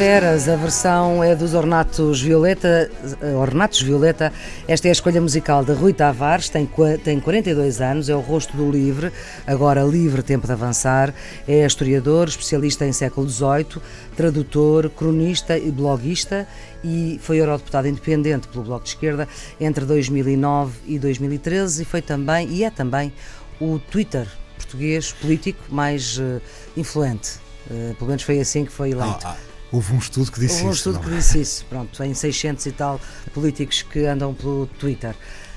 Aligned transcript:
Feras, 0.00 0.48
a 0.48 0.56
versão 0.56 1.22
é 1.22 1.36
dos 1.36 1.52
Ornatos 1.52 2.22
Violeta. 2.22 2.90
Ornatos 3.38 3.82
Violeta. 3.82 4.32
Esta 4.66 4.88
é 4.88 4.90
a 4.90 4.92
escolha 4.92 5.20
musical 5.20 5.62
de 5.62 5.72
Rui 5.72 5.92
Tavares, 5.92 6.48
tem, 6.48 6.66
tem 7.04 7.20
42 7.20 7.82
anos, 7.82 8.08
é 8.08 8.16
o 8.16 8.20
rosto 8.20 8.56
do 8.56 8.70
livre, 8.70 9.12
agora 9.46 9.82
livre 9.82 10.22
tempo 10.22 10.46
de 10.46 10.54
avançar. 10.54 11.12
É 11.46 11.66
historiador, 11.66 12.28
especialista 12.28 12.86
em 12.86 12.94
século 12.94 13.28
XVIII, 13.28 13.82
tradutor, 14.16 14.88
cronista 14.88 15.58
e 15.58 15.70
bloguista 15.70 16.48
e 16.82 17.20
foi 17.22 17.36
eurodeputado 17.36 17.86
independente 17.86 18.48
pelo 18.48 18.64
Bloco 18.64 18.84
de 18.84 18.92
Esquerda 18.92 19.28
entre 19.60 19.84
2009 19.84 20.78
e 20.86 20.98
2013 20.98 21.82
e 21.82 21.84
foi 21.84 22.00
também, 22.00 22.48
e 22.48 22.64
é 22.64 22.70
também, 22.70 23.12
o 23.60 23.78
Twitter 23.78 24.26
português 24.56 25.12
político 25.12 25.62
mais 25.68 26.16
uh, 26.16 26.40
influente. 26.74 27.38
Uh, 27.70 27.94
pelo 27.96 28.08
menos 28.08 28.22
foi 28.22 28.40
assim 28.40 28.64
que 28.64 28.72
foi 28.72 28.92
eleito. 28.92 29.26
Ah, 29.26 29.36
ah, 29.36 29.49
houve 29.72 29.92
um 29.92 29.98
estudo 29.98 30.30
que 30.30 30.40
disse 30.40 30.54
isso. 30.54 30.64
Houve 30.64 30.68
um 30.68 30.74
estudo 30.74 31.00
que 31.00 31.10
disse 31.10 31.40
isso. 31.40 31.64
Pronto, 31.66 32.02
em 32.02 32.14
600 32.14 32.66
e 32.66 32.72
tal 32.72 33.00
políticos 33.32 33.82
que 33.82 34.04
andam 34.06 34.34
pelo 34.34 34.66
Twitter. 34.78 35.14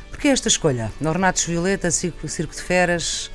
Porquê 0.09 0.27
esta 0.27 0.47
escolha? 0.47 0.91
Ornatos 1.03 1.43
Violeta, 1.45 1.89
Circo, 1.89 2.27
Circo 2.27 2.53
de 2.53 2.61
Feras, 2.61 3.31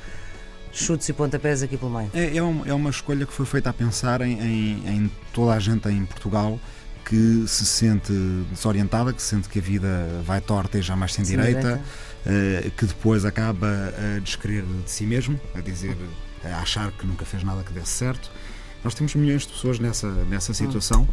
chutes 0.71 1.09
e 1.09 1.13
pontapés 1.13 1.61
aqui 1.61 1.77
pelo 1.77 1.91
meio? 1.91 2.09
É, 2.13 2.37
é, 2.37 2.41
uma, 2.41 2.67
é 2.67 2.73
uma 2.73 2.89
escolha 2.89 3.25
que 3.25 3.33
foi 3.33 3.45
feita 3.45 3.69
a 3.69 3.73
pensar 3.73 4.21
em, 4.21 4.39
em, 4.39 4.87
em 4.87 5.11
toda 5.33 5.53
a 5.53 5.59
gente 5.59 5.89
em 5.89 6.05
Portugal 6.05 6.59
que 7.05 7.43
se 7.47 7.65
sente 7.65 8.13
desorientada, 8.51 9.11
que 9.11 9.21
se 9.21 9.29
sente 9.29 9.49
que 9.49 9.57
a 9.57 9.61
vida 9.61 10.21
vai 10.23 10.39
torta 10.39 10.77
e 10.77 10.81
jamais 10.81 11.13
sem, 11.13 11.25
sem 11.25 11.35
direita, 11.35 11.81
direita. 12.25 12.67
Uh, 12.67 12.71
que 12.71 12.85
depois 12.85 13.25
acaba 13.25 13.67
a 13.67 14.19
descrever 14.19 14.63
de 14.83 14.91
si 14.91 15.05
mesmo, 15.05 15.39
a 15.55 15.59
dizer 15.59 15.97
a 16.43 16.61
achar 16.61 16.91
que 16.91 17.05
nunca 17.05 17.25
fez 17.25 17.43
nada 17.43 17.63
que 17.63 17.73
desse 17.73 17.91
certo. 17.91 18.31
Nós 18.83 18.93
temos 18.93 19.13
milhões 19.15 19.43
de 19.43 19.49
pessoas 19.49 19.79
nessa, 19.79 20.09
nessa 20.25 20.53
situação. 20.53 21.07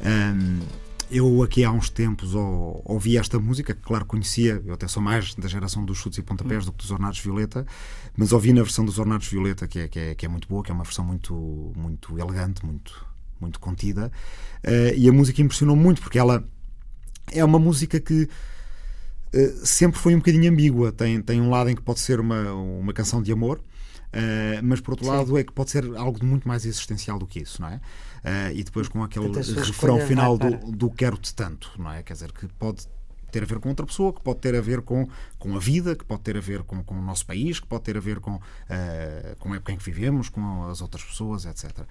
Um, 0.00 0.60
eu 1.10 1.42
aqui 1.42 1.64
há 1.64 1.72
uns 1.72 1.90
tempos 1.90 2.34
ouvi 2.34 3.16
esta 3.16 3.38
música, 3.38 3.74
que 3.74 3.82
claro 3.82 4.04
conhecia, 4.04 4.62
eu 4.64 4.74
até 4.74 4.86
sou 4.86 5.02
mais 5.02 5.34
da 5.34 5.48
geração 5.48 5.84
dos 5.84 5.98
chutes 5.98 6.18
e 6.18 6.22
pontapés 6.22 6.64
do 6.64 6.72
que 6.72 6.78
dos 6.78 6.90
Ornados 6.92 7.18
Violeta, 7.18 7.66
mas 8.16 8.32
ouvi 8.32 8.52
na 8.52 8.62
versão 8.62 8.84
dos 8.84 8.98
Ornados 8.98 9.26
Violeta, 9.26 9.66
que 9.66 9.80
é, 9.80 9.88
que 9.88 9.98
é, 9.98 10.14
que 10.14 10.24
é 10.24 10.28
muito 10.28 10.46
boa, 10.46 10.62
que 10.62 10.70
é 10.70 10.74
uma 10.74 10.84
versão 10.84 11.04
muito, 11.04 11.72
muito 11.76 12.16
elegante, 12.16 12.64
muito, 12.64 13.04
muito 13.40 13.58
contida, 13.58 14.10
uh, 14.64 14.94
e 14.96 15.08
a 15.08 15.12
música 15.12 15.42
impressionou 15.42 15.74
muito, 15.74 16.00
porque 16.00 16.18
ela 16.18 16.44
é 17.32 17.44
uma 17.44 17.58
música 17.58 17.98
que 17.98 18.28
uh, 19.34 19.66
sempre 19.66 19.98
foi 19.98 20.14
um 20.14 20.18
bocadinho 20.18 20.50
ambígua. 20.50 20.92
Tem, 20.92 21.20
tem 21.20 21.40
um 21.40 21.50
lado 21.50 21.70
em 21.70 21.74
que 21.74 21.82
pode 21.82 21.98
ser 21.98 22.20
uma, 22.20 22.52
uma 22.52 22.92
canção 22.92 23.20
de 23.20 23.32
amor, 23.32 23.60
Uh, 24.10 24.58
mas 24.62 24.80
por 24.80 24.92
outro 24.92 25.06
Sim. 25.06 25.12
lado 25.12 25.38
é 25.38 25.44
que 25.44 25.52
pode 25.52 25.70
ser 25.70 25.84
algo 25.96 26.18
de 26.18 26.26
muito 26.26 26.46
mais 26.46 26.66
existencial 26.66 27.18
do 27.18 27.26
que 27.26 27.40
isso, 27.40 27.62
não 27.62 27.68
é? 27.68 27.76
Uh, 27.76 28.52
e 28.54 28.64
depois 28.64 28.88
com 28.88 29.02
aquele 29.04 29.28
refrão 29.28 30.00
final 30.00 30.36
do, 30.36 30.72
do 30.72 30.90
quero-te 30.90 31.32
tanto, 31.32 31.70
não 31.78 31.92
é? 31.92 32.02
Quer 32.02 32.14
dizer, 32.14 32.32
que 32.32 32.48
pode 32.48 32.86
ter 33.30 33.44
a 33.44 33.46
ver 33.46 33.60
com 33.60 33.68
outra 33.68 33.86
pessoa, 33.86 34.12
que 34.12 34.20
pode 34.20 34.40
ter 34.40 34.56
a 34.56 34.60
ver 34.60 34.82
com, 34.82 35.08
com 35.38 35.54
a 35.54 35.60
vida, 35.60 35.94
que 35.94 36.04
pode 36.04 36.22
ter 36.22 36.36
a 36.36 36.40
ver 36.40 36.64
com, 36.64 36.82
com 36.82 36.96
o 36.96 37.02
nosso 37.02 37.24
país, 37.24 37.60
que 37.60 37.66
pode 37.68 37.84
ter 37.84 37.96
a 37.96 38.00
ver 38.00 38.18
com, 38.18 38.34
uh, 38.34 38.40
com 39.38 39.52
a 39.52 39.56
época 39.56 39.72
em 39.72 39.76
que 39.76 39.84
vivemos, 39.84 40.28
com 40.28 40.64
as 40.64 40.80
outras 40.80 41.04
pessoas, 41.04 41.46
etc. 41.46 41.86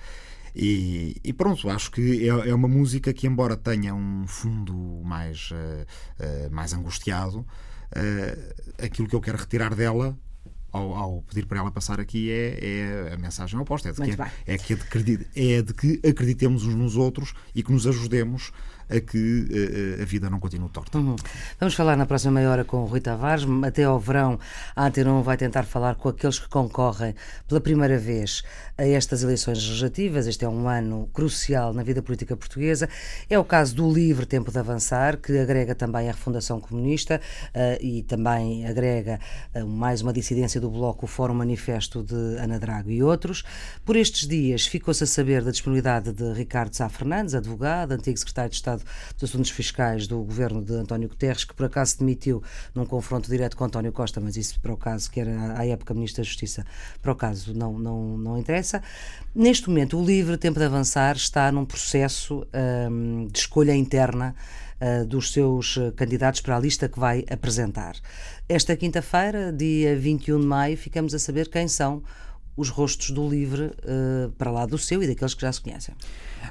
E, 0.54 1.16
e, 1.24 1.32
pronto, 1.32 1.70
acho 1.70 1.90
que 1.90 2.28
é, 2.28 2.50
é, 2.50 2.54
uma 2.54 2.68
música 2.68 3.14
que, 3.14 3.28
embora 3.28 3.56
tenha 3.56 3.96
um 3.96 4.28
fundo 4.28 4.74
mais, 5.06 5.52
uh, 5.52 6.52
mais 6.52 6.74
angustiado, 6.74 7.46
aquilo 8.78 9.08
que 9.08 9.16
eu 9.16 9.22
quero 9.22 9.38
retirar 9.38 9.74
dela 9.74 10.16
ao, 10.72 10.96
ao, 10.96 11.22
pedir 11.24 11.46
para 11.46 11.60
ela 11.60 11.72
passar 11.72 12.00
aqui 12.00 12.32
é, 12.32 13.10
é 13.10 13.14
a 13.14 13.18
mensagem 13.18 13.60
oposta. 13.60 13.90
É 13.90 13.92
de, 13.92 14.02
que, 14.02 14.12
é, 14.46 14.58
que 14.58 14.74
é 15.36 15.62
de 15.62 15.74
que 15.74 16.00
acreditemos 16.08 16.66
uns 16.66 16.76
nos 16.76 16.96
outros 16.96 17.34
e 17.54 17.64
que 17.64 17.72
nos 17.72 17.88
ajudemos 17.88 18.52
a 18.90 19.00
que 19.00 19.98
uh, 19.98 20.02
a 20.02 20.06
vida 20.06 20.30
não 20.30 20.40
continue 20.40 20.70
torta. 20.70 20.98
Uhum. 20.98 21.16
Vamos 21.60 21.76
falar 21.76 21.96
na 21.96 22.06
próxima 22.06 22.34
meia 22.34 22.50
hora 22.50 22.64
com 22.64 22.78
o 22.78 22.86
Rui 22.86 23.00
Tavares. 23.00 23.46
Até 23.66 23.84
ao 23.84 24.00
verão, 24.00 24.40
a 24.76 24.86
Antena 24.86 25.14
1 25.14 25.22
vai 25.22 25.38
tentar 25.38 25.64
falar 25.64 25.96
com 25.96 26.10
aqueles 26.10 26.40
que 26.40 26.50
concorrem 26.50 27.14
pela 27.48 27.62
primeira 27.62 27.98
vez 27.98 28.44
a 28.78 28.86
estas 28.86 29.24
eleições 29.24 29.60
legislativas. 29.60 30.26
Este 30.26 30.46
é 30.46 30.50
um 30.50 30.68
ano 30.68 31.10
crucial 31.14 31.74
na 31.74 31.84
vida 31.84 32.02
política 32.02 32.36
portuguesa. 32.36 32.90
É 33.30 33.38
o 33.38 33.44
caso 33.44 33.76
do 33.76 33.92
Livre 33.92 34.26
Tempo 34.26 34.52
de 34.52 34.58
Avançar, 34.58 35.18
que 35.18 35.38
agrega 35.38 35.76
também 35.76 36.10
a 36.10 36.12
Refundação 36.12 36.60
Comunista 36.60 37.22
uh, 37.50 37.84
e 37.84 38.04
também 38.04 38.66
agrega 38.66 39.20
uh, 39.54 39.68
mais 39.68 40.02
uma 40.02 40.12
dissidência 40.12 40.60
do 40.60 40.70
Bloco, 40.70 41.06
o 41.06 41.08
Fórum 41.08 41.34
Manifesto 41.34 42.04
de 42.04 42.16
Ana 42.40 42.58
Drago 42.58 42.90
e 42.90 43.04
outros. 43.04 43.44
Por 43.86 43.96
estes 43.96 44.28
dias 44.28 44.66
ficou-se 44.66 45.04
a 45.04 45.08
saber 45.08 45.44
da 45.44 45.52
disponibilidade 45.52 46.12
de 46.12 46.34
Ricardo 46.34 46.74
Sá 46.74 46.90
Fernandes, 46.90 47.36
advogado, 47.36 47.92
antigo 47.92 48.18
secretário 48.18 48.50
de 48.50 48.56
Estado 48.56 48.79
Dos 49.18 49.30
Assuntos 49.30 49.52
Fiscais 49.52 50.08
do 50.08 50.18
governo 50.24 50.62
de 50.62 50.74
António 50.74 51.10
Guterres, 51.10 51.44
que 51.44 51.54
por 51.54 51.66
acaso 51.66 51.92
se 51.92 52.00
demitiu 52.00 52.42
num 52.74 52.86
confronto 52.86 53.30
direto 53.30 53.56
com 53.56 53.64
António 53.64 53.92
Costa, 53.92 54.20
mas 54.20 54.38
isso 54.38 54.60
para 54.60 54.74
o 54.74 54.78
caso, 54.78 55.10
que 55.10 55.20
era 55.20 55.58
à 55.58 55.66
época 55.66 55.94
Ministro 55.94 56.24
da 56.24 56.28
Justiça, 56.28 56.66
para 57.02 57.12
o 57.12 57.16
caso 57.16 57.54
não, 57.54 57.78
não, 57.78 58.18
não 58.18 58.38
interessa. 58.38 58.82
Neste 59.34 59.70
momento, 59.70 60.00
o 60.00 60.06
LIVRE 60.06 60.38
Tempo 60.38 60.60
de 60.60 60.66
Avançar 60.66 61.16
está 61.16 61.52
num 61.52 61.66
processo 61.66 62.46
um, 62.92 63.28
de 63.28 63.40
escolha 63.40 63.76
interna 63.76 64.36
uh, 64.82 65.06
dos 65.06 65.32
seus 65.32 65.78
candidatos 65.96 66.42
para 66.42 66.58
a 66.58 66.60
lista 66.60 66.90
que 66.90 67.00
vai 67.00 67.24
apresentar. 67.30 67.96
Esta 68.48 68.76
quinta-feira, 68.76 69.52
dia 69.52 69.96
21 69.98 70.40
de 70.40 70.46
maio, 70.46 70.78
ficamos 70.78 71.14
a 71.14 71.20
saber 71.20 71.50
quem 71.50 71.68
são 71.68 72.02
os 72.60 72.70
rostos 72.70 73.12
do 73.12 73.28
LIVRE 73.28 73.68
uh, 73.68 74.32
para 74.38 74.52
lá 74.52 74.66
do 74.66 74.78
seu 74.78 75.02
e 75.02 75.08
daqueles 75.08 75.34
que 75.34 75.42
já 75.42 75.52
se 75.52 75.62
conhecem. 75.62 75.96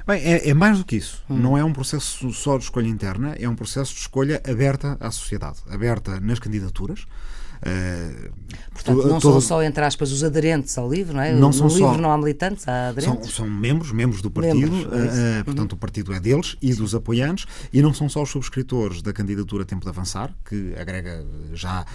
Bem, 0.07 0.21
é, 0.23 0.49
é 0.49 0.53
mais 0.53 0.79
do 0.79 0.85
que 0.85 0.95
isso. 0.95 1.23
Hum. 1.29 1.37
Não 1.37 1.57
é 1.57 1.63
um 1.63 1.71
processo 1.71 2.31
só 2.33 2.57
de 2.57 2.63
escolha 2.63 2.87
interna, 2.87 3.35
é 3.39 3.47
um 3.47 3.55
processo 3.55 3.93
de 3.93 3.99
escolha 3.99 4.41
aberta 4.47 4.97
à 4.99 5.11
sociedade, 5.11 5.57
aberta 5.69 6.19
nas 6.19 6.39
candidaturas. 6.39 7.05
Uh, 7.59 8.31
Portanto, 8.71 9.07
não 9.07 9.19
todo... 9.19 9.33
são 9.33 9.41
só, 9.41 9.61
entre 9.61 9.83
aspas, 9.83 10.11
os 10.11 10.23
aderentes 10.23 10.77
ao 10.77 10.89
livro, 10.89 11.13
não 11.13 11.21
é? 11.21 11.33
Não 11.33 11.49
no 11.49 11.53
são 11.53 11.67
livro 11.67 11.93
só... 11.93 11.97
não 11.97 12.11
há 12.11 12.17
militantes, 12.17 12.65
há 12.67 12.89
aderentes. 12.89 13.33
São, 13.33 13.45
são 13.45 13.49
membros, 13.49 13.91
membros 13.91 14.21
do 14.21 14.31
partido, 14.31 14.71
membros, 14.71 14.85
uh, 14.85 15.43
portanto, 15.43 15.71
uhum. 15.73 15.77
o 15.77 15.79
partido 15.79 16.13
é 16.13 16.19
deles 16.19 16.55
e 16.61 16.73
dos 16.73 16.95
apoiantes, 16.95 17.45
e 17.73 17.81
não 17.81 17.93
são 17.93 18.07
só 18.07 18.23
os 18.23 18.29
subscritores 18.29 19.01
da 19.01 19.11
candidatura 19.11 19.65
Tempo 19.65 19.83
de 19.83 19.89
Avançar, 19.89 20.33
que 20.45 20.73
agrega 20.75 21.25
já 21.53 21.85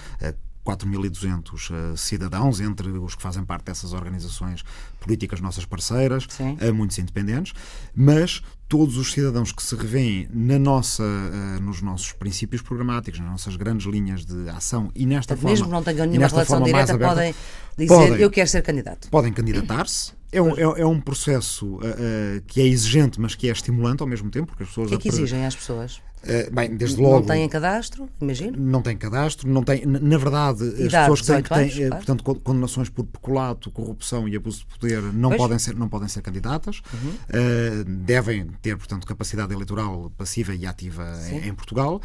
4.200 0.64 1.92
uh, 1.92 1.96
cidadãos, 1.96 2.60
entre 2.60 2.88
os 2.90 3.14
que 3.14 3.22
fazem 3.22 3.44
parte 3.44 3.66
dessas 3.66 3.92
organizações 3.92 4.64
políticas 4.98 5.40
nossas 5.40 5.64
parceiras, 5.64 6.26
uh, 6.40 6.74
muitos 6.74 6.98
independentes, 6.98 7.52
mas 7.94 8.42
todos 8.68 8.96
os 8.96 9.12
cidadãos 9.12 9.52
que 9.52 9.62
se 9.62 9.76
revêem 9.76 10.28
na 10.32 10.58
nossa, 10.58 11.02
uh, 11.02 11.62
nos 11.62 11.82
nossos 11.82 12.12
princípios 12.12 12.62
programáticos, 12.62 13.20
nas 13.20 13.30
nossas 13.30 13.56
grandes 13.56 13.86
linhas 13.86 14.24
de 14.24 14.48
ação 14.48 14.90
e 14.94 15.04
nesta 15.06 15.36
forma. 15.36 15.50
Mesmo 15.50 15.66
que 15.66 15.72
não 15.72 15.82
tenham 15.82 16.06
nenhuma 16.06 16.28
relação 16.28 16.62
direta, 16.62 16.94
aberta, 16.94 17.14
podem 17.14 17.34
dizer 17.76 17.88
podem, 17.88 18.20
eu 18.20 18.30
quero 18.30 18.48
ser 18.48 18.62
candidato. 18.62 19.08
Podem 19.10 19.32
candidatar-se. 19.32 20.12
É 20.32 20.42
um, 20.42 20.56
é, 20.56 20.80
é 20.80 20.86
um 20.86 21.00
processo 21.00 21.66
uh, 21.66 21.78
uh, 21.78 22.42
que 22.46 22.60
é 22.60 22.66
exigente, 22.66 23.20
mas 23.20 23.34
que 23.36 23.48
é 23.48 23.52
estimulante 23.52 24.02
ao 24.02 24.08
mesmo 24.08 24.30
tempo, 24.30 24.48
porque 24.48 24.64
as 24.64 24.68
pessoas. 24.70 24.86
O 24.86 24.98
que 24.98 25.08
é 25.08 25.10
que 25.10 25.16
exigem 25.16 25.46
às 25.46 25.54
pessoas? 25.54 26.00
Uh, 26.24 26.54
bem, 26.54 26.74
desde 26.74 27.00
logo. 27.00 27.20
Não 27.20 27.26
têm 27.26 27.48
cadastro, 27.48 28.08
imagino? 28.20 28.56
Não 28.58 28.80
têm 28.80 28.96
cadastro, 28.96 29.48
não 29.48 29.62
têm. 29.62 29.84
Na 29.84 30.16
verdade, 30.16 30.64
Idade, 30.64 30.96
as 30.96 31.20
pessoas 31.20 31.20
que 31.20 31.26
têm, 31.26 31.42
que 31.42 31.48
têm 31.48 31.58
anos, 31.58 31.74
claro. 31.76 31.96
portanto, 31.96 32.40
condenações 32.40 32.88
por 32.88 33.04
peculato, 33.04 33.70
corrupção 33.70 34.26
e 34.26 34.34
abuso 34.34 34.60
de 34.60 34.66
poder 34.78 35.02
não, 35.02 35.36
podem 35.36 35.58
ser, 35.58 35.74
não 35.76 35.88
podem 35.88 36.08
ser 36.08 36.22
candidatas. 36.22 36.80
Uhum. 36.92 37.10
Uh, 37.10 37.84
devem 37.84 38.46
ter, 38.62 38.76
portanto, 38.76 39.06
capacidade 39.06 39.52
eleitoral 39.52 40.10
passiva 40.16 40.54
e 40.54 40.66
ativa 40.66 41.12
em, 41.30 41.48
em, 41.48 41.54
Portugal. 41.54 42.00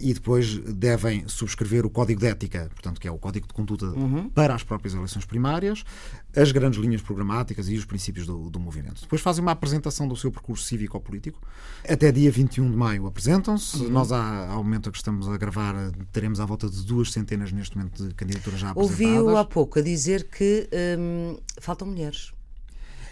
E 0.00 0.12
depois 0.12 0.58
devem 0.58 1.24
subscrever 1.28 1.86
o 1.86 1.90
Código 1.90 2.20
de 2.20 2.26
Ética, 2.26 2.68
portanto, 2.72 3.00
que 3.00 3.06
é 3.06 3.10
o 3.10 3.18
Código 3.18 3.46
de 3.46 3.54
Conduta 3.54 3.86
uhum. 3.86 4.28
para 4.30 4.54
as 4.54 4.62
próprias 4.62 4.94
eleições 4.94 5.24
primárias, 5.24 5.84
as 6.36 6.50
grandes 6.50 6.80
linhas 6.80 7.00
programáticas 7.00 7.68
e 7.68 7.76
os 7.76 7.84
princípios 7.84 8.26
do, 8.26 8.50
do 8.50 8.58
movimento. 8.58 9.00
Depois 9.02 9.22
fazem 9.22 9.42
uma 9.42 9.52
apresentação 9.52 10.08
do 10.08 10.16
seu 10.16 10.32
percurso 10.32 10.64
cívico-político. 10.64 11.40
Até 11.88 12.10
dia 12.10 12.30
21 12.30 12.70
de 12.70 12.76
maio 12.76 13.03
apresentam-se. 13.06 13.78
Uhum. 13.78 13.90
Nós, 13.90 14.12
há, 14.12 14.48
ao 14.48 14.62
momento 14.62 14.90
que 14.90 14.96
estamos 14.96 15.28
a 15.28 15.36
gravar, 15.36 15.74
teremos 16.12 16.40
à 16.40 16.44
volta 16.44 16.68
de 16.68 16.84
duas 16.84 17.12
centenas 17.12 17.52
neste 17.52 17.76
momento 17.76 18.08
de 18.08 18.14
candidaturas 18.14 18.60
já 18.60 18.70
apresentadas. 18.70 19.00
Ouviu 19.00 19.36
há 19.36 19.44
pouco 19.44 19.78
a 19.78 19.82
dizer 19.82 20.28
que 20.28 20.68
hum, 20.98 21.38
faltam 21.60 21.88
mulheres. 21.88 22.32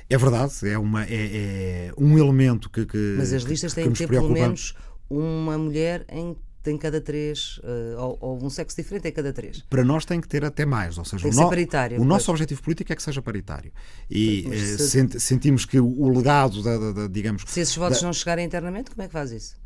É 0.08 0.18
verdade, 0.18 0.52
é, 0.68 0.78
uma, 0.78 1.04
é, 1.04 1.88
é 1.88 1.92
um 1.96 2.18
elemento 2.18 2.68
que, 2.68 2.84
que 2.84 3.14
Mas 3.16 3.32
as 3.32 3.42
listas 3.44 3.72
que, 3.72 3.80
têm 3.80 3.90
que 3.90 3.98
ter 3.98 4.08
pelo 4.08 4.30
menos 4.30 4.74
uma 5.08 5.56
mulher 5.56 6.04
em 6.08 6.36
em 6.70 6.78
cada 6.78 7.00
três, 7.00 7.58
uh, 7.58 7.98
ou, 7.98 8.18
ou, 8.20 8.44
um 8.44 8.50
sexo 8.50 8.76
diferente 8.76 9.08
em 9.08 9.12
cada 9.12 9.32
três. 9.32 9.62
Para 9.68 9.84
nós 9.84 10.04
tem 10.04 10.20
que 10.20 10.28
ter 10.28 10.44
até 10.44 10.64
mais, 10.64 10.96
ou 10.96 11.04
seja, 11.04 11.28
tem 11.28 11.32
o, 11.32 11.42
no, 11.42 11.48
paritário, 11.48 12.00
o 12.00 12.04
nosso 12.04 12.30
objetivo 12.30 12.62
político 12.62 12.92
é 12.92 12.96
que 12.96 13.02
seja 13.02 13.20
paritário. 13.20 13.72
E 14.08 14.46
uh, 14.46 14.52
se... 14.52 14.90
sent, 14.90 15.18
sentimos 15.18 15.64
que 15.64 15.80
o 15.80 16.08
legado 16.08 16.62
da, 16.62 16.78
da, 16.78 16.92
da, 16.92 17.06
digamos... 17.08 17.42
Se 17.46 17.60
esses 17.60 17.76
votos 17.76 18.00
da... 18.00 18.06
não 18.06 18.12
chegarem 18.12 18.46
internamente, 18.46 18.90
como 18.90 19.02
é 19.02 19.06
que 19.06 19.12
faz 19.12 19.32
isso? 19.32 19.56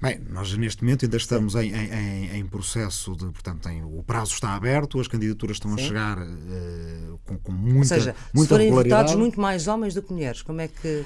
Bem, 0.00 0.20
nós 0.28 0.54
neste 0.56 0.84
momento 0.84 1.06
ainda 1.06 1.16
estamos 1.16 1.54
em, 1.54 1.72
em, 1.72 2.36
em, 2.36 2.46
processo 2.46 3.16
de, 3.16 3.24
portanto, 3.26 3.66
em, 3.68 3.82
o 3.82 4.02
prazo 4.02 4.34
está 4.34 4.54
aberto, 4.54 5.00
as 5.00 5.08
candidaturas 5.08 5.56
estão 5.56 5.74
Sim. 5.74 5.82
a 5.82 5.86
chegar 5.86 6.18
uh, 6.18 7.18
com, 7.24 7.38
com, 7.38 7.52
muita, 7.52 7.94
Ou 7.94 8.00
seja, 8.00 8.14
muita 8.34 8.54
se 8.54 8.60
forem 8.60 8.70
votados 8.70 9.14
muito 9.14 9.40
mais 9.40 9.66
homens 9.66 9.94
do 9.94 10.02
que 10.02 10.12
mulheres, 10.12 10.42
como 10.42 10.60
é 10.60 10.68
que 10.68 11.02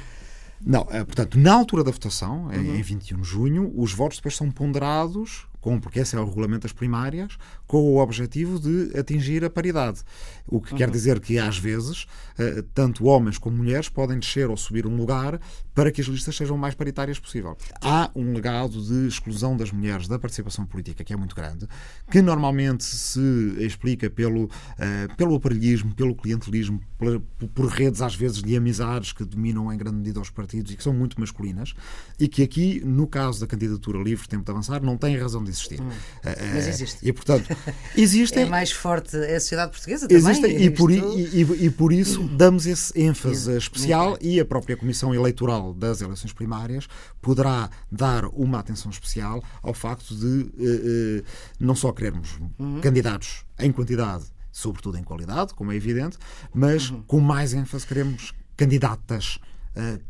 Não, 0.61 0.85
portanto, 0.85 1.39
na 1.39 1.53
altura 1.55 1.85
da 1.85 1.93
votação, 1.93 2.47
uhum. 2.47 2.53
em 2.53 2.83
21 2.83 3.21
de 3.21 3.29
junho, 3.29 3.73
os 3.77 3.93
votos 3.93 4.19
depois 4.19 4.37
são 4.37 4.51
ponderados 4.51 5.47
com, 5.61 5.79
porque 5.79 6.01
esse 6.01 6.17
é 6.17 6.21
o 6.21 6.25
regulamento 6.25 6.63
das 6.63 6.73
primárias, 6.73 7.37
com 7.67 7.79
o 7.79 7.99
objetivo 7.99 8.59
de 8.59 8.99
atingir 8.99 9.45
a 9.45 9.51
paridade. 9.51 10.01
O 10.47 10.61
que 10.61 10.73
uhum. 10.73 10.79
quer 10.79 10.91
dizer 10.91 11.21
que, 11.21 11.39
às 11.39 11.59
vezes, 11.59 12.07
eh, 12.39 12.65
tanto 12.75 13.05
homens 13.05 13.39
como 13.39 13.57
mulheres 13.57 13.89
podem 13.89 14.19
descer 14.19 14.49
ou 14.49 14.57
subir 14.57 14.87
um 14.87 14.97
lugar 14.97 15.41
para 15.75 15.93
que 15.93 16.01
as 16.01 16.07
listas 16.07 16.37
sejam 16.37 16.57
o 16.57 16.59
mais 16.59 16.75
paritárias 16.75 17.19
possível. 17.19 17.57
Há 17.81 18.11
um 18.15 18.33
legado 18.33 18.83
de 18.83 19.07
exclusão 19.07 19.57
das 19.57 19.71
mulheres 19.71 20.09
da 20.09 20.19
participação 20.19 20.67
política 20.67 21.05
que 21.05 21.13
é 21.13 21.17
muito 21.17 21.35
grande, 21.35 21.67
que 22.11 22.21
normalmente 22.21 22.85
se 22.85 23.21
explica 23.59 24.11
pelo, 24.11 24.45
uh, 24.45 25.17
pelo 25.17 25.37
aparelhismo, 25.37 25.95
pelo 25.95 26.15
clientelismo, 26.15 26.81
por, 26.99 27.21
por 27.55 27.67
redes, 27.67 28.03
às 28.03 28.15
vezes, 28.15 28.43
de 28.43 28.57
amizades 28.57 29.13
que 29.13 29.25
dominam 29.25 29.73
em 29.73 29.77
grande 29.77 29.99
medida 29.99 30.21
os 30.21 30.31
partidos 30.31 30.73
e 30.73 30.77
que 30.77 30.83
são 30.83 30.93
muito 30.93 31.21
masculinas, 31.21 31.75
e 32.19 32.29
que 32.29 32.43
aqui, 32.43 32.83
no 32.85 33.07
caso 33.07 33.41
da 33.41 33.47
candidatura 33.47 34.03
livre 34.03 34.29
Tempo 34.29 34.45
de 34.45 34.51
Avançar, 34.51 34.83
não 34.83 34.97
tem 34.97 35.17
razão 35.17 35.43
de 35.43 35.50
existir. 35.51 35.81
Hum, 35.81 35.89
uh, 35.89 36.55
mas 36.55 36.69
existe. 36.69 36.99
E, 37.03 37.13
portanto, 37.13 37.57
existem. 37.97 38.45
É 38.45 38.47
mais 38.47 38.71
forte 38.73 39.17
é 39.17 39.37
a 39.37 39.41
sociedade 39.41 39.73
portuguesa 39.73 40.09
também. 40.09 40.23
Existem, 40.23 40.63
e 40.63 40.71
por, 40.71 40.91
e, 40.91 41.67
e, 41.67 41.71
por 41.71 41.93
isso 41.93 42.23
damos 42.29 42.67
esse 42.67 42.99
ênfase 42.99 43.57
especial 43.57 44.17
e 44.21 44.41
a 44.41 44.45
própria 44.45 44.77
Comissão 44.77 45.15
Eleitoral 45.15 45.75
das 45.75 46.01
eleições 46.01 46.33
primárias 46.33 46.87
poderá 47.21 47.71
dar 47.91 48.25
uma 48.27 48.59
atenção 48.59 48.91
especial 48.91 49.43
ao 49.63 49.75
facto 49.75 50.15
de 50.15 50.27
uh, 50.27 51.21
uh, 51.21 51.25
não 51.59 51.75
só 51.75 51.93
querermos 51.93 52.39
uhum. 52.59 52.81
candidatos 52.81 53.45
em 53.59 53.71
quantidade, 53.71 54.25
sobretudo 54.51 54.99
em 54.99 55.03
qualidade, 55.03 55.55
como 55.55 55.73
é 55.73 55.77
evidente, 55.77 56.19
mas 56.55 56.91
uhum. 56.91 57.03
com 57.03 57.21
mais 57.21 57.53
ênfase 57.53 57.87
queremos 57.87 58.33
candidatas 58.57 59.39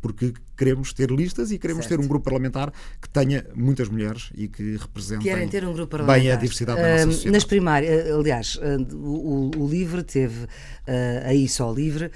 porque 0.01 0.33
queremos 0.57 0.93
ter 0.93 1.11
listas 1.11 1.51
e 1.51 1.59
queremos 1.59 1.87
certo. 1.87 2.01
ter 2.01 2.05
um 2.05 2.09
grupo 2.09 2.25
parlamentar 2.25 2.73
que 3.01 3.09
tenha 3.09 3.45
muitas 3.55 3.89
mulheres 3.89 4.31
e 4.35 4.49
que 4.49 4.77
represente 4.77 5.23
um 5.67 5.75
bem 6.07 6.31
a 6.31 6.37
diversidade 6.37 6.81
da 6.81 6.89
nossa 6.89 7.07
sociedade. 7.07 7.31
Nas 7.31 7.45
primárias, 7.45 8.11
aliás, 8.11 8.59
o, 8.93 9.51
o 9.57 9.69
LIVRE 9.69 10.03
teve, 10.03 10.45
uh, 10.45 10.49
aí 11.25 11.49
só 11.49 11.73
LIVRE, 11.73 12.11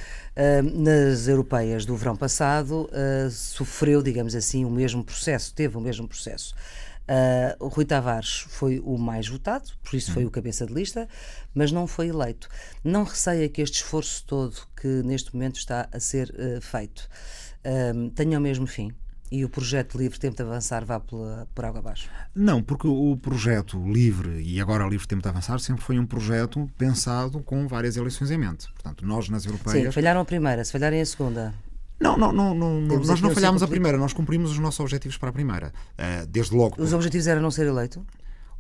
nas 0.75 1.29
europeias 1.29 1.87
do 1.87 1.97
verão 1.97 2.17
passado, 2.17 2.91
sofreu, 3.31 4.03
digamos 4.03 4.35
assim, 4.35 4.65
o 4.65 4.71
mesmo 4.71 5.05
processo, 5.05 5.55
teve 5.55 5.77
o 5.77 5.81
mesmo 5.81 6.09
processo. 6.09 6.55
Uh, 7.07 7.65
o 7.65 7.69
Rui 7.69 7.85
Tavares 7.85 8.47
foi 8.49 8.81
o 8.83 8.97
mais 8.97 9.29
votado, 9.29 9.71
por 9.83 9.95
isso 9.95 10.13
foi 10.13 10.25
o 10.25 10.31
cabeça 10.31 10.67
de 10.67 10.73
lista, 10.73 11.09
mas 11.55 11.71
não 11.71 11.87
foi 11.87 12.09
eleito. 12.09 12.49
Não 12.83 13.05
receia 13.05 13.49
que 13.49 13.61
este 13.61 13.77
esforço 13.77 14.25
todo 14.27 14.57
que 14.75 15.03
neste 15.03 15.35
momento 15.35 15.57
está 15.57 15.89
a 15.93 16.01
ser 16.01 16.31
uh, 16.31 16.61
feito 16.61 17.09
tenha 18.15 18.39
o 18.39 18.43
mesmo 18.43 18.67
fim? 18.67 18.93
E 19.33 19.45
o 19.45 19.49
projeto 19.49 19.99
Livre 19.99 20.19
Tempo 20.19 20.37
de 20.37 20.43
Avançar 20.43 20.85
vá 20.85 21.01
pela, 21.01 21.49
por 21.55 21.65
água 21.65 21.81
abaixo? 21.81 22.09
Não, 22.35 22.63
porque 22.63 22.87
o 22.87 23.17
projeto 23.17 23.83
Livre 23.91 24.41
e 24.41 24.61
agora 24.61 24.87
Livre 24.87 25.09
Tempo 25.09 25.23
de 25.23 25.29
Avançar 25.29 25.59
sempre 25.59 25.83
foi 25.83 25.99
um 25.99 26.07
projeto 26.07 26.71
pensado 26.79 27.43
com 27.43 27.67
várias 27.67 27.97
eleições 27.97 28.31
em 28.31 28.39
mente. 28.39 28.69
Portanto, 28.75 29.05
nós 29.05 29.29
nas 29.29 29.45
europeias. 29.45 29.87
Sim, 29.87 29.91
falharam 29.91 30.21
a 30.21 30.25
primeira, 30.25 30.65
se 30.65 30.71
falharem 30.71 31.01
a 31.01 31.07
segunda. 31.07 31.55
Não, 32.01 32.17
não, 32.17 32.33
não, 32.33 32.55
não 32.55 32.81
nós 32.81 33.21
não 33.21 33.31
falhámos 33.31 33.63
a 33.63 33.69
primeira, 33.69 33.97
nós 33.97 34.13
cumprimos 34.13 34.51
os 34.51 34.59
nossos 34.59 34.81
objetivos 34.81 35.17
para 35.17 35.31
a 35.31 35.33
primeira. 35.33 35.73
Uh, 35.99 36.27
desde 36.27 36.55
logo. 36.55 36.81
Os 36.83 36.93
objetivos 36.93 37.27
eram 37.27 37.41
não 37.41 37.51
ser 37.51 37.67
eleito? 37.67 38.05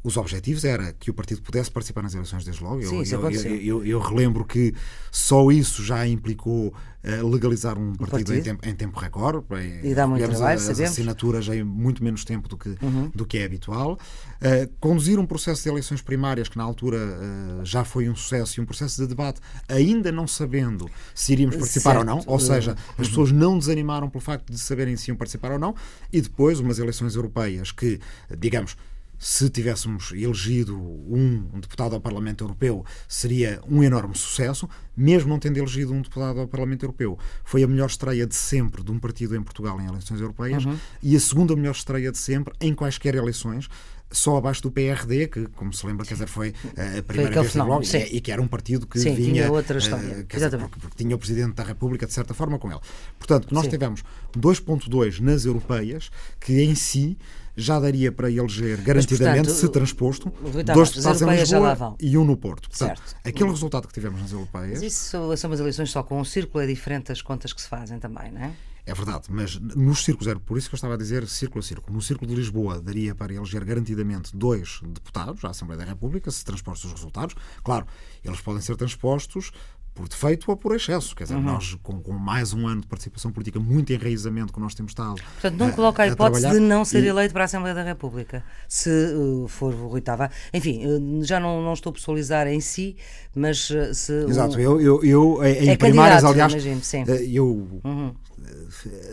Os 0.05 0.19
objetivos 0.19 0.67
era 0.67 0.93
que 0.93 1.11
o 1.11 1.15
partido 1.15 1.41
pudesse 1.41 1.71
participar 1.71 2.03
nas 2.03 2.15
eleições 2.15 2.45
desde 2.45 2.63
logo. 2.63 2.83
Sim, 2.83 3.03
eu, 3.11 3.31
eu, 3.31 3.61
eu, 3.63 3.85
eu, 3.87 3.99
relembro 3.99 4.45
que 4.45 4.75
só 5.11 5.51
isso 5.51 5.83
já 5.83 6.07
implicou 6.07 6.67
uh, 6.69 7.27
legalizar 7.27 7.79
um 7.79 7.95
partido, 7.95 8.11
partido? 8.11 8.35
Em, 8.35 8.43
tempo, 8.43 8.69
em, 8.69 8.75
tempo, 8.75 9.01
recorde. 9.01 9.47
E 9.83 9.95
dá 9.95 10.07
muito 10.07 10.29
trabalho, 10.29 10.59
as, 10.59 10.69
as 10.69 10.79
assinaturas 10.79 11.49
em 11.49 11.65
muito 11.65 12.05
menos 12.05 12.23
tempo 12.23 12.51
do 12.51 12.59
que, 12.59 12.77
uhum. 12.83 13.11
do 13.15 13.25
que 13.25 13.39
é 13.39 13.47
habitual. 13.47 13.99
Uh, 14.43 14.71
conduzir 14.79 15.19
um 15.19 15.25
processo 15.25 15.63
de 15.63 15.71
eleições 15.71 16.03
primárias 16.03 16.51
que 16.51 16.59
na 16.59 16.65
altura 16.65 16.99
uh, 16.99 17.65
já 17.65 17.83
foi 17.83 18.07
um 18.07 18.15
sucesso 18.15 18.61
e 18.61 18.63
um 18.63 18.67
processo 18.67 19.01
de 19.01 19.09
debate 19.09 19.41
ainda 19.67 20.13
não 20.13 20.27
sabendo 20.27 20.87
se 21.15 21.33
iríamos 21.33 21.57
participar 21.57 21.95
certo. 21.95 22.01
ou 22.01 22.05
não. 22.05 22.23
Ou 22.27 22.39
seja, 22.39 22.73
as 22.73 22.79
uhum. 22.79 23.05
pessoas 23.05 23.33
não 23.33 23.59
desanimaram 23.59 24.11
pelo 24.11 24.23
facto 24.23 24.53
de 24.53 24.59
saberem 24.59 24.99
se 24.99 25.11
iam 25.11 25.17
participar 25.17 25.53
ou 25.53 25.59
não. 25.59 25.75
E 26.13 26.21
depois 26.21 26.61
umas 26.61 26.79
eleições 26.79 27.17
europeias 27.17 27.73
que, 27.73 27.99
digamos, 28.39 28.77
se 29.18 29.49
tivéssemos 29.49 30.12
elegido 30.12 30.76
um, 30.76 31.49
um, 31.54 31.61
deputado 31.61 31.94
ao 31.94 32.00
Parlamento 32.00 32.44
Europeu, 32.44 32.85
seria 33.09 33.61
um 33.68 33.83
enorme 33.83 34.16
sucesso, 34.16 34.68
mesmo 34.97 35.28
não 35.28 35.38
tendo 35.38 35.59
elegido 35.59 35.92
um 35.92 36.02
deputado 36.02 36.40
ao 36.40 36.49
Parlamento 36.49 36.85
Europeu. 36.85 37.18
Foi 37.44 37.62
a 37.62 37.66
melhor 37.66 37.87
estreia 37.87 38.26
de 38.26 38.35
sempre 38.35 38.83
de 38.83 38.90
um 38.90 38.99
partido 38.99 39.37
em 39.37 39.42
Portugal 39.42 39.80
em 39.80 39.87
eleições 39.87 40.21
europeias 40.21 40.64
uhum. 40.64 40.76
e 41.02 41.16
a 41.16 41.21
segunda 41.21 41.56
melhor 41.56 41.73
estreia 41.73 42.11
de 42.11 42.18
sempre 42.18 42.54
em 42.61 42.75
quaisquer 42.75 43.14
eleições, 43.14 43.68
só 44.14 44.37
abaixo 44.37 44.62
do 44.62 44.71
PRD, 44.71 45.26
que, 45.26 45.47
como 45.49 45.73
se 45.73 45.85
lembra, 45.87 46.06
quer 46.06 46.14
dizer, 46.14 46.28
foi 46.28 46.54
eh, 46.76 46.99
a 46.99 47.02
primeira 47.02 47.40
vez 47.40 47.52
final, 47.52 47.66
logo, 47.66 47.85
e, 47.85 48.16
e, 48.16 48.21
que 48.21 48.30
era 48.30 48.40
um 48.40 48.47
partido 48.47 48.87
que 48.87 48.99
sim, 48.99 49.14
vinha. 49.14 49.44
Tinha 49.44 49.52
outra 49.52 49.78
história. 49.78 50.21
Uh, 50.21 50.25
dizer, 50.25 50.50
porque, 50.59 50.78
porque, 50.78 50.97
tinha 50.97 51.16
o 51.16 51.18
Presidente 51.18 51.54
da 51.54 51.64
República, 51.64 52.06
de 52.06 52.12
certa 52.12 52.33
forma, 52.33 52.59
com 52.59 52.71
ele. 52.71 52.80
Portanto, 53.18 53.52
nós 53.52 53.64
sim. 53.64 53.71
tivemos 53.71 54.04
2,2 54.38 55.18
nas 55.21 55.44
europeias, 55.44 56.11
que 56.38 56.62
em 56.62 56.75
si 56.75 57.18
já 57.57 57.79
daria 57.79 58.11
para 58.11 58.31
eleger 58.31 58.81
garantidamente, 58.83 59.49
Mas, 59.49 59.61
portanto, 59.61 59.61
se 59.61 59.69
transposto, 59.69 60.33
dois 60.75 60.91
deputados 60.91 61.23
em 61.23 61.31
Lisboa 61.31 61.97
e 62.01 62.19
um 62.19 62.25
no 62.25 62.37
Porto. 62.37 62.69
Portanto, 62.69 62.99
certo. 62.99 63.17
aquele 63.25 63.51
resultado 63.51 63.87
que 63.87 63.95
tivemos 63.95 64.21
nas 64.21 64.33
europeias. 64.33 64.81
Mas 64.81 64.83
isso 64.83 65.37
são 65.37 65.53
as 65.53 65.61
eleições 65.61 65.91
só 65.91 66.03
com 66.03 66.21
um 66.21 66.25
círculo, 66.25 66.63
é 66.63 66.67
diferente 66.67 67.09
das 67.09 67.23
contas 67.23 67.53
que 67.53 67.61
se 67.61 67.69
fazem 67.69 67.99
também, 67.99 68.33
não 68.33 68.41
é? 68.41 68.53
É 68.87 68.93
verdade, 68.93 69.29
mas 69.31 69.59
nos 69.59 70.05
círculos, 70.05 70.29
era 70.29 70.39
por 70.39 70.59
isso 70.59 70.69
que 70.69 70.75
eu 70.75 70.77
estava 70.77 70.93
a 70.93 70.97
dizer 70.99 71.27
círculo 71.27 71.61
a 71.61 71.63
círculo. 71.63 71.95
No 71.95 72.03
círculo 72.03 72.31
de 72.31 72.37
Lisboa 72.37 72.83
daria 72.83 73.15
para 73.15 73.33
eleger 73.33 73.65
garantidamente 73.65 74.37
dois 74.37 74.81
deputados 74.85 75.43
à 75.43 75.51
Assembleia 75.51 75.79
da 75.79 75.87
República, 75.87 76.31
se 76.31 76.45
transpostos 76.45 76.91
os 76.91 76.93
resultados. 76.93 77.35
Claro, 77.63 77.87
eles 78.23 78.43
podem 78.43 78.61
ser 78.61 78.77
transpostos 78.77 79.53
por 79.95 80.09
defeito 80.09 80.51
ou 80.51 80.57
por 80.57 80.75
excesso. 80.75 81.15
Quer 81.15 81.25
dizer, 81.25 81.37
uhum. 81.37 81.43
nós, 81.43 81.77
com, 81.83 82.01
com, 82.01 82.13
mais 82.13 82.53
um 82.53 82.67
ano 82.67 82.81
de 82.81 82.87
participação 82.87 83.31
política, 83.31 83.61
muito 83.61 83.93
enraizamento 83.93 84.53
que 84.53 84.59
nós 84.59 84.75
temos 84.75 84.91
estado. 84.91 85.23
Portanto, 85.41 85.57
não 85.57 85.71
coloca 85.71 86.03
a, 86.03 86.07
a 86.07 86.09
hipótese 86.09 86.51
de 86.51 86.59
não 86.59 86.85
ser 86.85 87.05
e... 87.05 87.07
eleito 87.07 87.33
para 87.33 87.45
a 87.45 87.47
Assembleia 87.47 87.75
da 87.75 87.83
República, 87.83 88.45
se 88.69 88.91
uh, 88.91 89.47
for 89.47 89.73
o 89.73 89.89
Rui 89.89 90.01
Tavares. 90.01 90.35
Enfim, 90.53 90.85
uh, 90.85 91.25
já 91.25 91.39
não, 91.39 91.63
não 91.63 91.73
estou 91.73 91.91
a 91.91 91.93
pessoalizar 91.93 92.47
em 92.49 92.61
si, 92.61 92.97
mas 93.35 93.71
uh, 93.71 93.95
se. 93.95 94.13
Exato, 94.13 94.57
o... 94.57 94.61
eu, 94.61 94.81
eu, 94.81 95.05
eu, 95.05 95.45
em 95.45 95.71
é 95.71 95.77
primárias, 95.77 96.25
aliás, 96.25 96.53
imagino, 96.53 96.83
sim. 96.83 97.05
eu. 97.33 97.81
Uhum 97.85 98.15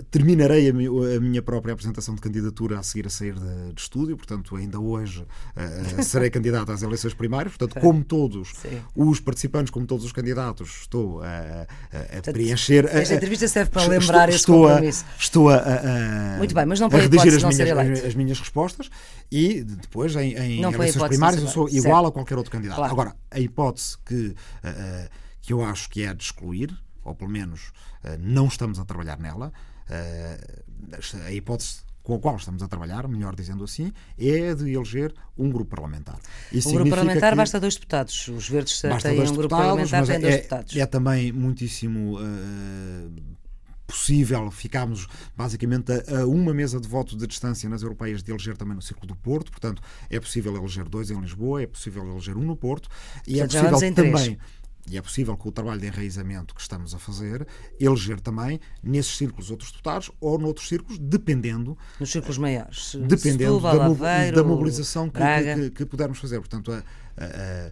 terminarei 0.09 0.69
a, 0.69 0.73
minha 1.19 1.41
própria 1.41 1.73
apresentação 1.73 2.15
de 2.15 2.21
candidatura 2.21 2.79
a 2.79 2.83
seguir 2.83 3.07
a 3.07 3.09
sair 3.09 3.33
de, 3.33 3.73
de 3.73 3.81
estúdio, 3.81 4.17
portanto, 4.17 4.55
ainda 4.55 4.79
hoje 4.79 5.21
uh, 5.21 6.03
serei 6.03 6.29
candidato 6.31 6.71
às 6.71 6.81
eleições 6.81 7.13
primárias. 7.13 7.55
Portanto, 7.55 7.79
como 7.81 8.03
todos 8.03 8.49
Sim. 8.55 8.81
os 8.95 9.19
participantes, 9.19 9.71
como 9.71 9.85
todos 9.85 10.05
os 10.05 10.11
candidatos, 10.11 10.70
estou 10.81 11.21
a, 11.21 11.67
a, 11.91 12.17
a 12.17 12.33
preencher. 12.33 12.85
Esta 12.85 13.15
entrevista 13.15 13.47
serve 13.47 13.71
para 13.71 13.85
lembrar 13.85 14.29
estou, 14.29 14.65
esse 14.65 14.69
compromisso. 14.69 15.05
Estou 15.19 15.49
a, 15.49 15.57
a, 15.57 16.37
Muito 16.37 16.55
bem, 16.55 16.65
mas 16.65 16.79
não 16.79 16.87
a 16.87 16.89
redigir 16.89 17.33
as 17.35 17.43
minhas, 17.43 18.05
as 18.05 18.15
minhas 18.15 18.39
respostas 18.39 18.89
e 19.31 19.63
depois, 19.63 20.15
em, 20.15 20.33
em 20.33 20.61
eleições 20.61 21.07
primárias, 21.07 21.41
eu 21.41 21.47
sou 21.47 21.69
igual 21.69 22.05
a 22.05 22.11
qualquer 22.11 22.37
outro 22.37 22.51
candidato. 22.51 22.77
Claro. 22.77 22.91
Agora, 22.91 23.15
a 23.29 23.39
hipótese 23.39 23.97
que, 24.05 24.35
que 25.41 25.53
eu 25.53 25.63
acho 25.63 25.89
que 25.89 26.03
é 26.03 26.13
de 26.13 26.23
excluir 26.23 26.75
ou 27.03 27.15
pelo 27.15 27.31
menos 27.31 27.71
não 28.19 28.47
estamos 28.47 28.79
a 28.79 28.85
trabalhar 28.85 29.19
nela. 29.19 29.51
A 31.25 31.31
hipótese 31.31 31.83
com 32.03 32.15
a 32.15 32.19
qual 32.19 32.35
estamos 32.35 32.63
a 32.63 32.67
trabalhar, 32.67 33.07
melhor 33.07 33.35
dizendo 33.35 33.63
assim, 33.63 33.91
é 34.17 34.53
de 34.53 34.73
eleger 34.73 35.13
um 35.37 35.49
grupo 35.49 35.71
parlamentar. 35.71 36.19
Isso 36.51 36.69
um 36.69 36.73
grupo 36.73 36.89
parlamentar 36.89 37.35
basta 37.35 37.59
dois 37.59 37.75
deputados. 37.75 38.27
Os 38.27 38.49
verdes 38.49 38.81
têm 38.81 39.21
um 39.21 39.33
grupo 39.33 39.49
parlamentar, 39.49 40.05
dois 40.05 40.23
é, 40.23 40.37
deputados. 40.37 40.75
É 40.75 40.85
também 40.85 41.31
muitíssimo 41.31 42.17
uh, 42.17 43.11
possível 43.91 44.49
ficarmos 44.49 45.05
basicamente 45.35 45.91
a, 45.91 46.25
uma 46.25 46.53
mesa 46.53 46.79
de 46.79 46.87
voto 46.87 47.17
de 47.17 47.27
distância 47.27 47.69
nas 47.69 47.83
europeias 47.83 48.23
de 48.23 48.31
eleger 48.31 48.55
também 48.55 48.75
no 48.75 48.81
Círculo 48.81 49.07
do 49.07 49.15
Porto. 49.15 49.51
Portanto, 49.51 49.81
é 50.09 50.19
possível 50.19 50.55
eleger 50.55 50.87
dois 50.87 51.11
em 51.11 51.19
Lisboa, 51.19 51.61
é 51.61 51.67
possível 51.67 52.07
eleger 52.09 52.37
um 52.37 52.43
no 52.43 52.55
Porto 52.55 52.89
e 53.27 53.41
é 53.41 53.45
possível 53.45 53.77
também. 53.93 54.13
Três 54.13 54.37
e 54.89 54.97
é 54.97 55.01
possível 55.01 55.37
com 55.37 55.49
o 55.49 55.51
trabalho 55.51 55.79
de 55.79 55.87
enraizamento 55.87 56.55
que 56.55 56.61
estamos 56.61 56.93
a 56.93 56.99
fazer, 56.99 57.47
eleger 57.79 58.19
também 58.19 58.59
nesses 58.81 59.15
círculos 59.15 59.51
outros 59.51 59.71
deputados 59.71 60.11
ou 60.19 60.37
noutros 60.37 60.67
círculos, 60.67 60.97
dependendo. 60.97 61.77
Nos 61.99 62.11
círculos 62.11 62.37
maiores. 62.37 62.95
Dependendo 62.95 63.55
Setúbal, 63.55 63.77
da, 63.77 63.85
Aveiro, 63.85 64.35
da, 64.35 64.43
mobilização 64.43 65.09
que, 65.09 65.19
que, 65.19 65.69
que, 65.71 65.85
pudermos 65.85 66.19
fazer. 66.19 66.39
Portanto, 66.39 66.71
a, 66.71 66.83
a, 67.17 67.67
a 67.67 67.71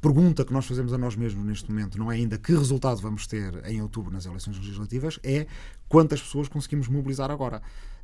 pergunta 0.00 0.44
que 0.44 0.52
nós 0.52 0.66
fazemos 0.66 0.92
a 0.92 0.98
nós 0.98 1.14
mesmos 1.14 1.44
neste 1.44 1.70
momento 1.70 1.98
não 1.98 2.10
é 2.10 2.16
ainda 2.16 2.38
que 2.38 2.52
resultado 2.52 3.00
vamos 3.00 3.26
ter 3.26 3.64
em 3.66 3.80
outubro 3.82 4.12
nas 4.12 4.26
eleições 4.26 4.56
legislativas, 4.56 5.18
é 5.22 5.46
quantas 5.88 6.20
pessoas 6.20 6.48
conseguimos 6.48 6.88
mobilizar 6.88 7.30
agora. 7.30 7.62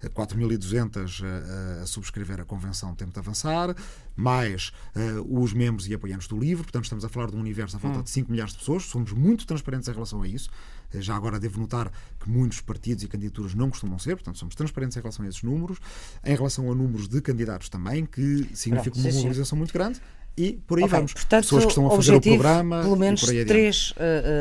4.200 0.08 1.24
a, 1.24 1.82
a, 1.82 1.86
subscrever 1.86 2.40
a 2.40 2.44
Convenção 2.44 2.94
Tempo 2.94 3.12
de 3.12 3.18
Avançar, 3.18 3.74
mais 4.14 4.70
uh, 4.94 5.42
os 5.42 5.54
membros 5.54 5.88
e 5.88 5.94
apoiantes 5.94 6.28
do 6.28 6.38
livro, 6.38 6.64
portanto 6.64 6.84
estamos 6.84 7.04
a 7.06 7.08
falar 7.08 7.30
de 7.30 7.36
um 7.36 7.40
universo 7.40 7.76
à 7.76 7.78
volta 7.78 8.00
hum. 8.00 8.02
de 8.02 8.10
5 8.10 8.30
milhares 8.30 8.52
de 8.52 8.58
pessoas, 8.58 8.82
somos 8.84 9.12
muito 9.12 9.46
transparentes 9.46 9.88
em 9.88 9.92
relação 9.92 10.20
a 10.20 10.28
isso. 10.28 10.50
Eh, 10.92 11.00
já 11.00 11.16
agora 11.16 11.40
devo 11.40 11.58
notar 11.58 11.90
que 12.20 12.28
muitos 12.28 12.60
partidos 12.60 13.02
e 13.04 13.08
candidaturas 13.08 13.54
não 13.54 13.70
costumam 13.70 13.98
ser, 13.98 14.16
portanto 14.16 14.38
somos 14.38 14.54
transparentes 14.54 14.96
em 14.96 15.00
relação 15.00 15.24
a 15.24 15.28
esses 15.28 15.42
números, 15.42 15.78
em 16.24 16.36
relação 16.36 16.70
a 16.70 16.74
números 16.74 17.08
de 17.08 17.20
candidatos 17.22 17.68
também, 17.68 18.04
que 18.04 18.48
significa 18.54 18.98
uma 18.98 19.10
mobilização 19.10 19.56
muito 19.56 19.72
grande 19.72 20.00
e 20.36 20.52
por 20.66 20.78
aí 20.78 20.84
okay, 20.84 20.96
vamos. 20.96 21.12
Portanto, 21.12 21.42
Pessoas 21.42 21.64
que 21.64 21.70
estão 21.70 21.86
a 21.86 21.90
fazer 21.90 22.14
o 22.14 22.20
programa. 22.20 22.82
Pelo 22.82 22.96
menos 22.96 23.22
três, 23.22 23.90
uh, 23.92 23.94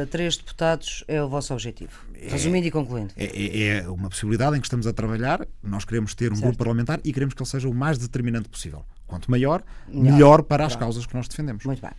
uh, 0.03 0.07
três 0.07 0.37
deputados 0.37 1.03
é 1.07 1.21
o 1.21 1.29
vosso 1.29 1.53
objetivo. 1.53 1.91
É, 2.15 2.29
Resumindo 2.29 2.67
e 2.67 2.71
concluindo. 2.71 3.13
É, 3.15 3.25
é, 3.25 3.67
é, 3.67 3.89
uma 3.89 4.09
possibilidade 4.09 4.57
em 4.57 4.59
que 4.59 4.65
estamos 4.65 4.87
a 4.87 4.93
trabalhar. 4.93 5.45
Nós 5.61 5.85
queremos 5.85 6.15
ter 6.15 6.31
um 6.31 6.35
certo. 6.35 6.45
grupo 6.45 6.57
parlamentar 6.57 6.99
e 7.03 7.13
queremos 7.13 7.33
que 7.33 7.41
ele 7.41 7.49
seja 7.49 7.67
o 7.67 7.73
mais 7.73 7.97
determinante 7.97 8.49
possível. 8.49 8.83
Quanto 9.05 9.29
maior, 9.29 9.61
melhor, 9.87 10.11
melhor 10.11 10.43
para 10.43 10.65
as 10.65 10.75
causas 10.75 11.05
que 11.05 11.13
nós 11.13 11.27
defendemos. 11.27 11.63
Muito 11.65 11.81
bem. 11.81 11.91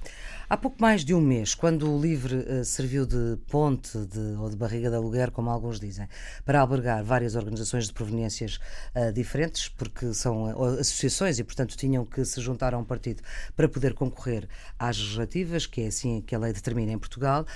Há 0.46 0.58
pouco 0.58 0.76
mais 0.78 1.04
de 1.04 1.14
um 1.14 1.22
mês, 1.22 1.54
quando 1.54 1.90
o 1.90 1.98
LIVRE 1.98 2.36
uh, 2.36 2.64
serviu 2.64 3.06
de 3.06 3.38
ponte 3.48 3.96
de, 3.96 4.36
ou 4.38 4.50
de 4.50 4.56
barriga 4.56 4.90
de 4.90 4.96
aluguer, 4.96 5.30
como 5.30 5.48
alguns 5.48 5.80
dizem, 5.80 6.06
para 6.44 6.60
albergar 6.60 7.02
várias 7.02 7.34
organizações 7.34 7.86
de 7.86 7.94
proveniências 7.94 8.60
uh, 8.94 9.10
diferentes, 9.10 9.68
porque 9.68 10.12
são 10.12 10.52
uh, 10.52 10.64
associações 10.80 11.38
e, 11.38 11.44
portanto, 11.44 11.76
tinham 11.78 12.04
que 12.04 12.22
se 12.26 12.42
juntar 12.42 12.74
a 12.74 12.78
um 12.78 12.84
partido 12.84 13.22
para 13.56 13.66
poder 13.66 13.94
concorrer 13.94 14.46
às 14.78 14.98
legislativas, 14.98 15.64
que 15.66 15.80
é 15.80 15.86
assim 15.86 16.20
que 16.20 16.34
a 16.34 16.38
lei 16.38 16.52
determina 16.52 16.92
em 16.92 16.98
Portugal, 16.98 17.46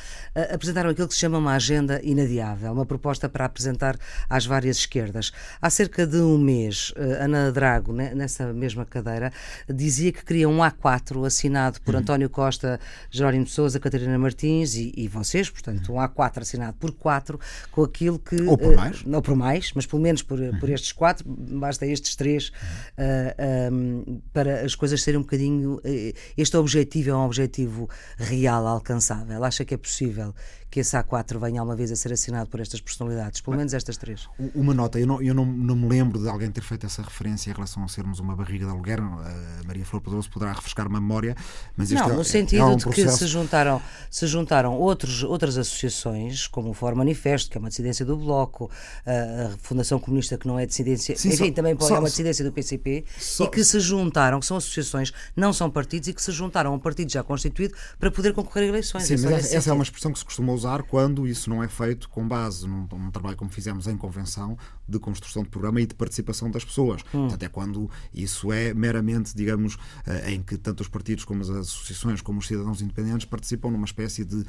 apresentaram 0.51 0.91
aquilo 0.91 1.09
que 1.09 1.15
se 1.15 1.21
chama 1.21 1.37
uma 1.37 1.55
agenda 1.55 2.01
inadiável, 2.03 2.73
uma 2.73 2.87
proposta 2.87 3.29
para 3.29 3.45
apresentar 3.45 3.99
às 4.31 4.47
várias 4.47 4.79
esquerdas. 4.79 5.31
Há 5.61 5.69
cerca 5.69 6.07
de 6.07 6.19
um 6.19 6.39
mês, 6.39 6.93
Ana 6.97 7.53
Drago, 7.53 7.93
né, 7.93 8.15
nessa 8.15 8.53
mesma 8.53 8.87
cadeira, 8.87 9.33
dizia 9.69 10.13
que 10.13 10.25
queria 10.25 10.49
um 10.49 10.59
A4 10.59 11.27
assinado 11.27 11.81
por 11.83 11.95
uhum. 11.95 12.01
António 12.01 12.31
Costa 12.31 12.78
Jerónimo 13.11 13.45
de 13.45 13.51
Souza, 13.51 13.79
Catarina 13.81 14.19
Martins 14.19 14.75
e, 14.75 14.93
e, 14.97 15.09
vocês, 15.09 15.51
portanto, 15.51 15.93
um 15.93 15.97
A4 15.97 16.43
assinado 16.43 16.77
por 16.79 16.93
quatro, 16.93 17.39
com 17.71 17.83
aquilo 17.83 18.19
que. 18.19 18.41
Ou 18.43 18.57
por 18.57 18.77
mais. 18.77 19.01
Uh, 19.03 19.09
não 19.09 19.23
por 19.23 19.35
mais, 19.35 19.73
mas 19.75 19.87
pelo 19.87 20.03
menos 20.03 20.23
por, 20.23 20.39
por 20.59 20.69
estes 20.71 20.93
quatro, 20.93 21.25
basta 21.29 21.87
estes 21.87 22.17
três, 22.17 22.49
uh, 22.49 22.53
eh, 22.99 23.69
um, 23.73 24.05
ehm, 24.07 24.21
para 24.33 24.63
as 24.63 24.75
coisas 24.75 25.03
serem 25.03 25.19
um 25.19 25.23
bocadinho. 25.23 25.77
Uh, 25.77 26.15
este 26.37 26.57
objetivo 26.57 27.11
é 27.11 27.15
um 27.15 27.25
objetivo 27.25 27.89
real, 28.17 28.67
alcançável. 28.67 29.43
Acha 29.45 29.65
que 29.65 29.75
é 29.75 29.77
possível 29.77 30.35
que 30.71 30.81
esse 30.81 30.97
A4 30.97 31.39
venha 31.39 31.61
alguma 31.61 31.77
vez 31.77 31.91
a 31.91 31.97
ser 31.97 32.13
assinado 32.13 32.51
por 32.51 32.61
estas 32.61 32.81
personalidades, 32.81 33.41
pelo 33.41 33.57
menos 33.57 33.73
estas 33.73 33.97
três. 33.97 34.29
Uma 34.55 34.75
nota, 34.75 34.99
eu 34.99 35.07
não, 35.07 35.23
eu 35.23 35.35
não, 35.35 35.47
não 35.47 35.75
me 35.75 35.89
lembro 35.89 36.19
de 36.19 36.29
alguém 36.29 36.51
ter 36.51 36.61
feito 36.61 36.85
essa 36.85 37.03
referência 37.03 37.51
em 37.51 37.55
relação 37.55 37.83
a 37.85 37.89
sermos 37.89 38.19
uma 38.19 38.37
barriga 38.37 38.67
de 38.67 38.71
aluguer, 38.71 39.01
a 39.01 39.67
Maria 39.67 39.85
Flor 39.85 40.03
Pedroso 40.03 40.31
poderá 40.31 40.53
refrescar 40.53 40.87
uma 40.87 41.01
memória, 41.01 41.35
mas 41.77 41.91
isto 41.91 42.07
não, 42.07 42.15
é, 42.15 42.17
no 42.17 42.25
sentido 42.25 42.61
é 42.73 42.77
de 42.77 42.87
que 42.87 43.09
se 43.09 43.27
juntaram, 43.27 43.81
se 44.11 44.27
juntaram 44.27 44.75
outros, 44.79 45.23
outras 45.23 45.57
associações, 45.57 46.47
como 46.47 46.71
o 46.71 46.75
Fórum 46.75 46.97
Manifesto, 46.97 47.51
que 47.51 47.57
é 47.57 47.61
uma 47.61 47.69
dissidência 47.69 48.05
do 48.05 48.17
Bloco, 48.17 48.71
a 49.07 49.57
Fundação 49.63 49.99
Comunista, 49.99 50.37
que 50.37 50.47
não 50.47 50.59
é 50.59 50.67
dissidência, 50.67 51.17
Sim, 51.17 51.29
enfim, 51.29 51.49
só, 51.49 51.55
também 51.55 51.75
pode, 51.75 51.89
só, 51.89 51.97
é 51.97 51.99
uma 51.99 52.09
dissidência 52.09 52.45
do 52.45 52.53
PCP, 52.53 53.05
só, 53.19 53.45
e 53.45 53.49
que 53.49 53.65
se 53.65 53.81
juntaram, 53.81 54.39
que 54.39 54.47
são 54.47 54.59
associações, 54.59 55.13
não 55.35 55.53
são 55.53 55.71
partidos, 55.71 56.09
e 56.09 56.13
que 56.13 56.23
se 56.23 56.31
juntaram 56.31 56.73
a 56.73 56.75
um 56.75 56.79
partido 56.79 57.11
já 57.11 57.23
constituído 57.23 57.75
para 57.99 58.11
poder 58.11 58.35
concorrer 58.35 58.65
a 58.65 58.69
eleições. 58.69 59.05
Sim, 59.05 59.17
mas 59.23 59.47
essa, 59.47 59.57
essa 59.57 59.71
é 59.71 59.73
uma 59.73 59.83
expressão 59.83 60.13
que 60.13 60.19
se 60.19 60.25
costuma 60.25 60.53
usar 60.53 60.83
quando 60.83 61.27
isso 61.27 61.39
isso 61.39 61.49
não 61.49 61.63
é 61.63 61.69
feito 61.69 62.09
com 62.09 62.27
base 62.27 62.67
num, 62.67 62.87
num, 62.93 63.11
trabalho 63.11 63.37
como 63.37 63.51
fizemos 63.51 63.87
em 63.87 63.97
convenção 63.97 64.59
de 64.89 64.99
construção 64.99 65.43
de 65.43 65.49
programa 65.49 65.81
e 65.81 65.87
de 65.87 65.95
participação 65.95 66.51
das 66.51 66.65
pessoas. 66.65 67.03
Hum. 67.13 67.29
Até 67.33 67.49
quando 67.49 67.91
isso 68.15 68.53
é 68.53 68.73
meramente, 68.73 69.37
digamos, 69.37 69.75
uh, 69.75 70.29
em 70.29 70.43
que 70.43 70.57
tanto 70.57 70.81
os 70.81 70.89
partidos 70.89 71.25
como 71.25 71.43
as 71.43 71.51
associações, 71.51 72.23
como 72.23 72.39
os 72.39 72.47
cidadãos 72.47 72.81
independentes 72.81 73.27
participam 73.27 73.71
numa 73.71 73.85
espécie 73.85 74.25
de, 74.25 74.37
uh, 74.37 74.45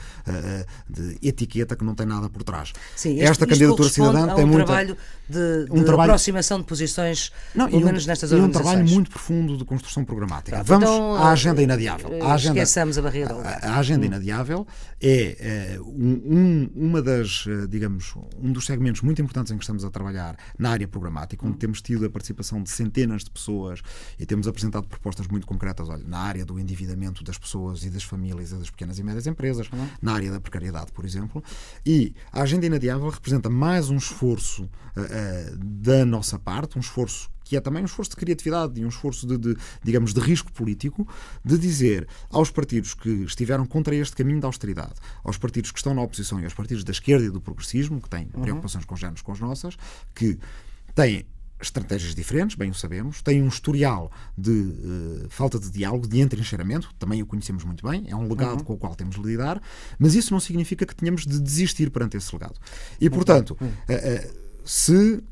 de 0.89 1.17
etiqueta 1.21 1.75
que 1.75 1.83
não 1.83 1.93
tem 1.95 2.05
nada 2.05 2.29
por 2.29 2.43
trás. 2.43 2.73
Sim, 2.95 3.13
este, 3.15 3.25
Esta 3.25 3.47
candidatura 3.47 3.89
cidadã 3.89 4.35
tem 4.35 4.45
um 4.45 4.47
muita, 4.47 4.65
trabalho 4.65 4.97
de, 5.27 5.65
de 5.65 5.71
um 5.71 5.83
trabalho, 5.83 6.11
aproximação 6.11 6.59
de 6.59 6.65
posições, 6.65 7.31
não, 7.53 7.69
pelo 7.69 7.85
menos 7.85 8.05
um, 8.05 8.07
nestas 8.07 8.31
organizações. 8.31 8.65
E 8.65 8.69
um 8.69 8.73
trabalho 8.73 8.89
muito 8.89 9.09
profundo 9.09 9.57
de 9.57 9.65
construção 9.65 10.05
programática. 10.05 10.63
Pronto, 10.63 10.67
Vamos 10.67 10.89
então, 10.89 11.15
à 11.15 11.31
agenda 11.31 11.61
inadiável. 11.61 12.23
A 12.23 12.33
agenda, 12.33 12.59
esqueçamos 12.59 12.97
a 12.97 13.01
barreira. 13.01 13.33
A, 13.33 13.73
a 13.73 13.79
agenda 13.79 14.03
hum. 14.03 14.07
inadiável 14.07 14.67
é 15.01 15.79
um, 15.81 16.69
uma 16.75 17.01
das, 17.01 17.45
digamos, 17.69 18.13
um 18.41 18.51
dos 18.51 18.65
segmentos 18.65 19.01
muito 19.01 19.21
importantes 19.21 19.51
em 19.51 19.57
que 19.57 19.63
estamos 19.63 19.83
a 19.83 19.89
trabalhar 19.89 20.28
na 20.57 20.71
área 20.71 20.87
programática, 20.87 21.45
onde 21.45 21.57
temos 21.57 21.81
tido 21.81 22.05
a 22.05 22.09
participação 22.09 22.61
de 22.61 22.69
centenas 22.69 23.23
de 23.23 23.31
pessoas 23.31 23.81
e 24.17 24.25
temos 24.25 24.47
apresentado 24.47 24.87
propostas 24.87 25.27
muito 25.27 25.45
concretas, 25.45 25.89
olha, 25.89 26.03
na 26.05 26.19
área 26.19 26.45
do 26.45 26.59
endividamento 26.59 27.23
das 27.23 27.37
pessoas 27.37 27.83
e 27.83 27.89
das 27.89 28.03
famílias 28.03 28.51
e 28.51 28.55
das 28.55 28.69
pequenas 28.69 28.99
e 28.99 29.03
médias 29.03 29.27
empresas, 29.27 29.69
uhum. 29.71 29.87
na 30.01 30.13
área 30.13 30.31
da 30.31 30.39
precariedade, 30.39 30.91
por 30.91 31.05
exemplo. 31.05 31.43
E 31.85 32.13
a 32.31 32.41
agenda 32.41 32.65
inadiável 32.65 33.09
representa 33.09 33.49
mais 33.49 33.89
um 33.89 33.97
esforço 33.97 34.63
uh, 34.63 34.67
uh, 35.01 35.57
da 35.57 36.05
nossa 36.05 36.37
parte, 36.37 36.77
um 36.77 36.81
esforço 36.81 37.29
que 37.49 37.57
é 37.57 37.59
também 37.59 37.81
um 37.81 37.85
esforço 37.85 38.11
de 38.11 38.17
criatividade 38.17 38.79
e 38.79 38.85
um 38.85 38.89
esforço 38.89 39.25
de, 39.25 39.35
de, 39.35 39.57
digamos, 39.83 40.13
de 40.13 40.19
risco 40.19 40.51
político, 40.53 41.07
de 41.43 41.57
dizer 41.57 42.07
aos 42.29 42.51
partidos 42.51 42.93
que 42.93 43.09
estiveram 43.23 43.65
contra 43.65 43.95
este 43.95 44.15
caminho 44.15 44.39
da 44.39 44.47
austeridade, 44.47 44.93
aos 45.23 45.35
partidos 45.35 45.71
que 45.71 45.79
estão 45.79 45.95
na 45.95 46.03
oposição 46.03 46.39
e 46.39 46.43
aos 46.43 46.53
partidos 46.53 46.83
da 46.83 46.91
esquerda 46.91 47.25
e 47.25 47.29
do 47.31 47.41
progressismo, 47.41 47.99
que 47.99 48.07
têm 48.07 48.29
uhum. 48.35 48.41
preocupações 48.43 48.85
congêneres 48.85 49.23
com 49.23 49.31
as 49.31 49.39
nossas, 49.39 49.75
que 50.13 50.37
têm 50.93 51.25
estratégias 51.59 52.13
diferentes, 52.13 52.55
bem 52.55 52.69
o 52.69 52.73
sabemos, 52.73 53.23
têm 53.23 53.41
um 53.41 53.47
historial 53.47 54.11
de 54.37 54.51
uh, 54.51 55.27
falta 55.29 55.57
de 55.57 55.71
diálogo, 55.71 56.07
de 56.07 56.21
entrincheiramento, 56.21 56.93
também 56.99 57.23
o 57.23 57.25
conhecemos 57.25 57.63
muito 57.63 57.83
bem, 57.89 58.05
é 58.07 58.15
um 58.15 58.29
legado 58.29 58.59
uhum. 58.59 58.63
com 58.63 58.73
o 58.73 58.77
qual 58.77 58.93
temos 58.93 59.15
de 59.15 59.23
lidar, 59.23 59.59
mas 59.97 60.13
isso 60.13 60.31
não 60.31 60.39
significa 60.39 60.85
que 60.85 60.95
tenhamos 60.95 61.25
de 61.25 61.39
desistir 61.39 61.89
perante 61.89 62.15
esse 62.15 62.31
legado. 62.31 62.59
E, 63.01 63.09
portanto, 63.09 63.57
uh, 63.59 63.63
uh, 63.63 64.39
se 64.63 65.23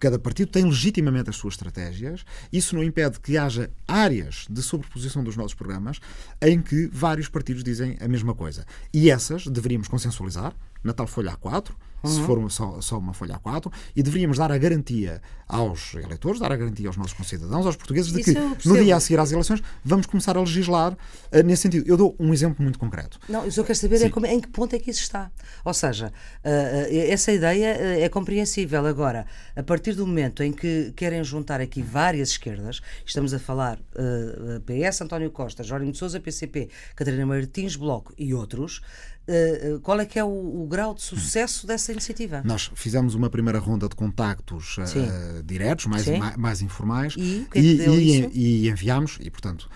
Cada 0.00 0.18
partido 0.18 0.50
tem 0.50 0.64
legitimamente 0.64 1.28
as 1.28 1.36
suas 1.36 1.54
estratégias. 1.54 2.24
Isso 2.50 2.74
não 2.74 2.82
impede 2.82 3.20
que 3.20 3.36
haja 3.36 3.70
áreas 3.86 4.46
de 4.48 4.62
sobreposição 4.62 5.22
dos 5.22 5.36
nossos 5.36 5.54
programas 5.54 6.00
em 6.40 6.60
que 6.62 6.88
vários 6.90 7.28
partidos 7.28 7.62
dizem 7.62 7.98
a 8.00 8.08
mesma 8.08 8.34
coisa. 8.34 8.64
E 8.94 9.10
essas 9.10 9.46
deveríamos 9.46 9.88
consensualizar 9.88 10.54
na 10.82 10.92
tal 10.92 11.06
folha 11.06 11.36
A4, 11.36 11.70
uhum. 12.02 12.10
se 12.10 12.20
for 12.22 12.50
só, 12.50 12.80
só 12.80 12.98
uma 12.98 13.12
folha 13.12 13.38
A4, 13.38 13.72
e 13.94 14.02
deveríamos 14.02 14.38
dar 14.38 14.50
a 14.50 14.58
garantia 14.58 15.20
aos 15.46 15.94
eleitores, 15.94 16.40
dar 16.40 16.52
a 16.52 16.56
garantia 16.56 16.86
aos 16.88 16.96
nossos 16.96 17.12
concidadãos, 17.12 17.66
aos 17.66 17.76
portugueses, 17.76 18.12
de 18.12 18.20
Isso 18.20 18.32
que 18.32 18.68
no 18.68 18.78
dia 18.78 18.96
a 18.96 19.00
seguir 19.00 19.18
às 19.18 19.32
eleições 19.32 19.60
vamos 19.84 20.06
começar 20.06 20.36
a 20.36 20.40
legislar 20.40 20.92
uh, 20.92 21.42
nesse 21.44 21.62
sentido. 21.62 21.86
Eu 21.88 21.96
dou 21.96 22.14
um 22.18 22.32
exemplo 22.32 22.62
muito 22.62 22.78
concreto. 22.78 23.18
Não, 23.28 23.44
eu 23.44 23.50
só 23.50 23.62
quero 23.64 23.76
saber 23.76 24.02
é 24.02 24.08
como, 24.08 24.26
em 24.26 24.40
que 24.40 24.48
ponto 24.48 24.74
é 24.74 24.78
que 24.78 24.90
isso 24.90 25.02
está. 25.02 25.30
Ou 25.64 25.74
seja, 25.74 26.12
uh, 26.44 27.10
essa 27.10 27.32
ideia 27.32 27.66
é 28.00 28.08
compreensível. 28.08 28.86
Agora, 28.86 29.26
a 29.56 29.62
partir 29.62 29.94
do 29.94 30.06
momento 30.06 30.42
em 30.42 30.52
que 30.52 30.92
querem 30.96 31.22
juntar 31.24 31.60
aqui 31.60 31.82
várias 31.82 32.30
esquerdas, 32.30 32.80
estamos 33.04 33.34
a 33.34 33.38
falar 33.38 33.78
uh, 33.78 34.60
PS, 34.60 35.02
António 35.02 35.30
Costa, 35.30 35.64
Jorge 35.64 35.90
de 35.90 35.98
Souza, 35.98 36.20
PCP, 36.20 36.68
Catarina 36.94 37.26
Martins, 37.26 37.74
Bloco 37.74 38.14
e 38.16 38.32
outros, 38.32 38.80
Uh, 39.28 39.78
qual 39.80 40.00
é 40.00 40.06
que 40.06 40.18
é 40.18 40.24
o, 40.24 40.28
o, 40.62 40.66
grau 40.66 40.92
de 40.92 41.02
sucesso 41.02 41.66
dessa 41.66 41.92
iniciativa? 41.92 42.42
Nós 42.44 42.70
fizemos 42.74 43.14
uma 43.14 43.30
primeira 43.30 43.60
ronda 43.60 43.88
de 43.88 43.94
contactos 43.94 44.76
uh, 44.78 45.42
diretos, 45.44 45.86
mais, 45.86 46.06
mais, 46.06 46.36
mais, 46.36 46.62
informais, 46.62 47.14
e, 47.16 47.46
que 47.50 47.58
é 47.58 47.62
que 47.62 47.68
e, 47.68 48.30
e, 48.32 48.66
e 48.66 48.68
enviámos, 48.68 49.18
e 49.20 49.30
portanto 49.30 49.68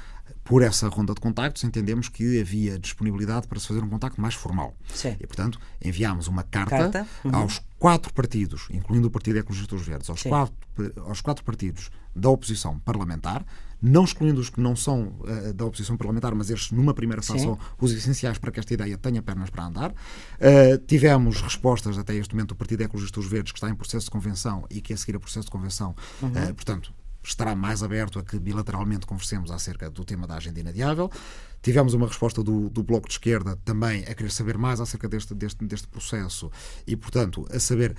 por 0.44 0.62
essa 0.62 0.88
ronda 0.88 1.14
de 1.14 1.20
contactos, 1.20 1.64
entendemos 1.64 2.08
que 2.08 2.38
havia 2.38 2.78
disponibilidade 2.78 3.48
para 3.48 3.58
se 3.58 3.66
fazer 3.66 3.82
um 3.82 3.88
contacto 3.88 4.20
mais 4.20 4.34
formal. 4.34 4.76
Sim. 4.94 5.16
E, 5.18 5.26
portanto, 5.26 5.58
enviámos 5.82 6.28
uma 6.28 6.42
carta, 6.42 6.76
carta. 6.76 7.06
Uhum. 7.24 7.34
aos 7.34 7.62
quatro 7.78 8.12
partidos, 8.12 8.68
incluindo 8.70 9.08
o 9.08 9.10
Partido 9.10 9.38
Ecologistas 9.38 9.80
Verdes, 9.80 10.10
aos 10.10 10.22
quatro, 10.22 10.54
aos 11.06 11.22
quatro 11.22 11.42
partidos 11.42 11.90
da 12.14 12.28
oposição 12.28 12.78
parlamentar, 12.78 13.44
não 13.84 14.04
excluindo 14.04 14.40
os 14.40 14.48
que 14.48 14.60
não 14.62 14.74
são 14.74 15.08
uh, 15.20 15.52
da 15.52 15.66
oposição 15.66 15.94
parlamentar, 15.94 16.34
mas 16.34 16.48
estes, 16.48 16.72
numa 16.72 16.94
primeira 16.94 17.20
fase, 17.20 17.42
são 17.42 17.58
os 17.78 17.92
essenciais 17.92 18.38
para 18.38 18.50
que 18.50 18.58
esta 18.58 18.72
ideia 18.72 18.96
tenha 18.96 19.20
pernas 19.20 19.50
para 19.50 19.66
andar. 19.66 19.90
Uh, 19.90 20.78
tivemos 20.86 21.42
respostas 21.42 21.98
até 21.98 22.14
este 22.14 22.34
momento 22.34 22.48
do 22.48 22.56
Partido 22.56 22.82
Ecologistas 22.82 23.26
Verdes, 23.26 23.52
que 23.52 23.58
está 23.58 23.68
em 23.68 23.74
processo 23.74 24.06
de 24.06 24.10
convenção 24.10 24.64
e 24.70 24.80
que 24.80 24.94
a 24.94 24.96
seguir 24.96 25.16
a 25.16 25.20
processo 25.20 25.44
de 25.44 25.50
convenção, 25.50 25.94
uhum. 26.22 26.28
uh, 26.30 26.54
portanto, 26.54 26.94
estará 27.22 27.54
mais 27.54 27.82
aberto 27.82 28.18
a 28.18 28.22
que 28.22 28.38
bilateralmente 28.38 29.06
conversemos 29.06 29.50
acerca 29.50 29.90
do 29.90 30.02
tema 30.02 30.26
da 30.26 30.36
agenda 30.36 30.60
inadiável. 30.60 31.10
Tivemos 31.60 31.92
uma 31.92 32.06
resposta 32.06 32.42
do, 32.42 32.70
do 32.70 32.82
Bloco 32.82 33.06
de 33.06 33.14
Esquerda 33.14 33.58
também 33.64 34.02
a 34.04 34.14
querer 34.14 34.30
saber 34.30 34.56
mais 34.56 34.80
acerca 34.80 35.08
deste, 35.08 35.34
deste, 35.34 35.64
deste 35.64 35.88
processo 35.88 36.50
e, 36.86 36.96
portanto, 36.96 37.46
a 37.50 37.58
saber 37.58 37.94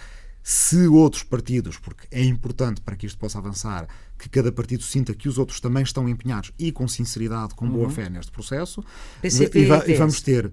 Se 0.47 0.87
outros 0.87 1.23
partidos, 1.23 1.79
porque 1.79 2.05
é 2.11 2.23
importante 2.23 2.79
para 2.79 2.95
que 2.95 3.07
isto 3.07 3.17
possa 3.17 3.39
avançar, 3.39 3.87
que 4.15 4.29
cada 4.29 4.51
partido 4.51 4.83
sinta 4.83 5.11
que 5.15 5.27
os 5.27 5.39
outros 5.39 5.59
também 5.59 5.81
estão 5.81 6.07
empenhados 6.07 6.51
e 6.59 6.71
com 6.71 6.87
sinceridade, 6.87 7.55
com 7.55 7.67
boa 7.67 7.85
uhum. 7.85 7.89
fé 7.89 8.11
neste 8.11 8.31
processo. 8.31 8.85
PCP 9.23 9.61
e, 9.61 9.65
va 9.65 9.83
e 9.87 9.95
vamos 9.95 10.21
ter 10.21 10.45
uh, 10.45 10.51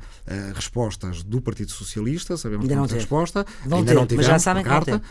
respostas 0.54 1.22
do 1.22 1.42
Partido 1.42 1.72
Socialista, 1.72 2.38
sabemos 2.38 2.66
que 2.66 2.74
não 2.74 2.86
ter 2.86 2.94
resposta, 2.94 3.44
vão 3.66 3.80
ainda 3.80 3.92
ter, 3.92 3.98
não 3.98 4.06
tivemos 4.06 4.26
mas 4.28 4.32
já 4.32 4.38
sabem 4.38 4.64
carta. 4.64 5.02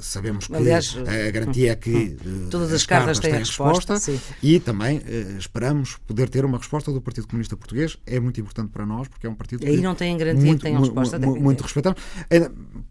Sabemos 0.00 0.46
que 0.46 0.54
Aliás, 0.54 0.96
a 0.96 1.30
garantia 1.30 1.72
é 1.72 1.76
que 1.76 2.16
uh, 2.24 2.48
todas 2.50 2.68
as, 2.68 2.76
as 2.76 2.86
cartas, 2.86 3.18
têm, 3.18 3.30
têm 3.30 3.40
resposta, 3.40 3.94
resposta 3.94 4.22
e 4.42 4.60
também 4.60 4.98
uh, 4.98 5.38
esperamos 5.38 5.96
poder 6.06 6.28
ter 6.28 6.44
uma 6.44 6.58
resposta 6.58 6.92
do 6.92 7.00
Partido 7.00 7.26
Comunista 7.26 7.56
Português. 7.56 7.96
É 8.06 8.18
muito 8.20 8.40
importante 8.40 8.70
para 8.70 8.84
nós 8.86 9.08
porque 9.08 9.26
é 9.26 9.30
um 9.30 9.34
partido 9.34 9.64
e 9.64 9.68
aí 9.68 9.80
não 9.80 9.94
têm 9.94 10.16
garantia 10.16 10.44
muito, 10.44 10.60
que 10.60 10.66
tenham 10.66 10.80
resposta. 10.80 11.18
Muito, 11.18 11.42
muito 11.42 11.62
respeitamos. 11.62 12.00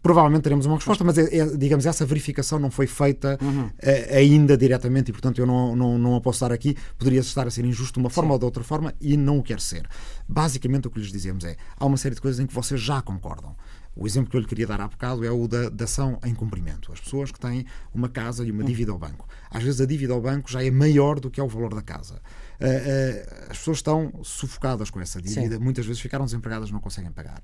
Provavelmente 0.02 0.42
teremos 0.42 0.66
uma 0.66 0.76
resposta, 0.76 1.04
mas 1.04 1.18
é, 1.18 1.36
é, 1.36 1.46
digamos 1.56 1.86
essa 1.86 2.04
verificação 2.04 2.58
não 2.58 2.70
foi 2.70 2.86
feita 2.86 3.38
uhum. 3.40 3.70
ainda 4.10 4.56
diretamente 4.56 5.10
e 5.10 5.12
portanto 5.12 5.38
eu 5.38 5.46
não, 5.46 5.74
não, 5.74 5.98
não 5.98 6.16
a 6.16 6.20
posso 6.20 6.40
dar 6.40 6.52
aqui. 6.52 6.76
Poderia 6.98 7.20
estar 7.20 7.46
a 7.46 7.50
ser 7.50 7.64
injusto 7.64 7.94
de 7.94 8.00
uma 8.00 8.10
forma 8.10 8.30
Sim. 8.30 8.32
ou 8.32 8.38
de 8.38 8.44
outra 8.44 8.62
forma 8.62 8.94
e 9.00 9.16
não 9.16 9.38
o 9.38 9.42
quer 9.42 9.60
ser. 9.60 9.88
Basicamente 10.28 10.88
o 10.88 10.90
que 10.90 10.98
lhes 10.98 11.12
dizemos 11.12 11.44
é 11.44 11.56
há 11.76 11.86
uma 11.86 11.96
série 11.96 12.14
de 12.14 12.20
coisas 12.20 12.40
em 12.40 12.46
que 12.46 12.54
vocês 12.54 12.80
já 12.80 13.00
concordam. 13.02 13.54
O 13.96 14.06
exemplo 14.06 14.30
que 14.30 14.36
eu 14.36 14.40
lhe 14.40 14.46
queria 14.46 14.66
dar 14.66 14.80
há 14.80 14.88
bocado 14.88 15.24
é 15.24 15.30
o 15.30 15.46
da, 15.46 15.68
da 15.68 15.84
ação 15.84 16.18
em 16.24 16.34
cumprimento. 16.34 16.92
As 16.92 17.00
pessoas 17.00 17.30
que 17.30 17.38
têm 17.38 17.64
uma 17.94 18.08
casa 18.08 18.44
e 18.44 18.50
uma 18.50 18.64
dívida 18.64 18.90
ao 18.90 18.98
banco. 18.98 19.28
Às 19.50 19.62
vezes 19.62 19.80
a 19.80 19.86
dívida 19.86 20.12
ao 20.12 20.20
banco 20.20 20.50
já 20.50 20.64
é 20.64 20.70
maior 20.70 21.20
do 21.20 21.30
que 21.30 21.40
é 21.40 21.42
o 21.42 21.48
valor 21.48 21.74
da 21.74 21.82
casa. 21.82 22.14
Uh, 22.60 22.66
uh, 22.66 23.50
as 23.50 23.58
pessoas 23.58 23.78
estão 23.78 24.12
sufocadas 24.22 24.90
com 24.90 25.00
essa 25.00 25.20
dívida, 25.20 25.56
Sim. 25.56 25.62
muitas 25.62 25.86
vezes 25.86 26.00
ficaram 26.00 26.24
desempregadas 26.24 26.70
não 26.70 26.80
conseguem 26.80 27.12
pagar. 27.12 27.40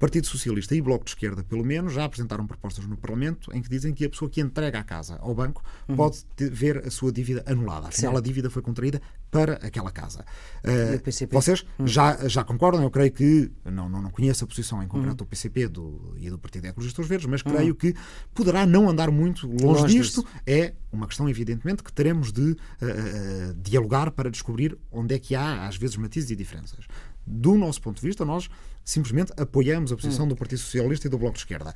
Partido 0.00 0.26
Socialista 0.26 0.74
e 0.74 0.80
Bloco 0.80 1.04
de 1.04 1.10
Esquerda, 1.10 1.44
pelo 1.44 1.62
menos, 1.62 1.92
já 1.92 2.06
apresentaram 2.06 2.46
propostas 2.46 2.86
no 2.86 2.96
Parlamento 2.96 3.54
em 3.54 3.60
que 3.60 3.68
dizem 3.68 3.92
que 3.92 4.06
a 4.06 4.08
pessoa 4.08 4.30
que 4.30 4.40
entrega 4.40 4.78
a 4.78 4.82
casa 4.82 5.18
ao 5.20 5.34
banco 5.34 5.62
uhum. 5.86 5.94
pode 5.94 6.24
ver 6.38 6.78
a 6.86 6.90
sua 6.90 7.12
dívida 7.12 7.44
anulada. 7.46 7.88
Afinal, 7.88 8.12
Sim. 8.12 8.18
a 8.18 8.20
dívida 8.22 8.48
foi 8.48 8.62
contraída 8.62 8.98
para 9.30 9.54
aquela 9.56 9.90
casa. 9.90 10.24
Uh, 10.64 11.28
vocês 11.30 11.64
uhum. 11.78 11.86
já, 11.86 12.16
já 12.26 12.42
concordam? 12.42 12.82
Eu 12.82 12.90
creio 12.90 13.12
que, 13.12 13.52
não, 13.62 13.90
não, 13.90 14.00
não 14.00 14.10
conheço 14.10 14.42
a 14.42 14.46
posição 14.46 14.82
em 14.82 14.88
concreto 14.88 15.10
uhum. 15.10 15.16
do 15.16 15.26
PCP 15.26 15.68
do, 15.68 16.14
e 16.16 16.30
do 16.30 16.38
Partido 16.38 16.64
Ecologistas 16.64 17.06
Verdes, 17.06 17.26
mas 17.26 17.42
creio 17.42 17.68
uhum. 17.68 17.74
que 17.74 17.94
poderá 18.34 18.64
não 18.64 18.88
andar 18.88 19.10
muito 19.10 19.46
longe, 19.46 19.82
longe 19.82 19.98
disto. 19.98 20.22
Disso. 20.22 20.26
É 20.46 20.72
uma 20.90 21.06
questão, 21.06 21.28
evidentemente, 21.28 21.84
que 21.84 21.92
teremos 21.92 22.32
de 22.32 22.40
uh, 22.40 22.54
uh, 22.54 23.54
dialogar 23.62 24.10
para 24.10 24.30
descobrir 24.30 24.76
onde 24.90 25.14
é 25.14 25.18
que 25.18 25.34
há, 25.34 25.66
às 25.68 25.76
vezes, 25.76 25.96
matizes 25.96 26.30
e 26.30 26.36
diferenças. 26.36 26.86
Do 27.30 27.56
nosso 27.56 27.80
ponto 27.80 28.00
de 28.00 28.06
vista, 28.06 28.24
nós 28.24 28.50
simplesmente 28.84 29.32
apoiamos 29.36 29.92
a 29.92 29.96
posição 29.96 30.24
hum. 30.24 30.28
do 30.28 30.36
Partido 30.36 30.58
Socialista 30.58 31.06
e 31.06 31.10
do 31.10 31.16
Bloco 31.16 31.34
de 31.34 31.40
Esquerda. 31.40 31.72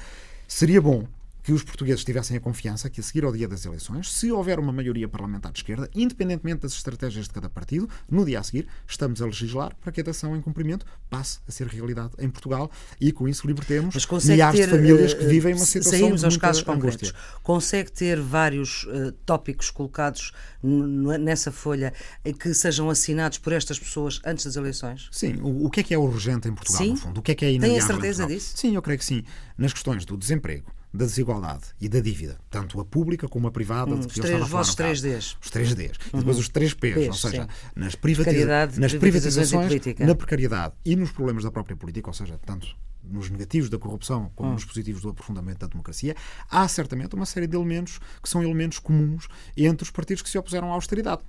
Seria 0.49 0.83
bom 0.83 1.07
que 1.45 1.53
os 1.53 1.63
portugueses 1.63 2.03
tivessem 2.03 2.39
a 2.39 2.41
confiança 2.41 2.89
que, 2.89 3.01
a 3.01 3.03
seguir 3.03 3.23
ao 3.23 3.31
dia 3.31 3.47
das 3.47 3.67
eleições, 3.67 4.11
se 4.11 4.33
houver 4.33 4.59
uma 4.59 4.73
maioria 4.73 5.07
parlamentar 5.07 5.53
de 5.53 5.59
esquerda, 5.59 5.91
independentemente 5.95 6.63
das 6.63 6.73
estratégias 6.73 7.29
de 7.29 7.35
cada 7.35 7.51
partido, 7.51 7.87
no 8.11 8.25
dia 8.25 8.41
a 8.41 8.43
seguir, 8.43 8.67
estamos 8.89 9.21
a 9.21 9.27
legislar 9.27 9.77
para 9.77 9.93
que 9.93 10.01
a 10.01 10.05
dação 10.05 10.35
em 10.35 10.41
cumprimento 10.41 10.87
passe 11.11 11.41
a 11.47 11.53
ser 11.53 11.67
realidade 11.67 12.15
em 12.19 12.31
Portugal 12.31 12.71
e, 12.99 13.13
com 13.13 13.29
isso, 13.29 13.47
libertemos 13.47 13.95
milhares 14.25 14.59
ter, 14.59 14.67
de 14.67 14.73
famílias 14.73 15.13
que 15.13 15.23
eh, 15.23 15.29
vivem 15.29 15.55
uma 15.55 15.67
situação 15.67 16.01
saímos 16.01 16.25
aos 16.25 16.37
casos 16.39 16.63
concretos. 16.63 17.13
Consegue 17.43 17.93
ter 17.93 18.19
vários 18.19 18.85
uh, 18.85 19.13
tópicos 19.27 19.71
colocados 19.71 20.33
nessa 20.63 21.53
folha 21.53 21.93
que 22.41 22.55
sejam 22.55 22.89
assinados 22.89 23.37
por 23.37 23.53
estas 23.53 23.79
pessoas 23.79 24.19
antes 24.25 24.47
das 24.47 24.57
eleições? 24.57 25.09
Sim. 25.13 25.37
O, 25.43 25.67
o 25.67 25.71
que 25.71 25.81
é 25.81 25.83
que 25.83 25.93
é 25.93 25.99
urgente 25.99 26.49
em 26.49 26.55
Portugal, 26.55 26.83
sim? 26.83 26.91
no 26.93 26.97
fundo? 26.97 27.21
O 27.21 27.23
que 27.23 27.33
é 27.33 27.35
que 27.35 27.45
é 27.45 27.53
inadiável 27.53 27.77
Tem 27.77 27.85
a 27.85 27.95
certeza 27.95 28.27
disso? 28.27 28.57
Sim, 28.57 28.75
eu 28.75 28.81
creio 28.81 28.99
que 28.99 29.05
sim. 29.05 29.23
Nas 29.59 29.75
questões 29.75 30.07
do 30.07 30.17
desemprego, 30.17 30.73
da 30.95 31.07
desigualdade 31.07 31.65
e 31.81 31.89
da 31.89 31.99
dívida, 31.99 32.39
tanto 32.49 32.81
a 32.81 32.85
pública 32.85 33.27
como 33.27 33.49
a 33.49 33.51
privada. 33.51 33.93
Hum, 33.93 33.99
os 33.99 34.07
três, 34.07 34.49
vossos 34.49 34.77
três 34.77 35.01
Ds. 35.01 35.37
Os 35.43 35.51
três 35.51 35.75
Ds. 35.75 35.97
Uhum. 36.13 36.15
E 36.15 36.17
depois 36.19 36.39
os 36.39 36.49
três 36.49 36.73
Ps, 36.73 36.95
Ps 36.95 37.07
ou 37.09 37.13
seja, 37.15 37.43
sim. 37.43 37.71
nas, 37.75 37.97
privatiza 37.97 38.71
nas 38.79 38.95
privatizações, 38.95 39.73
na 39.99 40.15
precariedade 40.15 40.75
e 40.85 40.95
nos 40.95 41.11
problemas 41.11 41.43
da 41.43 41.51
própria 41.51 41.77
política, 41.77 42.09
ou 42.09 42.15
seja, 42.15 42.39
tanto 42.47 42.77
nos 43.03 43.29
negativos 43.29 43.69
da 43.69 43.77
corrupção 43.77 44.31
como 44.37 44.51
hum. 44.51 44.53
nos 44.53 44.65
positivos 44.65 45.03
do 45.03 45.09
aprofundamento 45.09 45.59
da 45.59 45.67
democracia, 45.67 46.15
há 46.49 46.67
certamente 46.69 47.15
uma 47.17 47.27
série 47.27 47.49
de 47.49 47.57
elementos 47.57 47.99
que 48.23 48.29
são 48.29 48.43
elementos 48.43 48.79
comuns 48.79 49.27
entre 49.57 49.83
os 49.83 49.91
partidos 49.91 50.23
que 50.23 50.31
se 50.31 50.39
opuseram 50.39 50.71
à 50.71 50.75
austeridade 50.75 51.23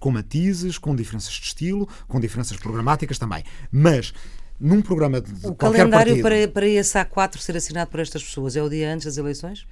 com 0.00 0.10
matizes, 0.10 0.78
com 0.78 0.96
diferenças 0.96 1.34
de 1.34 1.44
estilo, 1.44 1.86
com 2.08 2.18
diferenças 2.18 2.56
programáticas 2.56 3.18
também. 3.18 3.44
Mas 3.70 4.14
num 4.60 4.82
programa 4.82 5.20
de 5.20 5.46
o 5.46 5.54
calendário 5.54 6.20
para, 6.20 6.46
para 6.48 6.66
esse 6.66 6.98
A4 6.98 7.38
ser 7.38 7.56
assinado 7.56 7.90
por 7.90 8.00
estas 8.00 8.22
pessoas 8.22 8.54
é 8.56 8.62
o 8.62 8.68
dia 8.68 8.92
antes 8.92 9.06
das 9.06 9.16
eleições? 9.16 9.66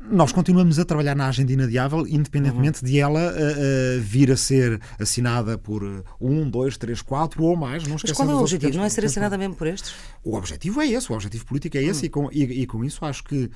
Nós 0.00 0.30
continuamos 0.30 0.78
a 0.78 0.84
trabalhar 0.84 1.16
na 1.16 1.28
agenda 1.28 1.52
inadiável, 1.52 2.06
independentemente 2.06 2.82
uhum. 2.82 2.88
de 2.88 3.00
ela 3.00 3.32
uh, 3.32 3.34
uh, 3.34 4.00
vir 4.00 4.30
a 4.30 4.36
ser 4.36 4.80
assinada 4.98 5.58
por 5.58 5.82
uh, 5.82 6.04
um, 6.20 6.48
dois, 6.48 6.76
três, 6.76 7.02
quatro 7.02 7.42
ou 7.42 7.56
mais. 7.56 7.82
Não 7.84 7.96
Mas 8.00 8.12
qual 8.12 8.30
é 8.30 8.34
o 8.34 8.38
objetivo? 8.38 8.76
Não 8.76 8.84
é 8.84 8.88
ser 8.88 9.04
assinada 9.04 9.36
mesmo 9.36 9.56
por 9.56 9.66
estes? 9.66 9.92
O 10.22 10.36
objetivo 10.36 10.80
é 10.80 10.86
esse, 10.86 11.10
o 11.10 11.14
objetivo 11.14 11.44
político 11.44 11.76
é 11.76 11.82
esse, 11.82 12.02
uhum. 12.02 12.06
e, 12.06 12.08
com, 12.08 12.28
e, 12.32 12.62
e, 12.62 12.66
com 12.66 12.84
isso 12.84 13.04
acho 13.04 13.24
que, 13.24 13.50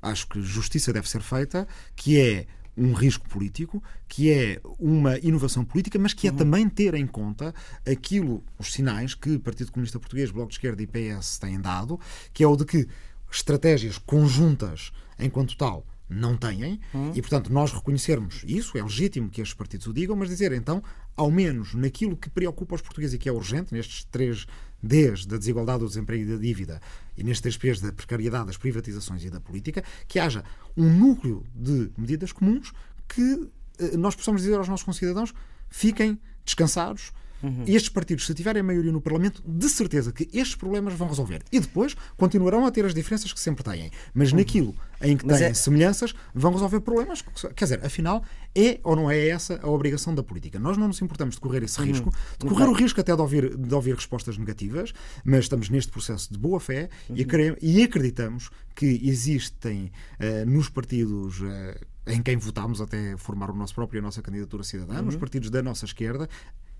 acho 0.00 0.28
que 0.28 0.40
justiça 0.40 0.92
deve 0.92 1.08
ser 1.08 1.22
feita, 1.22 1.66
que 1.96 2.20
é 2.20 2.46
um 2.76 2.92
risco 2.92 3.28
político, 3.28 3.82
que 4.08 4.30
é 4.30 4.60
uma 4.78 5.18
inovação 5.18 5.64
política, 5.64 5.98
mas 5.98 6.12
que 6.12 6.26
é 6.26 6.30
uhum. 6.30 6.36
também 6.36 6.68
ter 6.68 6.94
em 6.94 7.06
conta 7.06 7.54
aquilo, 7.86 8.42
os 8.58 8.72
sinais 8.72 9.14
que 9.14 9.30
o 9.30 9.40
Partido 9.40 9.72
Comunista 9.72 9.98
Português, 9.98 10.30
Bloco 10.30 10.48
de 10.48 10.54
Esquerda 10.54 10.82
e 10.82 10.86
PS 10.86 11.38
têm 11.38 11.60
dado, 11.60 11.98
que 12.32 12.42
é 12.42 12.46
o 12.46 12.56
de 12.56 12.64
que 12.64 12.88
estratégias 13.30 13.98
conjuntas, 13.98 14.92
enquanto 15.18 15.56
tal, 15.56 15.86
não 16.08 16.36
têm, 16.36 16.80
uhum. 16.92 17.12
e 17.14 17.20
portanto 17.20 17.52
nós 17.52 17.72
reconhecermos 17.72 18.42
isso, 18.46 18.76
é 18.76 18.82
legítimo 18.82 19.30
que 19.30 19.40
estes 19.40 19.56
partidos 19.56 19.86
o 19.86 19.92
digam, 19.92 20.14
mas 20.14 20.28
dizer 20.28 20.52
então, 20.52 20.82
ao 21.16 21.30
menos 21.30 21.74
naquilo 21.74 22.16
que 22.16 22.28
preocupa 22.28 22.74
os 22.74 22.82
portugueses 22.82 23.14
e 23.14 23.18
que 23.18 23.28
é 23.28 23.32
urgente, 23.32 23.72
nestes 23.72 24.04
três 24.04 24.46
Ds 24.84 25.26
da 25.26 25.36
desigualdade, 25.36 25.80
do 25.80 25.88
desemprego 25.88 26.22
e 26.22 26.26
da 26.26 26.36
dívida, 26.36 26.80
e 27.16 27.24
nestes 27.24 27.40
três 27.40 27.56
Ps 27.56 27.80
da 27.80 27.92
precariedade, 27.92 28.46
das 28.46 28.56
privatizações 28.56 29.24
e 29.24 29.30
da 29.30 29.40
política, 29.40 29.82
que 30.06 30.18
haja 30.18 30.44
um 30.76 30.88
núcleo 30.92 31.44
de 31.54 31.90
medidas 31.96 32.32
comuns 32.32 32.72
que 33.08 33.48
eh, 33.78 33.96
nós 33.96 34.14
possamos 34.14 34.42
dizer 34.42 34.56
aos 34.56 34.68
nossos 34.68 34.84
concidadãos 34.84 35.32
fiquem 35.68 36.20
descansados, 36.44 37.12
Uhum. 37.44 37.64
Estes 37.66 37.90
partidos, 37.90 38.26
se 38.26 38.34
tiverem 38.34 38.62
maioria 38.62 38.90
no 38.90 39.00
Parlamento, 39.00 39.42
de 39.46 39.68
certeza 39.68 40.12
que 40.12 40.28
estes 40.32 40.54
problemas 40.54 40.94
vão 40.94 41.08
resolver. 41.08 41.42
E 41.52 41.60
depois 41.60 41.94
continuarão 42.16 42.64
a 42.64 42.70
ter 42.70 42.84
as 42.84 42.94
diferenças 42.94 43.32
que 43.32 43.40
sempre 43.40 43.62
têm. 43.62 43.90
Mas 44.14 44.32
uhum. 44.32 44.38
naquilo 44.38 44.74
em 45.02 45.16
que 45.16 45.26
Mas 45.26 45.38
têm 45.38 45.48
é... 45.48 45.54
semelhanças, 45.54 46.14
vão 46.34 46.52
resolver 46.52 46.80
problemas. 46.80 47.22
Quer 47.54 47.64
dizer, 47.64 47.84
afinal, 47.84 48.24
é 48.54 48.80
ou 48.82 48.96
não 48.96 49.10
é 49.10 49.28
essa 49.28 49.60
a 49.62 49.68
obrigação 49.68 50.14
da 50.14 50.22
política? 50.22 50.58
Nós 50.58 50.76
não 50.76 50.88
nos 50.88 51.00
importamos 51.02 51.34
de 51.34 51.40
correr 51.40 51.62
esse 51.62 51.78
uhum. 51.80 51.86
risco, 51.86 52.14
de 52.38 52.46
correr 52.46 52.64
o 52.66 52.72
risco 52.72 53.00
até 53.00 53.14
de 53.14 53.20
ouvir, 53.20 53.56
de 53.56 53.74
ouvir 53.74 53.94
respostas 53.94 54.38
negativas, 54.38 54.92
mas 55.24 55.40
estamos 55.40 55.68
neste 55.68 55.92
processo 55.92 56.32
de 56.32 56.38
boa 56.38 56.58
fé 56.58 56.88
uhum. 57.08 57.16
e, 57.60 57.82
acreditamos 57.82 58.50
que 58.74 59.00
existem 59.04 59.92
uh, 60.18 60.50
nos 60.50 60.68
partidos. 60.68 61.40
Uh, 61.40 61.94
em 62.06 62.20
quem 62.20 62.36
votámos 62.36 62.82
até 62.82 63.16
formar 63.16 63.50
o 63.50 63.54
nosso 63.54 63.74
próprio 63.74 63.98
a 63.98 64.02
nossa 64.02 64.20
candidatura 64.20 64.62
cidadã, 64.62 64.98
uhum. 64.98 65.06
nos 65.06 65.16
partidos 65.16 65.48
da 65.48 65.62
nossa 65.62 65.86
esquerda, 65.86 66.28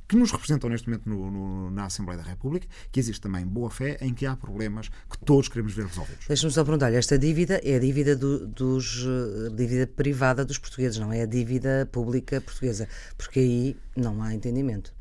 que 0.07 0.17
nos 0.17 0.31
representam 0.31 0.69
neste 0.69 0.89
momento 0.89 1.09
no, 1.09 1.31
no, 1.31 1.71
na 1.71 1.87
Assembleia 1.87 2.21
da 2.21 2.29
República, 2.29 2.67
que 2.93 3.01
existe 3.01 3.21
também 3.21 3.47
boa 3.47 3.71
fé 3.71 3.97
em 4.01 4.13
que 4.13 4.27
há 4.27 4.37
problemas 4.37 4.89
que 4.89 5.19
todos 5.25 5.49
queremos 5.49 5.73
ver 5.73 5.87
resolvidos. 5.87 6.27
Deixa-me 6.27 6.53
só 6.53 6.65
perguntar 6.65 6.93
esta 6.93 7.19
dívida 7.19 7.61
é 7.65 7.77
a 7.77 7.79
dívida 7.79 8.15
do, 8.15 8.47
dos 8.47 9.05
eh, 9.07 9.55
dívida 9.55 9.87
privada 9.87 10.45
dos 10.45 10.59
portugueses, 10.59 10.99
não 10.99 11.13
é 11.13 11.23
a 11.23 11.27
dívida 11.27 11.89
pública 11.91 12.41
portuguesa, 12.41 12.89
porque 13.17 13.41
aí 13.41 13.77
não 13.97 14.23
há 14.23 14.35
entendimento. 14.35 14.93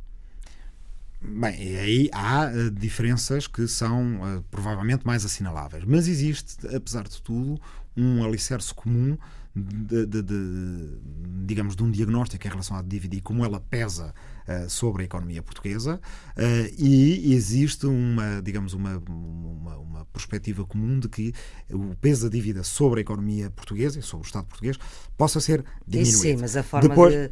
Bem, 1.22 1.78
aí 1.78 2.10
há 2.12 2.48
uh, 2.48 2.70
diferenças 2.72 3.48
que 3.48 3.66
são 3.66 4.16
uh, 4.18 4.44
provavelmente 4.52 5.06
mais 5.08 5.24
assinaláveis, 5.24 5.86
mas 5.86 6.08
existe, 6.08 6.68
apesar 6.76 7.08
de 7.08 7.22
tudo, 7.22 7.60
um 7.96 8.24
alicerce 8.24 8.74
comum 8.74 9.18
de, 9.56 10.06
de, 10.06 10.22
de, 10.22 10.98
digamos, 11.46 11.76
de 11.76 11.84
um 11.84 11.92
diagnóstico 11.92 12.46
em 12.46 12.50
relação 12.50 12.76
à 12.76 12.82
dívida 12.82 13.16
e 13.16 13.22
como 13.22 13.46
ela 13.46 13.60
pesa 13.60 14.14
uh, 14.48 14.70
sobre 14.70 15.04
a 15.04 15.06
economia 15.06 15.44
portuguesa 15.44 16.00
uh, 16.38 16.74
e 16.78 17.34
existe 17.34 17.86
uma, 17.86 18.42
digamos, 18.42 18.74
uma, 18.74 18.98
uma, 19.08 19.78
uma, 19.78 20.06
perspectiva 20.06 20.66
comum 20.66 21.00
de 21.00 21.08
que 21.08 21.34
o 21.72 21.96
peso 21.96 22.24
da 22.24 22.30
dívida 22.30 22.64
sobre 22.64 23.00
a 23.00 23.02
economia 23.02 23.50
portuguesa 23.52 24.00
e 24.00 24.02
sobre 24.02 24.26
o 24.26 24.28
Estado 24.28 24.46
português 24.46 24.78
possa 25.18 25.40
ser 25.40 25.64
diminuído. 25.88 26.18
sim, 26.18 26.38
mas 26.38 26.56
a 26.56 26.64
forma 26.64 26.90
Depois, 26.90 27.14
de 27.14 27.32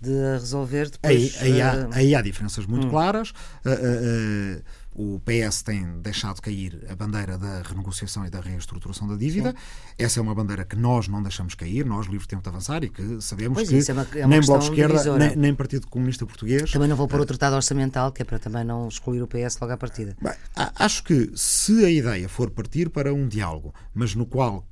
de 0.00 0.38
resolver 0.38 0.90
depois. 0.90 1.36
Aí, 1.40 1.52
aí, 1.52 1.60
há, 1.60 1.88
aí 1.92 2.14
há 2.14 2.22
diferenças 2.22 2.66
muito 2.66 2.86
hum. 2.86 2.90
claras. 2.90 3.30
Uh, 3.64 3.70
uh, 3.70 4.58
uh, 4.58 4.62
o 4.98 5.20
PS 5.20 5.62
tem 5.62 6.00
deixado 6.00 6.42
cair 6.42 6.84
a 6.90 6.96
bandeira 6.96 7.38
da 7.38 7.62
renegociação 7.62 8.26
e 8.26 8.30
da 8.30 8.40
reestruturação 8.40 9.06
da 9.06 9.14
dívida. 9.14 9.52
Sim. 9.52 9.94
Essa 9.96 10.18
é 10.18 10.22
uma 10.22 10.34
bandeira 10.34 10.64
que 10.64 10.74
nós 10.74 11.06
não 11.06 11.22
deixamos 11.22 11.54
cair, 11.54 11.86
nós, 11.86 12.06
Livre 12.06 12.26
Tempo 12.26 12.42
de 12.42 12.48
Avançar, 12.48 12.82
e 12.82 12.90
que 12.90 13.20
sabemos 13.20 13.58
pois 13.58 13.68
que 13.68 13.90
é 13.90 13.94
uma, 13.94 14.06
é 14.12 14.26
uma 14.26 14.28
nem 14.28 14.40
Bloco 14.40 14.64
de 14.64 14.70
Esquerda, 14.70 15.18
nem, 15.18 15.36
nem, 15.36 15.54
Partido 15.54 15.86
Comunista 15.86 16.26
Português. 16.26 16.68
Também 16.72 16.88
não 16.88 16.96
vou 16.96 17.06
pôr 17.06 17.20
o 17.20 17.26
Tratado 17.26 17.54
Orçamental, 17.54 18.10
que 18.10 18.22
é 18.22 18.24
para 18.24 18.40
também 18.40 18.64
não 18.64 18.88
excluir 18.88 19.22
o 19.22 19.28
PS 19.28 19.56
logo 19.60 19.72
à 19.72 19.76
partida. 19.76 20.16
Bem, 20.20 20.34
acho 20.56 21.04
que 21.04 21.30
se 21.36 21.84
a 21.84 21.90
ideia 21.90 22.28
for 22.28 22.50
partir 22.50 22.90
para 22.90 23.14
um 23.14 23.28
diálogo, 23.28 23.72
mas 23.94 24.16
no 24.16 24.26
qual 24.26 24.66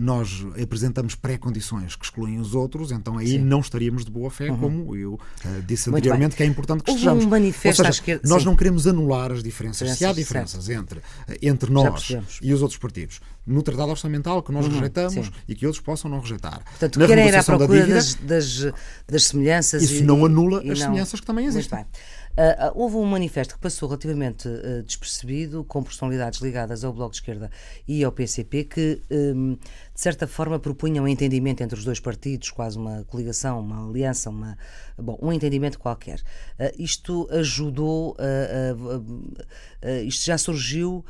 nós 0.00 0.44
apresentamos 0.60 1.14
pré-condições 1.14 1.96
que 1.96 2.04
excluem 2.04 2.38
os 2.38 2.54
outros, 2.54 2.92
então 2.92 3.18
aí 3.18 3.28
Sim. 3.28 3.38
não 3.38 3.60
estaríamos 3.60 4.04
de 4.04 4.10
boa 4.10 4.30
fé, 4.30 4.50
uhum. 4.50 4.58
como 4.58 4.96
eu 4.96 5.14
uh, 5.14 5.62
disse 5.66 5.90
anteriormente, 5.90 6.36
que 6.36 6.42
é 6.42 6.46
importante 6.46 6.82
que 6.82 6.90
Houve 6.90 7.00
estejamos. 7.00 7.24
Um 7.24 7.28
manifesto 7.28 7.82
Ou 7.82 7.92
seja, 7.92 8.20
nós 8.24 8.42
Sim. 8.42 8.48
não 8.48 8.56
queremos 8.56 8.86
anular 8.86 9.32
as 9.32 9.42
diferenças. 9.42 9.96
Se 9.96 10.04
há 10.04 10.12
diferenças 10.12 10.68
entre, 10.68 11.00
eh, 11.28 11.38
entre 11.42 11.70
nós 11.70 12.16
e 12.40 12.52
os 12.52 12.62
outros 12.62 12.78
partidos 12.78 13.20
no 13.46 13.62
Tratado 13.62 13.90
Orçamental 13.90 14.42
que 14.42 14.52
nós 14.52 14.66
uhum. 14.66 14.72
rejeitamos 14.72 15.26
Sim. 15.26 15.32
e 15.48 15.54
que 15.54 15.66
outros 15.66 15.82
possam 15.82 16.10
não 16.10 16.20
rejeitar. 16.20 16.62
Portanto, 16.64 17.06
querem 17.06 17.28
ir 17.28 17.34
à 17.34 17.42
procura 17.42 17.80
dívida, 17.80 17.94
das, 17.94 18.14
das, 18.14 18.72
das, 19.06 19.24
semelhanças. 19.24 19.82
Isso 19.82 20.02
e, 20.02 20.02
não 20.02 20.24
anula 20.24 20.60
as 20.60 20.66
não... 20.66 20.76
semelhanças 20.76 21.20
que 21.20 21.26
também 21.26 21.46
existem. 21.46 21.84
Uh, 22.32 22.72
houve 22.74 22.96
um 22.96 23.04
manifesto 23.04 23.54
que 23.54 23.60
passou 23.60 23.88
relativamente 23.88 24.48
uh, 24.48 24.82
despercebido, 24.82 25.62
com 25.64 25.82
personalidades 25.82 26.40
ligadas 26.40 26.82
ao 26.82 26.90
Bloco 26.90 27.10
de 27.10 27.18
Esquerda 27.18 27.50
e 27.86 28.02
ao 28.02 28.10
PCP, 28.10 28.64
que, 28.64 29.02
um, 29.10 29.54
de 29.54 30.00
certa 30.00 30.26
forma, 30.26 30.58
propunham 30.58 31.04
um 31.04 31.08
entendimento 31.08 31.62
entre 31.62 31.78
os 31.78 31.84
dois 31.84 32.00
partidos, 32.00 32.50
quase 32.50 32.78
uma 32.78 33.04
coligação, 33.04 33.60
uma 33.60 33.86
aliança, 33.86 34.30
uma, 34.30 34.56
bom, 34.96 35.18
um 35.20 35.30
entendimento 35.30 35.78
qualquer. 35.78 36.20
Uh, 36.58 36.72
isto 36.78 37.28
ajudou, 37.30 38.16
isto 40.06 40.24
já 40.24 40.38
surgiu. 40.38 41.04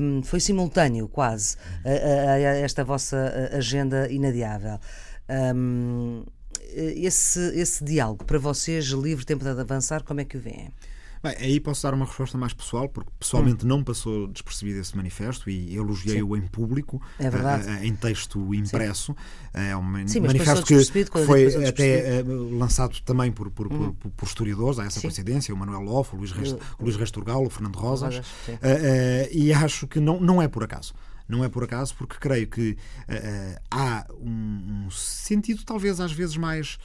Um, 0.00 0.22
foi 0.22 0.40
simultâneo, 0.40 1.06
quase, 1.06 1.58
a, 1.84 2.32
a, 2.32 2.38
esta 2.38 2.82
vossa 2.82 3.50
agenda 3.52 4.10
inadiável. 4.10 4.80
Um, 5.28 6.24
esse, 6.74 7.40
esse 7.58 7.84
diálogo 7.84 8.24
para 8.24 8.38
vocês, 8.38 8.84
livre 8.86 9.24
tempo 9.24 9.44
de 9.44 9.50
avançar, 9.50 10.02
como 10.02 10.20
é 10.20 10.24
que 10.24 10.36
o 10.36 10.40
veem? 10.40 10.70
Bem, 11.22 11.34
aí 11.38 11.60
posso 11.60 11.82
dar 11.82 11.94
uma 11.94 12.04
resposta 12.04 12.36
mais 12.36 12.52
pessoal, 12.52 12.88
porque 12.88 13.10
pessoalmente 13.18 13.64
hum. 13.64 13.68
não 13.68 13.82
passou 13.82 14.28
despercebido 14.28 14.80
esse 14.80 14.96
manifesto 14.96 15.48
e 15.48 15.74
elogiei-o 15.74 16.36
em 16.36 16.42
público, 16.42 17.00
é 17.18 17.28
uh, 17.28 17.84
em 17.84 17.94
texto 17.94 18.54
impresso. 18.54 19.16
Sim. 19.52 19.60
É 19.68 19.76
um 19.76 20.06
Sim, 20.06 20.20
manifesto 20.20 20.64
que, 20.64 20.84
que 20.84 21.24
foi 21.24 21.66
até 21.66 22.22
uh, 22.22 22.58
lançado 22.58 23.00
também 23.00 23.32
por, 23.32 23.50
por, 23.50 23.72
hum. 23.72 23.92
por, 23.92 24.10
por, 24.10 24.26
historiadores, 24.26 24.78
há 24.78 24.84
essa 24.84 25.00
Sim. 25.00 25.08
coincidência, 25.08 25.54
o 25.54 25.56
Manuel 25.56 25.80
Loff, 25.80 26.14
o 26.14 26.18
Luís, 26.18 26.32
Rest, 26.32 26.56
o 26.78 26.84
Luís 26.84 26.96
Resturgal, 26.96 27.44
o 27.44 27.50
Fernando 27.50 27.76
Rosas, 27.76 28.18
uh, 28.18 28.22
e 29.32 29.52
acho 29.52 29.86
que 29.86 29.98
não, 29.98 30.20
não 30.20 30.40
é 30.40 30.48
por 30.48 30.62
acaso. 30.62 30.94
Não 31.28 31.44
é 31.44 31.48
por 31.48 31.64
acaso, 31.64 31.94
porque 31.96 32.16
creio 32.18 32.46
que 32.46 32.72
uh, 32.72 33.60
há 33.70 34.06
um, 34.20 34.86
um, 34.86 34.90
sentido, 34.90 35.64
talvez 35.64 36.00
às 36.00 36.12
vezes 36.12 36.36
mais. 36.36 36.78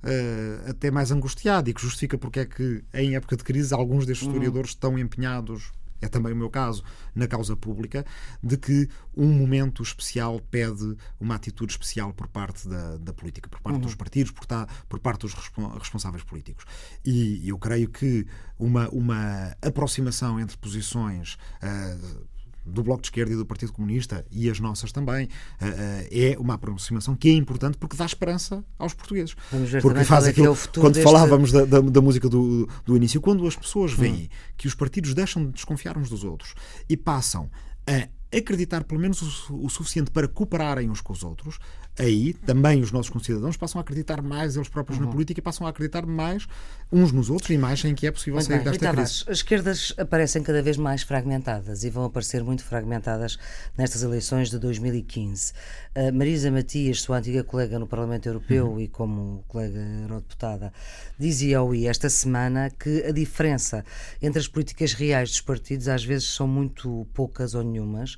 Uh, 0.00 0.70
até 0.70 0.92
mais 0.92 1.10
angustiado 1.10 1.68
e 1.68 1.74
que 1.74 1.82
justifica 1.82 2.16
porque 2.16 2.38
é 2.38 2.46
que, 2.46 2.84
em 2.94 3.16
época 3.16 3.36
de 3.36 3.42
crise, 3.42 3.74
alguns 3.74 4.06
destes 4.06 4.28
uhum. 4.28 4.32
historiadores 4.32 4.70
estão 4.70 4.96
empenhados 4.96 5.72
é 6.00 6.08
também 6.08 6.32
o 6.32 6.36
meu 6.36 6.50
caso, 6.50 6.82
na 7.14 7.26
causa 7.26 7.56
pública, 7.56 8.04
de 8.42 8.56
que 8.56 8.88
um 9.16 9.32
momento 9.32 9.82
especial 9.82 10.40
pede 10.50 10.96
uma 11.18 11.34
atitude 11.34 11.72
especial 11.72 12.12
por 12.12 12.28
parte 12.28 12.68
da, 12.68 12.96
da 12.98 13.12
política, 13.12 13.48
por 13.48 13.60
parte 13.60 13.76
uhum. 13.76 13.82
dos 13.82 13.94
partidos, 13.94 14.30
por, 14.30 14.46
tá, 14.46 14.66
por 14.88 15.00
parte 15.00 15.22
dos 15.22 15.34
responsáveis 15.34 16.22
políticos. 16.22 16.64
E 17.04 17.48
eu 17.48 17.58
creio 17.58 17.88
que 17.88 18.26
uma, 18.58 18.88
uma 18.90 19.56
aproximação 19.60 20.38
entre 20.38 20.56
posições. 20.56 21.36
Uh, 21.62 22.37
do 22.68 22.82
Bloco 22.82 23.02
de 23.02 23.08
Esquerda 23.08 23.32
e 23.32 23.36
do 23.36 23.46
Partido 23.46 23.72
Comunista 23.72 24.24
e 24.30 24.48
as 24.48 24.60
nossas 24.60 24.92
também, 24.92 25.28
eh, 25.60 26.08
eh, 26.10 26.32
é 26.32 26.38
uma 26.38 26.54
aproximação 26.54 27.16
que 27.16 27.28
é 27.28 27.32
importante 27.32 27.78
porque 27.78 27.96
dá 27.96 28.04
esperança 28.04 28.64
aos 28.78 28.94
portugueses. 28.94 29.34
Vamos 29.50 29.70
ver 29.70 29.82
porque 29.82 30.04
faz 30.04 30.26
é 30.26 30.30
aquilo, 30.30 30.54
é 30.54 30.80
quando 30.80 30.94
deste... 30.94 31.04
falávamos 31.04 31.52
da, 31.52 31.64
da, 31.64 31.80
da, 31.80 32.00
música 32.00 32.28
do, 32.28 32.68
do 32.84 32.96
início, 32.96 33.20
quando 33.20 33.46
as 33.46 33.56
pessoas 33.56 33.92
veem 33.92 34.24
hum. 34.24 34.28
que 34.56 34.66
os 34.66 34.74
partidos 34.74 35.14
deixam 35.14 35.44
de 35.44 35.52
desconfiar 35.52 35.96
uns 35.96 36.08
dos 36.08 36.24
outros 36.24 36.54
e 36.88 36.96
passam 36.96 37.50
a 37.86 38.08
acreditar 38.30 38.84
pelo 38.84 39.00
menos 39.00 39.48
o, 39.48 39.64
o, 39.64 39.70
suficiente 39.70 40.10
para 40.10 40.28
cooperarem 40.28 40.90
uns 40.90 41.00
com 41.00 41.12
os 41.12 41.22
outros, 41.22 41.58
aí 41.98 42.34
também 42.34 42.82
os 42.82 42.92
nossos 42.92 43.10
concidadãos 43.10 43.56
passam 43.56 43.78
a 43.78 43.82
acreditar 43.82 44.20
mais 44.20 44.54
eles 44.54 44.68
próprios 44.68 44.98
uhum. 44.98 45.06
na 45.06 45.12
política 45.12 45.40
e 45.40 45.42
passam 45.42 45.66
a 45.66 45.70
acreditar 45.70 46.04
mais 46.04 46.46
uns 46.92 47.10
nos 47.10 47.30
outros 47.30 47.50
e 47.50 47.58
mais 47.58 47.82
em 47.84 47.94
que 47.94 48.06
é 48.06 48.10
possível 48.10 48.34
muito 48.34 48.46
sair 48.46 48.58
bem. 48.58 48.64
desta 48.64 48.90
Rita 48.90 49.02
crise. 49.02 49.24
As 49.26 49.38
esquerdas 49.38 49.94
aparecem 49.96 50.42
cada 50.42 50.62
vez 50.62 50.76
mais 50.76 51.02
fragmentadas 51.02 51.84
e 51.84 51.90
vão 51.90 52.04
aparecer 52.04 52.44
muito 52.44 52.62
fragmentadas 52.62 53.38
nestas 53.76 54.02
eleições 54.02 54.50
de 54.50 54.58
2015. 54.58 55.52
Uh, 55.96 56.12
Marisa 56.12 56.50
Matias, 56.50 57.00
sua 57.00 57.18
antiga 57.18 57.42
colega 57.42 57.78
no 57.78 57.86
Parlamento 57.86 58.26
Europeu 58.28 58.72
uhum. 58.72 58.80
e 58.80 58.88
como 58.88 59.42
colega 59.48 59.78
eurodeputada, 59.78 60.72
dizia 61.18 61.58
ao 61.58 61.74
I 61.74 61.86
esta 61.86 62.10
semana 62.10 62.70
que 62.70 63.04
a 63.04 63.10
diferença 63.10 63.84
entre 64.20 64.38
as 64.38 64.46
políticas 64.46 64.92
reais 64.92 65.30
dos 65.30 65.40
partidos 65.40 65.88
às 65.88 66.04
vezes 66.04 66.28
são 66.28 66.46
muito 66.46 67.06
poucas 67.14 67.54
ou 67.54 67.62
nenhumas 67.62 68.17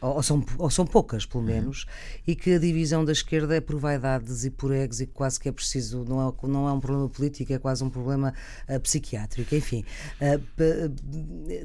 ou 0.00 0.22
são, 0.22 0.44
ou 0.58 0.70
são 0.70 0.86
poucas, 0.86 1.26
pelo 1.26 1.42
uhum. 1.42 1.50
menos, 1.50 1.82
uhum. 1.82 2.22
e 2.28 2.36
que 2.36 2.54
a 2.54 2.58
divisão 2.58 3.04
da 3.04 3.12
esquerda 3.12 3.56
é 3.56 3.60
por 3.60 3.78
vaidades 3.78 4.44
e 4.44 4.50
por 4.50 4.72
egos 4.72 5.00
e 5.00 5.06
que 5.06 5.12
quase 5.12 5.40
que 5.40 5.48
é 5.48 5.52
preciso, 5.52 6.04
não 6.08 6.28
é, 6.28 6.46
não 6.46 6.68
é 6.68 6.72
um 6.72 6.80
problema 6.80 7.08
político, 7.08 7.52
é 7.52 7.58
quase 7.58 7.82
um 7.82 7.90
problema 7.90 8.32
uh, 8.68 8.80
psiquiátrico. 8.80 9.54
Enfim, 9.54 9.84
uh, 10.20 10.40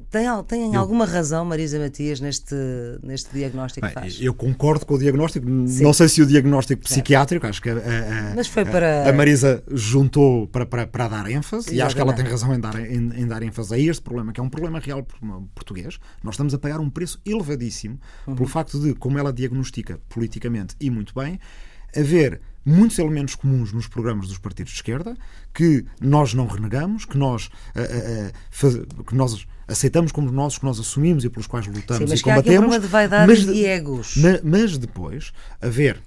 tem, 0.10 0.26
tem 0.48 0.74
eu, 0.74 0.80
alguma 0.80 1.06
razão, 1.06 1.46
Marisa 1.46 1.80
Matias, 1.80 2.20
neste, 2.20 2.56
neste 3.04 3.32
diagnóstico 3.34 3.86
bem, 3.86 3.94
que 3.94 4.00
faz? 4.02 4.22
Eu 4.22 4.34
concordo 4.34 4.86
com 4.86 4.96
o 4.96 5.00
diagnóstico, 5.00 5.46
Sim. 5.68 5.84
não 5.84 5.94
sei 5.94 6.10
se 6.10 6.22
o 6.22 6.26
diagnóstico 6.26 6.84
psiquiátrico, 6.84 7.46
acho 7.46 7.62
que 7.62 7.70
a, 7.70 7.74
a, 7.74 8.36
Mas 8.36 8.48
foi 8.48 8.66
para... 8.66 9.08
a 9.08 9.14
Marisa 9.14 9.64
juntou 9.72 10.48
para, 10.48 10.66
para, 10.66 10.88
para 10.88 11.08
dar 11.08 11.30
ênfase 11.30 11.74
Exatamente. 11.74 11.76
e 11.76 11.82
acho 11.82 11.96
que 11.96 12.02
ela 12.02 12.14
tem 12.14 12.26
razão 12.26 12.54
em 12.54 12.60
dar, 12.60 12.80
em, 12.80 13.22
em 13.22 13.28
dar 13.28 13.44
ênfase 13.44 13.76
a 13.76 13.78
este 13.78 14.02
problema, 14.02 14.32
que 14.32 14.40
é 14.40 14.44
um 14.44 14.50
problema 14.50 14.80
real 14.80 15.06
português. 15.54 16.00
Nós 16.24 16.36
estamos 16.36 16.54
a 16.54 16.58
pagar 16.58 16.80
um 16.80 16.90
preço 16.90 17.20
elevadíssimo 17.26 18.00
uhum. 18.28 18.36
pelo 18.36 18.48
facto 18.48 18.80
de, 18.80 18.94
como 18.94 19.18
ela 19.18 19.32
diagnostica 19.32 20.00
politicamente 20.10 20.76
e 20.80 20.90
muito 20.90 21.14
bem, 21.14 21.40
haver 21.96 22.42
muitos 22.66 22.98
elementos 22.98 23.36
comuns 23.36 23.74
nos 23.74 23.88
programas 23.88 24.28
dos 24.28 24.38
partidos 24.38 24.72
de 24.72 24.78
esquerda 24.78 25.16
que 25.54 25.86
nós 26.00 26.34
não 26.34 26.48
renegamos, 26.48 27.06
que 27.06 27.18
nós, 27.18 27.48
uh, 27.48 27.50
uh, 27.82 28.32
faz, 28.50 28.76
que 29.06 29.16
nós 29.16 29.46
aceitamos 29.68 30.12
como 30.12 30.32
nossos, 30.32 30.60
que 30.60 30.66
nós 30.66 30.80
assumimos 30.80 31.24
e 31.24 31.30
pelos 31.30 31.48
quais 31.48 31.68
lutamos 31.68 32.10
Sim, 32.10 32.16
e 32.16 32.22
combatemos. 32.22 32.80
de 32.82 32.88
mas, 33.28 33.44
e 33.44 33.66
egos. 33.66 34.16
Mas, 34.18 34.42
mas 34.42 34.78
depois 34.78 35.34
haver 35.62 36.02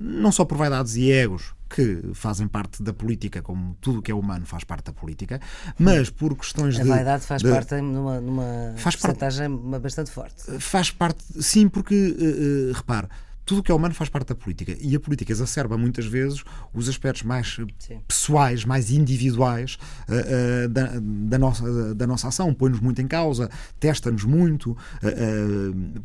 não 0.00 0.32
só 0.32 0.44
por 0.44 0.56
vaidades 0.56 0.96
e 0.96 1.10
egos 1.10 1.54
que 1.74 2.10
fazem 2.14 2.46
parte 2.46 2.82
da 2.82 2.92
política, 2.92 3.40
como 3.40 3.76
tudo 3.80 4.00
o 4.00 4.02
que 4.02 4.12
é 4.12 4.14
humano 4.14 4.44
faz 4.44 4.62
parte 4.64 4.86
da 4.86 4.92
política, 4.92 5.40
mas 5.78 6.10
por 6.10 6.36
questões 6.36 6.78
a 6.78 6.82
de. 6.82 6.90
A 6.90 6.94
vaidade 6.94 7.24
faz 7.24 7.42
de, 7.42 7.50
parte 7.50 7.80
numa, 7.80 8.20
numa 8.20 8.74
faz 8.76 8.96
porcentagem 8.96 9.48
parte, 9.48 9.82
bastante 9.82 10.10
forte. 10.10 10.58
Faz 10.58 10.90
parte, 10.90 11.24
sim, 11.42 11.68
porque, 11.68 11.94
uh, 11.94 12.70
uh, 12.70 12.72
repare, 12.74 13.08
tudo 13.44 13.58
o 13.58 13.62
que 13.62 13.72
é 13.72 13.74
humano 13.74 13.94
faz 13.94 14.08
parte 14.08 14.28
da 14.28 14.34
política. 14.34 14.76
E 14.80 14.94
a 14.94 15.00
política 15.00 15.32
exacerba 15.32 15.76
muitas 15.76 16.06
vezes 16.06 16.44
os 16.72 16.88
aspectos 16.88 17.22
mais 17.22 17.56
Sim. 17.78 18.00
pessoais, 18.06 18.64
mais 18.64 18.90
individuais 18.90 19.78
uh, 20.08 20.66
uh, 20.66 20.68
da, 20.68 20.92
da, 21.00 21.38
nossa, 21.38 21.64
uh, 21.64 21.94
da 21.94 22.06
nossa 22.06 22.28
ação, 22.28 22.54
põe-nos 22.54 22.80
muito 22.80 23.00
em 23.02 23.06
causa, 23.06 23.50
testa-nos 23.80 24.24
muito, 24.24 24.76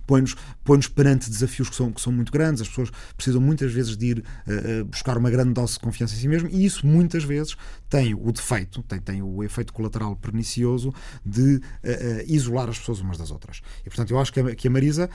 põe-nos 0.05 0.35
põe 0.63 0.79
perante 0.93 1.29
desafios 1.29 1.69
que 1.69 1.75
são, 1.75 1.91
que 1.91 2.01
são 2.01 2.11
muito 2.11 2.31
grandes, 2.31 2.61
as 2.61 2.69
pessoas 2.69 2.91
precisam 3.15 3.41
muitas 3.41 3.71
vezes 3.71 3.95
de 3.97 4.07
ir 4.07 4.23
buscar 4.85 5.17
uma 5.17 5.29
grande 5.29 5.53
dose 5.53 5.73
de 5.73 5.79
confiança 5.79 6.13
em 6.13 6.17
si 6.17 6.27
mesmo. 6.27 6.49
E 6.49 6.65
isso 6.65 6.85
muitas 6.85 7.23
vezes 7.23 7.55
tem 7.89 8.13
o 8.13 8.31
defeito, 8.31 8.83
tem, 8.83 8.99
tem 8.99 9.21
o 9.21 9.43
efeito 9.43 9.73
colateral 9.73 10.15
pernicioso 10.15 10.93
de 11.25 11.61
isolar 12.27 12.69
as 12.69 12.79
pessoas 12.79 12.99
umas 12.99 13.17
das 13.17 13.31
outras. 13.31 13.61
E 13.81 13.89
portanto 13.89 14.11
eu 14.11 14.19
acho 14.19 14.31
que 14.31 14.39
a, 14.39 14.55
que 14.55 14.67
a 14.67 14.71
Marisa 14.71 15.09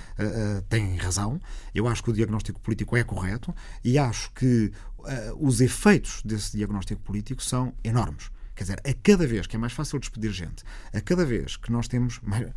tem 0.68 0.96
razão, 0.96 1.40
eu 1.74 1.87
acho 1.87 2.02
que 2.02 2.12
o 2.12 2.14
diagnóstico 2.14 2.61
político 2.61 2.96
é 2.96 3.05
correto 3.05 3.55
e 3.85 3.98
acho 3.98 4.33
que 4.33 4.72
uh, 4.98 5.05
os 5.46 5.61
efeitos 5.61 6.22
desse 6.25 6.57
diagnóstico 6.57 7.01
político 7.03 7.42
são 7.42 7.72
enormes. 7.83 8.31
Quer 8.55 8.64
dizer, 8.64 8.81
a 8.85 8.94
cada 9.03 9.27
vez 9.27 9.46
que 9.46 9.57
é 9.57 9.59
mais 9.59 9.72
fácil 9.72 9.98
despedir 9.98 10.31
gente, 10.31 10.62
a 10.92 11.01
cada 11.01 11.25
vez 11.25 11.57
que 11.57 11.72
nós 11.72 11.88
temos 11.88 12.20
mais, 12.22 12.48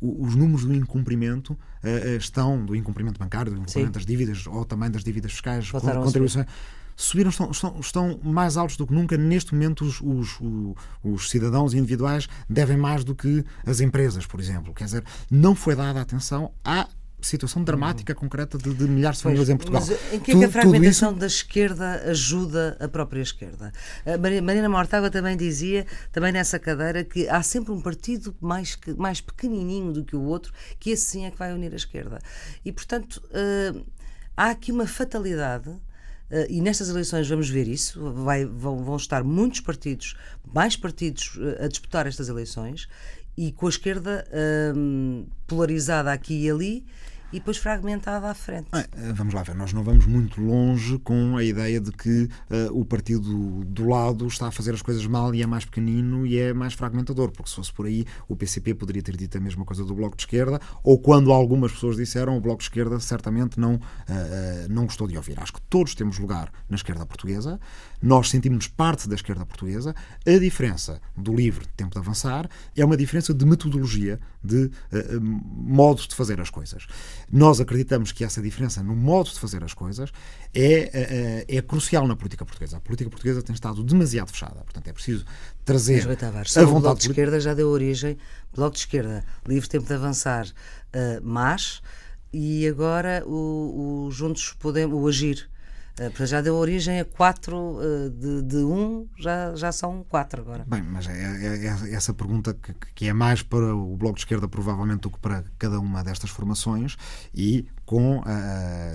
os 0.00 0.34
números 0.34 0.64
do 0.64 0.74
incumprimento 0.74 1.52
uh, 1.52 2.16
estão, 2.18 2.64
do 2.64 2.76
incumprimento 2.76 3.18
bancário, 3.18 3.52
do 3.52 3.58
incumprimento 3.58 3.88
Sim. 3.88 3.92
das 3.92 4.06
dívidas 4.06 4.46
ou 4.46 4.64
também 4.64 4.90
das 4.90 5.02
dívidas 5.02 5.32
fiscais, 5.32 5.70
contribuições 5.70 6.46
subiram, 6.96 7.30
estão, 7.30 7.50
estão, 7.50 7.80
estão, 7.80 8.20
mais 8.22 8.56
altos 8.56 8.76
do 8.76 8.86
que 8.86 8.92
nunca. 8.92 9.16
Neste 9.16 9.52
momento, 9.52 9.84
os, 9.84 10.00
os, 10.00 10.38
os, 11.02 11.30
cidadãos 11.30 11.74
individuais 11.74 12.28
devem 12.48 12.76
mais 12.76 13.04
do 13.04 13.14
que 13.14 13.44
as 13.66 13.80
empresas, 13.80 14.26
por 14.26 14.40
exemplo. 14.40 14.72
Quer 14.72 14.84
dizer, 14.84 15.04
não 15.30 15.54
foi 15.54 15.74
dada 15.74 16.00
atenção 16.00 16.52
à 16.64 16.88
situação 17.24 17.62
dramática 17.62 18.12
uhum. 18.12 18.18
concreta 18.18 18.58
de, 18.58 18.74
de, 18.74 18.84
milhares 18.84 19.18
de 19.18 19.24
famílias 19.24 19.48
em 19.48 19.56
Portugal. 19.56 19.82
Mas 19.86 20.12
em 20.12 20.20
que 20.20 20.32
é 20.32 20.38
que 20.38 20.44
a 20.44 20.50
fragmentação 20.50 21.10
isso... 21.10 21.20
da 21.20 21.26
esquerda 21.26 22.02
ajuda 22.10 22.76
a 22.80 22.88
própria 22.88 23.20
esquerda? 23.20 23.72
A 24.06 24.18
Marina 24.18 24.68
Mortágua 24.68 25.10
também 25.10 25.36
dizia, 25.36 25.86
também 26.12 26.32
nessa 26.32 26.58
cadeira, 26.58 27.04
que 27.04 27.28
há 27.28 27.42
sempre 27.42 27.72
um 27.72 27.80
partido 27.80 28.34
mais, 28.40 28.78
mais 28.96 29.20
pequenininho 29.20 29.92
do 29.92 30.04
que 30.04 30.16
o 30.16 30.22
outro, 30.22 30.52
que 30.78 30.90
esse 30.90 31.04
sim 31.04 31.24
é 31.24 31.30
que 31.30 31.38
vai 31.38 31.52
unir 31.52 31.72
a 31.72 31.76
esquerda. 31.76 32.18
E, 32.64 32.72
portanto, 32.72 33.22
uh, 33.26 33.84
há 34.36 34.50
aqui 34.50 34.72
uma 34.72 34.86
fatalidade 34.86 35.70
Uh, 36.30 36.46
e 36.48 36.62
nestas 36.62 36.88
eleições 36.88 37.28
vamos 37.28 37.50
ver 37.50 37.68
isso. 37.68 38.00
Vai, 38.14 38.46
vão, 38.46 38.82
vão, 38.82 38.96
estar 38.96 39.22
muitos 39.22 39.60
partidos, 39.60 40.16
mais 40.54 40.74
partidos, 40.74 41.36
uh, 41.36 41.64
a 41.64 41.68
disputar 41.68 42.06
estas 42.06 42.30
eleições 42.30 42.88
e 43.36 43.52
com 43.52 43.66
a 43.66 43.68
esquerda 43.68 44.26
uh, 44.30 45.26
polarizada 45.46 46.12
aqui 46.12 46.44
e 46.44 46.50
ali 46.50 46.86
e 47.34 47.40
depois 47.40 47.56
fragmentada 47.56 48.30
à 48.30 48.34
frente. 48.34 48.68
Ah, 48.70 48.86
vamos 49.12 49.34
lá 49.34 49.42
ver, 49.42 49.56
nós 49.56 49.72
não 49.72 49.82
vamos 49.82 50.06
muito 50.06 50.40
longe 50.40 50.98
com 51.00 51.36
a 51.36 51.42
ideia 51.42 51.80
de 51.80 51.90
que 51.90 52.28
uh, 52.48 52.78
o 52.78 52.84
partido 52.84 53.64
do 53.64 53.88
lado 53.88 54.24
está 54.28 54.46
a 54.46 54.50
fazer 54.52 54.72
as 54.72 54.80
coisas 54.80 55.04
mal 55.04 55.34
e 55.34 55.42
é 55.42 55.46
mais 55.46 55.64
pequenino 55.64 56.24
e 56.24 56.38
é 56.38 56.54
mais 56.54 56.74
fragmentador, 56.74 57.32
porque 57.32 57.50
se 57.50 57.56
fosse 57.56 57.72
por 57.72 57.86
aí 57.86 58.06
o 58.28 58.36
PCP 58.36 58.74
poderia 58.74 59.02
ter 59.02 59.16
dito 59.16 59.36
a 59.36 59.40
mesma 59.40 59.64
coisa 59.64 59.84
do 59.84 59.92
Bloco 59.96 60.16
de 60.16 60.22
Esquerda, 60.22 60.60
ou 60.84 60.96
quando 60.96 61.32
algumas 61.32 61.72
pessoas 61.72 61.96
disseram, 61.96 62.36
o 62.36 62.40
Bloco 62.40 62.58
de 62.58 62.64
Esquerda 62.66 63.00
certamente 63.00 63.58
não, 63.58 63.74
uh, 63.74 63.78
uh, 63.78 63.80
não 64.70 64.84
gostou 64.84 65.08
de 65.08 65.16
ouvir. 65.16 65.40
Acho 65.40 65.54
que 65.54 65.62
todos 65.62 65.92
temos 65.96 66.20
lugar 66.20 66.52
na 66.70 66.76
esquerda 66.76 67.04
portuguesa, 67.04 67.58
nós 68.00 68.30
sentimos 68.30 68.68
parte 68.68 69.08
da 69.08 69.16
esquerda 69.16 69.44
portuguesa, 69.44 69.92
a 70.24 70.38
diferença 70.38 71.00
do 71.16 71.34
livre 71.34 71.66
Tempo 71.76 71.94
de 71.94 71.98
Avançar 71.98 72.48
é 72.76 72.84
uma 72.84 72.96
diferença 72.96 73.34
de 73.34 73.44
metodologia, 73.44 74.20
de 74.42 74.70
modo 75.20 76.06
de 76.06 76.14
fazer 76.14 76.40
as 76.40 76.50
coisas. 76.50 76.86
Nós 77.30 77.60
acreditamos 77.60 78.12
que 78.12 78.24
essa 78.24 78.40
diferença 78.40 78.82
no 78.82 78.94
modo 78.94 79.30
de 79.30 79.38
fazer 79.38 79.62
as 79.64 79.74
coisas 79.74 80.10
é, 80.54 81.44
é, 81.48 81.56
é 81.56 81.62
crucial 81.62 82.06
na 82.06 82.16
política 82.16 82.44
portuguesa. 82.44 82.76
A 82.76 82.80
política 82.80 83.10
portuguesa 83.10 83.42
tem 83.42 83.54
estado 83.54 83.82
demasiado 83.82 84.30
fechada. 84.30 84.62
Portanto, 84.62 84.88
é 84.88 84.92
preciso 84.92 85.24
trazer 85.64 86.06
Mas, 86.06 86.18
Tavares, 86.18 86.56
a 86.56 86.60
vontade... 86.60 86.76
O 86.76 86.80
Bloco 86.80 87.00
de 87.00 87.08
Esquerda 87.08 87.40
já 87.40 87.54
deu 87.54 87.68
origem, 87.68 88.18
Bloco 88.54 88.74
de 88.74 88.80
Esquerda, 88.80 89.24
livre 89.46 89.68
tempo 89.68 89.86
de 89.86 89.94
avançar, 89.94 90.46
uh, 90.46 91.20
mas, 91.22 91.82
e 92.32 92.66
agora 92.66 93.22
o, 93.26 94.06
o 94.06 94.10
Juntos 94.10 94.54
Podemos, 94.58 95.00
o 95.00 95.06
Agir, 95.06 95.48
Uh, 95.98 96.26
já 96.26 96.40
deu 96.40 96.56
origem 96.56 97.00
a 97.00 97.04
quatro, 97.04 97.56
uh, 97.56 98.10
de, 98.10 98.42
de, 98.42 98.56
um 98.56 99.06
já, 99.18 99.54
já 99.54 99.70
são 99.70 100.04
quatro 100.08 100.42
agora. 100.42 100.64
Bem, 100.66 100.82
mas 100.82 101.06
é, 101.08 101.12
é, 101.12 101.66
é 101.66 101.94
essa 101.94 102.12
pergunta 102.12 102.52
que, 102.54 102.74
que, 102.94 103.08
é 103.08 103.12
mais 103.12 103.42
para 103.42 103.74
o 103.74 103.96
Bloco 103.96 104.16
de 104.16 104.22
Esquerda, 104.22 104.48
provavelmente, 104.48 105.02
do 105.02 105.10
que 105.10 105.18
para 105.20 105.44
cada 105.58 105.78
uma 105.78 106.02
destas 106.02 106.30
formações 106.30 106.96
e 107.32 107.66
com. 107.84 108.18
Uh, 108.18 108.24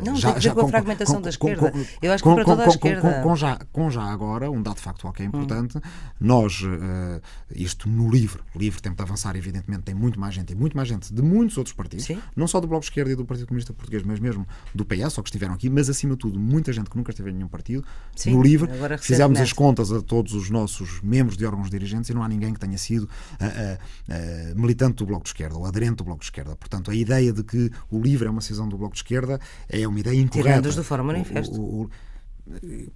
não, 0.04 0.16
já, 0.16 0.34
tem 0.34 0.42
já, 0.42 0.54
com 0.54 0.62
a 0.62 0.68
fragmentação 0.68 1.16
com, 1.16 1.22
da 1.22 1.30
esquerda. 1.30 1.72
Com, 1.72 1.86
Eu 2.02 2.12
acho 2.12 2.24
que 2.24 2.34
para 2.34 2.46
toda 2.46 2.64
a 2.64 2.68
esquerda. 2.68 3.22
Com, 3.22 3.36
já, 3.36 3.60
com 3.72 3.90
já 3.90 4.04
agora, 4.04 4.50
um 4.50 4.62
dado 4.62 4.80
factual 4.80 5.14
que 5.14 5.22
é 5.22 5.26
importante, 5.26 5.78
hum. 5.78 5.82
nós, 6.20 6.62
uh, 6.62 7.22
isto 7.54 7.88
no 7.88 8.10
livro, 8.10 8.44
o 8.56 8.60
livro 8.60 8.82
tem 8.82 8.92
de 8.94 9.02
avançar, 9.02 9.36
evidentemente, 9.36 9.84
tem 9.84 9.96
muito 9.96 10.20
mais 10.20 10.34
gente, 10.34 10.52
e 10.52 10.56
muito 10.56 10.76
mais 10.76 10.88
gente 10.88 11.14
de 11.14 11.22
muitos 11.22 11.58
outros 11.58 11.76
partidos, 11.76 12.06
Sim. 12.06 12.20
não 12.36 12.48
só 12.48 12.60
do 12.60 12.68
Bloco 12.68 12.82
de 12.82 12.88
Esquerda 12.88 13.12
e 13.12 13.16
do 13.16 13.26
Partido 13.26 13.48
Comunista 13.48 13.74
Português, 13.74 14.04
mas 14.04 14.20
mesmo 14.20 14.48
do 14.74 14.86
PS, 14.86 15.18
ou 15.18 15.24
que 15.24 15.30
estiveram 15.30 15.54
aqui, 15.54 15.70
mas 15.70 15.90
acima 15.90 16.14
de 16.14 16.20
tudo, 16.20 16.40
muita 16.40 16.74
gente 16.74 16.90
que 16.90 16.98
nunca 16.98 17.12
esteve 17.12 17.30
em 17.30 17.34
nenhum 17.34 17.48
partido. 17.48 17.84
Sim, 18.16 18.34
no 18.34 18.42
livro, 18.42 18.70
fizemos 19.00 19.40
as 19.40 19.54
contas 19.54 19.92
a 19.92 20.02
todos 20.02 20.34
os 20.34 20.50
nossos 20.50 21.02
membros 21.02 21.38
de 21.38 21.46
órgãos 21.46 21.70
dirigentes 21.70 22.10
e 22.10 22.14
não 22.14 22.24
há 22.24 22.28
ninguém 22.28 22.54
que 22.54 22.60
tenha 22.60 22.78
sido 22.78 23.04
uh, 23.04 24.60
militante 24.60 24.96
do 24.96 25.06
Bloco 25.06 25.24
de 25.24 25.30
Esquerda 25.30 25.58
ou 25.58 25.66
aderente 25.66 25.98
do 25.98 26.04
Bloco 26.04 26.20
de 26.20 26.26
Esquerda. 26.26 26.56
Portanto, 26.56 26.92
a 26.92 26.96
ideia 26.96 27.32
de 27.32 27.44
que 27.44 27.72
o 27.90 28.00
livro 28.02 28.28
é 28.28 28.32
uma 28.32 28.40
decisão 28.40 28.68
do 28.68 28.78
Bloco 28.80 28.94
de 28.94 29.00
Esquerda 29.00 29.40
é 29.68 29.88
uma 29.88 30.00
ideia 30.00 30.20
incorreta. 30.20 30.50
Tirando-os 30.50 30.76
do 30.76 30.84
Fórum 30.84 31.04
Manifesto. 31.04 31.60
O, 31.60 31.84
o, 31.84 31.90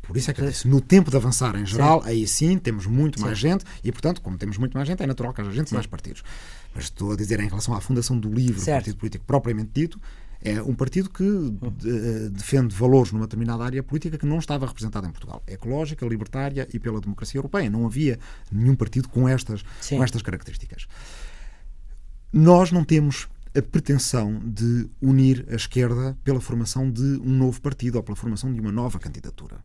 por 0.01 0.17
isso 0.17 0.31
é 0.31 0.33
que 0.33 0.41
eu 0.41 0.47
disse, 0.47 0.67
no 0.67 0.81
tempo 0.81 1.11
de 1.11 1.17
avançar 1.17 1.55
em 1.55 1.65
geral, 1.65 2.01
sim. 2.01 2.09
aí 2.09 2.27
sim 2.27 2.57
temos 2.57 2.87
muito 2.87 3.19
sim. 3.19 3.25
mais 3.25 3.37
gente 3.37 3.63
e, 3.83 3.91
portanto, 3.91 4.21
como 4.21 4.37
temos 4.37 4.57
muito 4.57 4.73
mais 4.73 4.87
gente, 4.87 5.03
é 5.03 5.07
natural 5.07 5.33
que 5.33 5.41
haja 5.41 5.51
gente 5.51 5.69
sim. 5.69 5.75
mais 5.75 5.85
partidos. 5.85 6.23
Mas 6.73 6.85
estou 6.85 7.11
a 7.11 7.15
dizer 7.15 7.39
em 7.39 7.47
relação 7.47 7.73
à 7.75 7.81
fundação 7.81 8.17
do 8.17 8.29
LIVRE, 8.29 8.61
o 8.61 8.65
partido 8.65 8.97
político 8.97 9.25
propriamente 9.25 9.69
dito, 9.73 10.01
é 10.41 10.61
um 10.61 10.73
partido 10.73 11.09
que 11.09 11.23
de, 11.77 12.29
defende 12.29 12.75
valores 12.75 13.11
numa 13.13 13.25
determinada 13.25 13.63
área 13.63 13.81
política 13.81 14.17
que 14.17 14.25
não 14.25 14.39
estava 14.39 14.65
representada 14.65 15.07
em 15.07 15.11
Portugal. 15.11 15.41
Ecológica, 15.47 16.05
libertária 16.05 16.67
e 16.73 16.79
pela 16.79 16.99
democracia 16.99 17.37
europeia. 17.37 17.69
Não 17.69 17.85
havia 17.85 18.19
nenhum 18.51 18.75
partido 18.75 19.07
com 19.07 19.27
estas, 19.27 19.63
com 19.87 20.03
estas 20.03 20.21
características. 20.21 20.85
Nós 22.33 22.71
não 22.71 22.83
temos 22.83 23.29
a 23.55 23.61
pretensão 23.61 24.39
de 24.43 24.89
unir 25.01 25.45
a 25.49 25.55
esquerda 25.55 26.17
pela 26.23 26.41
formação 26.41 26.89
de 26.89 27.01
um 27.01 27.29
novo 27.29 27.61
partido 27.61 27.95
ou 27.95 28.03
pela 28.03 28.15
formação 28.15 28.51
de 28.51 28.59
uma 28.59 28.71
nova 28.71 28.99
candidatura. 28.99 29.57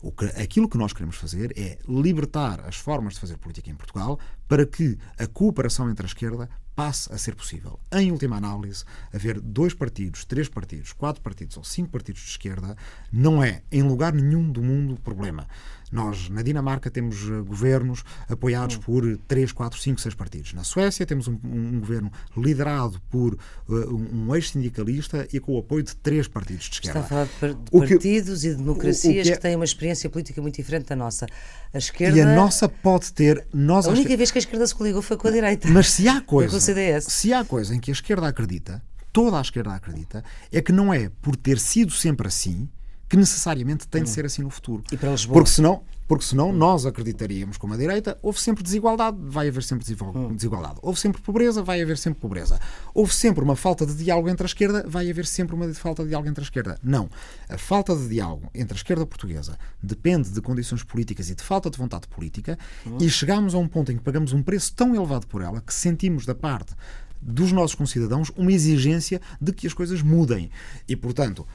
O 0.00 0.12
que, 0.12 0.26
aquilo 0.40 0.68
que 0.68 0.78
nós 0.78 0.92
queremos 0.92 1.16
fazer 1.16 1.52
é 1.58 1.78
libertar 1.88 2.60
as 2.60 2.76
formas 2.76 3.14
de 3.14 3.20
fazer 3.20 3.36
política 3.36 3.68
em 3.68 3.74
Portugal 3.74 4.18
para 4.46 4.64
que 4.64 4.96
a 5.18 5.26
cooperação 5.26 5.90
entre 5.90 6.06
a 6.06 6.08
esquerda 6.08 6.48
passe 6.76 7.12
a 7.12 7.18
ser 7.18 7.34
possível. 7.34 7.80
Em 7.90 8.12
última 8.12 8.36
análise, 8.36 8.84
haver 9.12 9.40
dois 9.40 9.74
partidos, 9.74 10.24
três 10.24 10.48
partidos, 10.48 10.92
quatro 10.92 11.20
partidos 11.20 11.56
ou 11.56 11.64
cinco 11.64 11.90
partidos 11.90 12.22
de 12.22 12.28
esquerda 12.28 12.76
não 13.10 13.42
é, 13.42 13.62
em 13.72 13.82
lugar 13.82 14.12
nenhum 14.12 14.48
do 14.48 14.62
mundo, 14.62 14.96
problema. 15.02 15.48
Nós, 15.90 16.28
na 16.28 16.42
Dinamarca, 16.42 16.90
temos 16.90 17.22
eh, 17.22 17.40
governos 17.46 18.04
apoiados 18.28 18.76
hum. 18.76 18.80
por 18.80 19.18
3, 19.26 19.52
4, 19.52 19.78
5, 19.78 20.00
6 20.00 20.14
partidos. 20.14 20.52
Na 20.52 20.64
Suécia, 20.64 21.06
temos 21.06 21.28
um, 21.28 21.38
um 21.44 21.80
governo 21.80 22.12
liderado 22.36 23.00
por 23.10 23.34
uh, 23.68 23.94
um, 23.94 24.34
ex-sindicalista 24.34 25.26
e 25.32 25.40
com 25.40 25.54
o 25.54 25.58
apoio 25.58 25.82
de 25.82 25.96
três 25.96 26.28
partidos 26.28 26.64
de 26.64 26.74
esquerda. 26.74 27.00
Está 27.00 27.22
a 27.22 27.26
falar 27.26 27.54
de 27.54 27.70
partidos 27.70 28.40
que, 28.40 28.46
e 28.46 28.50
de 28.50 28.56
democracias 28.56 29.26
que, 29.26 29.32
é, 29.32 29.36
que, 29.36 29.40
têm 29.40 29.56
uma 29.56 29.64
experiência 29.64 30.10
política 30.10 30.42
muito 30.42 30.56
diferente 30.56 30.86
da 30.86 30.96
nossa. 30.96 31.26
A 31.72 31.78
esquerda. 31.78 32.16
E 32.16 32.20
a 32.20 32.34
nossa 32.34 32.68
pode 32.68 33.12
ter. 33.12 33.46
Nós 33.52 33.86
a 33.86 33.90
única 33.90 34.16
vez 34.16 34.30
que 34.30 34.38
a 34.38 34.40
esquerda 34.40 34.66
se 34.66 34.74
coligou 34.74 35.02
foi 35.02 35.16
com 35.16 35.28
a 35.28 35.30
direita. 35.30 35.68
Mas 35.68 35.90
se 35.90 36.08
há 36.08 36.20
coisa. 36.22 36.58
Se 37.00 37.32
há 37.32 37.44
coisa 37.44 37.74
em 37.74 37.80
que 37.80 37.90
a 37.90 37.94
esquerda 37.94 38.28
acredita, 38.28 38.82
toda 39.12 39.38
a 39.38 39.40
esquerda 39.40 39.74
acredita, 39.74 40.24
é 40.52 40.60
que 40.60 40.72
não 40.72 40.92
é 40.92 41.10
por 41.22 41.36
ter 41.36 41.58
sido 41.58 41.92
sempre 41.92 42.28
assim 42.28 42.68
que 43.08 43.16
necessariamente 43.16 43.88
tem 43.88 44.02
de 44.02 44.10
hum. 44.10 44.12
ser 44.12 44.26
assim 44.26 44.42
no 44.42 44.50
futuro. 44.50 44.82
E 44.92 44.96
para 44.96 45.10
Lisboa? 45.10 45.34
Porque 45.34 45.50
senão, 45.50 45.82
porque 46.06 46.24
senão 46.24 46.52
nós 46.52 46.84
acreditaríamos, 46.84 47.56
como 47.56 47.72
a 47.74 47.76
direita, 47.76 48.18
houve 48.20 48.40
sempre 48.40 48.62
desigualdade, 48.62 49.16
vai 49.20 49.48
haver 49.48 49.62
sempre 49.62 49.86
hum. 50.04 50.34
desigualdade. 50.34 50.78
Houve 50.82 51.00
sempre 51.00 51.22
pobreza, 51.22 51.62
vai 51.62 51.80
haver 51.80 51.96
sempre 51.96 52.20
pobreza. 52.20 52.60
Houve 52.92 53.14
sempre 53.14 53.42
uma 53.42 53.56
falta 53.56 53.86
de 53.86 53.94
diálogo 53.94 54.28
entre 54.28 54.44
a 54.44 54.46
esquerda, 54.46 54.84
vai 54.86 55.10
haver 55.10 55.26
sempre 55.26 55.54
uma 55.54 55.72
falta 55.74 56.02
de 56.02 56.10
diálogo 56.10 56.28
entre 56.28 56.42
a 56.42 56.44
esquerda. 56.44 56.78
Não. 56.82 57.08
A 57.48 57.56
falta 57.56 57.96
de 57.96 58.08
diálogo 58.08 58.50
entre 58.54 58.74
a 58.74 58.76
esquerda 58.76 59.06
portuguesa 59.06 59.58
depende 59.82 60.30
de 60.30 60.40
condições 60.42 60.82
políticas 60.82 61.30
e 61.30 61.34
de 61.34 61.42
falta 61.42 61.70
de 61.70 61.78
vontade 61.78 62.06
política 62.08 62.58
hum. 62.86 62.98
e 63.00 63.08
chegamos 63.08 63.54
a 63.54 63.58
um 63.58 63.66
ponto 63.66 63.90
em 63.90 63.96
que 63.96 64.02
pagamos 64.02 64.32
um 64.32 64.42
preço 64.42 64.74
tão 64.74 64.94
elevado 64.94 65.26
por 65.26 65.40
ela 65.40 65.60
que 65.60 65.72
sentimos 65.72 66.26
da 66.26 66.34
parte 66.34 66.74
dos 67.20 67.52
nossos 67.52 67.74
concidadãos 67.74 68.30
uma 68.36 68.52
exigência 68.52 69.20
de 69.40 69.52
que 69.52 69.66
as 69.66 69.74
coisas 69.74 70.02
mudem. 70.02 70.50
E, 70.88 70.96
portanto, 70.96 71.46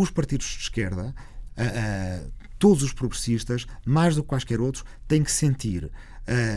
os 0.00 0.10
partidos 0.10 0.46
de 0.46 0.62
esquerda, 0.62 1.14
uh, 1.56 2.26
uh, 2.26 2.32
todos 2.58 2.82
os 2.82 2.92
progressistas, 2.92 3.66
mais 3.84 4.14
do 4.16 4.22
que 4.22 4.28
quaisquer 4.28 4.60
outros, 4.60 4.84
têm 5.06 5.22
que 5.22 5.30
sentir 5.30 5.90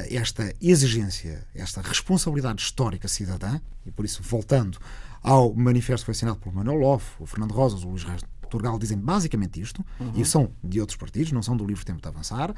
esta 0.09 0.53
exigência, 0.61 1.45
esta 1.53 1.81
responsabilidade 1.81 2.61
histórica 2.61 3.05
cidadã, 3.09 3.59
e 3.85 3.91
por 3.91 4.05
isso, 4.05 4.23
voltando 4.23 4.79
ao 5.21 5.53
manifesto 5.53 6.03
que 6.03 6.05
foi 6.05 6.11
assinado 6.13 6.39
pelo 6.39 6.55
Manuel 6.55 6.77
Loff, 6.77 7.05
o 7.19 7.25
Fernando 7.25 7.51
Rosas, 7.51 7.83
o 7.83 7.89
Luís 7.89 8.05
Reis 8.05 8.21
Turgal, 8.49 8.79
dizem 8.79 8.97
basicamente 8.97 9.59
isto, 9.59 9.85
uhum. 9.99 10.13
e 10.15 10.23
são 10.23 10.53
de 10.63 10.79
outros 10.79 10.97
partidos, 10.97 11.33
não 11.33 11.43
são 11.43 11.57
do 11.57 11.65
livre 11.65 11.83
Tempo 11.83 12.01
de 12.01 12.07
Avançar, 12.07 12.55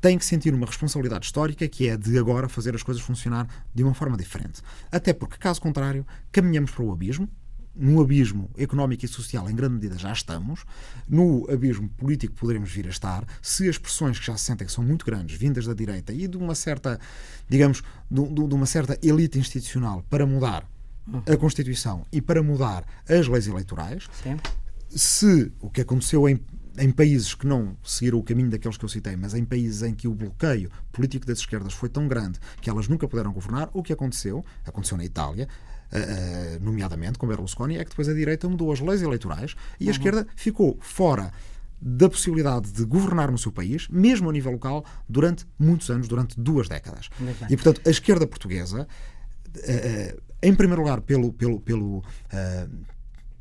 têm 0.00 0.16
que 0.16 0.24
sentir 0.24 0.54
uma 0.54 0.66
responsabilidade 0.66 1.26
histórica 1.26 1.68
que 1.68 1.88
é 1.88 1.96
de 1.96 2.18
agora 2.18 2.48
fazer 2.48 2.74
as 2.74 2.82
coisas 2.82 3.02
funcionar 3.02 3.46
de 3.74 3.82
uma 3.82 3.92
forma 3.92 4.16
diferente. 4.16 4.62
Até 4.90 5.12
porque, 5.12 5.36
caso 5.36 5.60
contrário, 5.60 6.06
caminhamos 6.32 6.70
para 6.70 6.84
o 6.84 6.90
abismo, 6.90 7.28
no 7.74 8.00
abismo 8.00 8.50
económico 8.56 9.04
e 9.04 9.08
social, 9.08 9.48
em 9.48 9.54
grande 9.54 9.74
medida, 9.74 9.98
já 9.98 10.12
estamos. 10.12 10.64
No 11.08 11.50
abismo 11.50 11.88
político 11.88 12.34
poderemos 12.34 12.70
vir 12.70 12.86
a 12.86 12.90
estar, 12.90 13.24
se 13.40 13.68
as 13.68 13.78
pressões 13.78 14.18
que 14.18 14.26
já 14.26 14.36
se 14.36 14.44
sentem 14.44 14.66
que 14.66 14.72
são 14.72 14.84
muito 14.84 15.04
grandes, 15.04 15.36
vindas 15.36 15.66
da 15.66 15.74
direita 15.74 16.12
e 16.12 16.26
de 16.26 16.36
uma 16.36 16.54
certa, 16.54 16.98
digamos, 17.48 17.82
de, 18.10 18.22
de 18.22 18.54
uma 18.54 18.66
certa 18.66 18.98
elite 19.02 19.38
institucional 19.38 20.04
para 20.10 20.26
mudar 20.26 20.66
a 21.26 21.36
Constituição 21.36 22.04
e 22.12 22.20
para 22.20 22.42
mudar 22.42 22.84
as 23.08 23.26
leis 23.26 23.46
eleitorais, 23.46 24.08
Sim. 24.22 24.36
se 24.88 25.50
o 25.60 25.70
que 25.70 25.80
aconteceu 25.80 26.28
em 26.28 26.40
em 26.78 26.90
países 26.90 27.34
que 27.34 27.46
não 27.46 27.76
seguiram 27.82 28.18
o 28.18 28.22
caminho 28.22 28.48
daqueles 28.48 28.76
que 28.76 28.84
eu 28.84 28.88
citei, 28.88 29.16
mas 29.16 29.34
em 29.34 29.44
países 29.44 29.82
em 29.82 29.94
que 29.94 30.08
o 30.08 30.14
bloqueio 30.14 30.70
político 30.92 31.26
das 31.26 31.38
esquerdas 31.38 31.72
foi 31.72 31.88
tão 31.88 32.06
grande 32.08 32.38
que 32.60 32.70
elas 32.70 32.88
nunca 32.88 33.08
puderam 33.08 33.32
governar, 33.32 33.68
o 33.74 33.82
que 33.82 33.92
aconteceu, 33.92 34.44
aconteceu 34.64 34.96
na 34.96 35.04
Itália, 35.04 35.48
uh, 35.92 36.64
nomeadamente 36.64 37.18
com 37.18 37.26
Berlusconi, 37.26 37.76
é 37.76 37.84
que 37.84 37.90
depois 37.90 38.08
a 38.08 38.14
direita 38.14 38.48
mudou 38.48 38.72
as 38.72 38.80
leis 38.80 39.02
eleitorais 39.02 39.54
e 39.78 39.84
a 39.84 39.86
uhum. 39.86 39.90
esquerda 39.90 40.26
ficou 40.34 40.78
fora 40.80 41.32
da 41.80 42.08
possibilidade 42.10 42.70
de 42.72 42.84
governar 42.84 43.30
no 43.30 43.38
seu 43.38 43.50
país, 43.50 43.88
mesmo 43.88 44.28
a 44.28 44.32
nível 44.32 44.52
local, 44.52 44.84
durante 45.08 45.46
muitos 45.58 45.88
anos, 45.90 46.08
durante 46.08 46.38
duas 46.38 46.68
décadas. 46.68 47.08
E, 47.48 47.56
portanto, 47.56 47.80
a 47.86 47.90
esquerda 47.90 48.26
portuguesa, 48.26 48.86
uh, 49.48 50.22
em 50.42 50.54
primeiro 50.54 50.82
lugar, 50.82 51.00
pelo, 51.00 51.32
pelo, 51.32 51.60
pelo, 51.60 52.04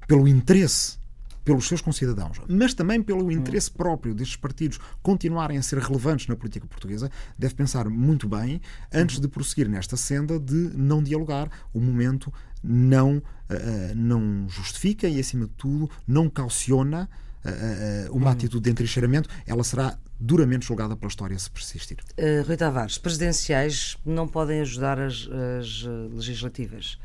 pelo 0.07 0.27
interesse 0.27 0.98
pelos 1.43 1.67
seus 1.67 1.81
concidadãos, 1.81 2.39
mas 2.47 2.73
também 2.73 3.01
pelo 3.01 3.31
interesse 3.31 3.71
próprio 3.71 4.13
destes 4.13 4.35
partidos 4.37 4.79
continuarem 5.01 5.57
a 5.57 5.61
ser 5.61 5.79
relevantes 5.79 6.27
na 6.27 6.35
política 6.35 6.67
portuguesa, 6.67 7.09
deve 7.37 7.55
pensar 7.55 7.89
muito 7.89 8.27
bem 8.27 8.61
antes 8.93 9.19
de 9.19 9.27
prosseguir 9.27 9.67
nesta 9.67 9.97
senda 9.97 10.39
de 10.39 10.71
não 10.75 11.01
dialogar. 11.01 11.49
O 11.73 11.79
momento 11.79 12.31
não, 12.63 13.17
uh, 13.17 13.23
não 13.95 14.47
justifica 14.47 15.07
e, 15.07 15.19
acima 15.19 15.45
de 15.45 15.53
tudo, 15.53 15.89
não 16.07 16.29
calciona 16.29 17.09
uh, 17.45 18.15
uma 18.15 18.27
hum. 18.27 18.33
atitude 18.33 18.63
de 18.63 18.69
entrincheiramento. 18.69 19.29
Ela 19.45 19.63
será 19.63 19.97
duramente 20.19 20.65
julgada 20.65 20.95
pela 20.95 21.09
história 21.09 21.39
se 21.39 21.49
persistir. 21.49 21.97
Uh, 22.17 22.45
Rui 22.45 22.57
Tavares, 22.57 22.97
presidenciais 22.97 23.97
não 24.05 24.27
podem 24.27 24.61
ajudar 24.61 24.99
as, 24.99 25.27
as 25.59 25.83
legislativas? 26.13 26.99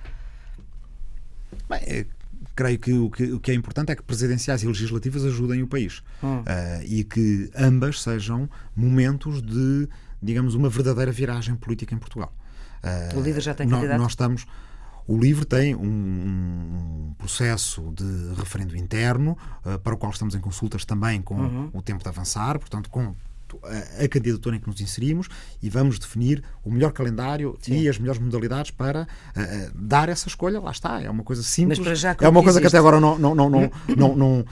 Bem, 1.69 1.81
é 1.87 2.07
creio 2.55 2.79
que 2.79 2.93
o, 2.93 3.11
que 3.11 3.33
o 3.33 3.41
que 3.41 3.51
é 3.51 3.55
importante 3.55 3.93
é 3.93 3.97
que 3.97 4.03
presidenciais 4.03 4.63
e 4.63 4.67
legislativas 4.67 5.25
ajudem 5.25 5.63
o 5.63 5.67
país 5.67 6.03
hum. 6.23 6.41
uh, 6.41 6.45
e 6.85 7.05
que 7.05 7.51
ambas 7.57 8.03
sejam 8.03 8.49
momentos 8.75 9.43
de, 9.43 9.89
digamos, 10.23 10.55
uma 10.55 10.69
verdadeira 10.69 11.13
viragem 11.13 11.55
política 11.55 11.95
em 11.95 11.99
Portugal. 11.99 12.33
Uh, 12.83 13.19
o 13.19 13.23
líder 13.23 13.41
já 13.41 13.55
tem 13.55 13.69
candidato? 13.69 13.99
Nós 13.99 14.13
estamos. 14.13 14.47
O 15.07 15.19
LIVRE 15.19 15.45
tem 15.45 15.75
um, 15.75 15.83
um, 15.87 17.15
processo 17.19 17.93
de 17.95 18.35
referendo 18.39 18.75
interno, 18.75 19.37
uh, 19.65 19.79
para 19.79 19.95
o 19.95 19.99
qual 19.99 20.11
estamos 20.11 20.35
em 20.35 20.41
consultas 20.41 20.85
também 20.87 21.21
com 21.21 21.35
uhum. 21.35 21.71
o 21.75 21.83
tempo 21.83 22.03
de 22.03 22.09
avançar, 22.09 22.59
portanto, 22.59 22.89
com 22.89 23.15
a, 23.63 24.05
a 24.05 24.09
candidatura 24.09 24.57
em 24.57 24.61
que 24.61 24.69
nos 24.69 24.81
inserimos 24.81 25.29
e 25.63 25.71
vamos 25.71 25.99
definir 25.99 26.43
o 26.65 26.71
melhor 26.71 26.93
calendário 26.93 27.57
Sim. 27.61 27.79
e 27.79 27.89
as 27.89 27.99
melhores 27.99 28.21
modalidades 28.21 28.71
para 28.71 29.03
uh, 29.03 29.07
dar 29.75 30.09
essa 30.09 30.29
escolha. 30.29 30.61
Lá 30.61 30.71
está, 30.71 31.01
é 31.01 31.11
uma 31.11 31.23
coisa 31.23 31.43
simples. 31.43 31.79
é 32.21 32.29
uma 32.29 32.43
coisa 32.43 32.61
que 32.61 32.67
até 32.67 32.79
agora 32.79 33.01
não, 33.01 33.19
não, 33.19 33.35
não, 33.35 33.51
não, 33.51 33.71
não, 33.97 34.17
não 34.17 34.41
uh, 34.41 34.45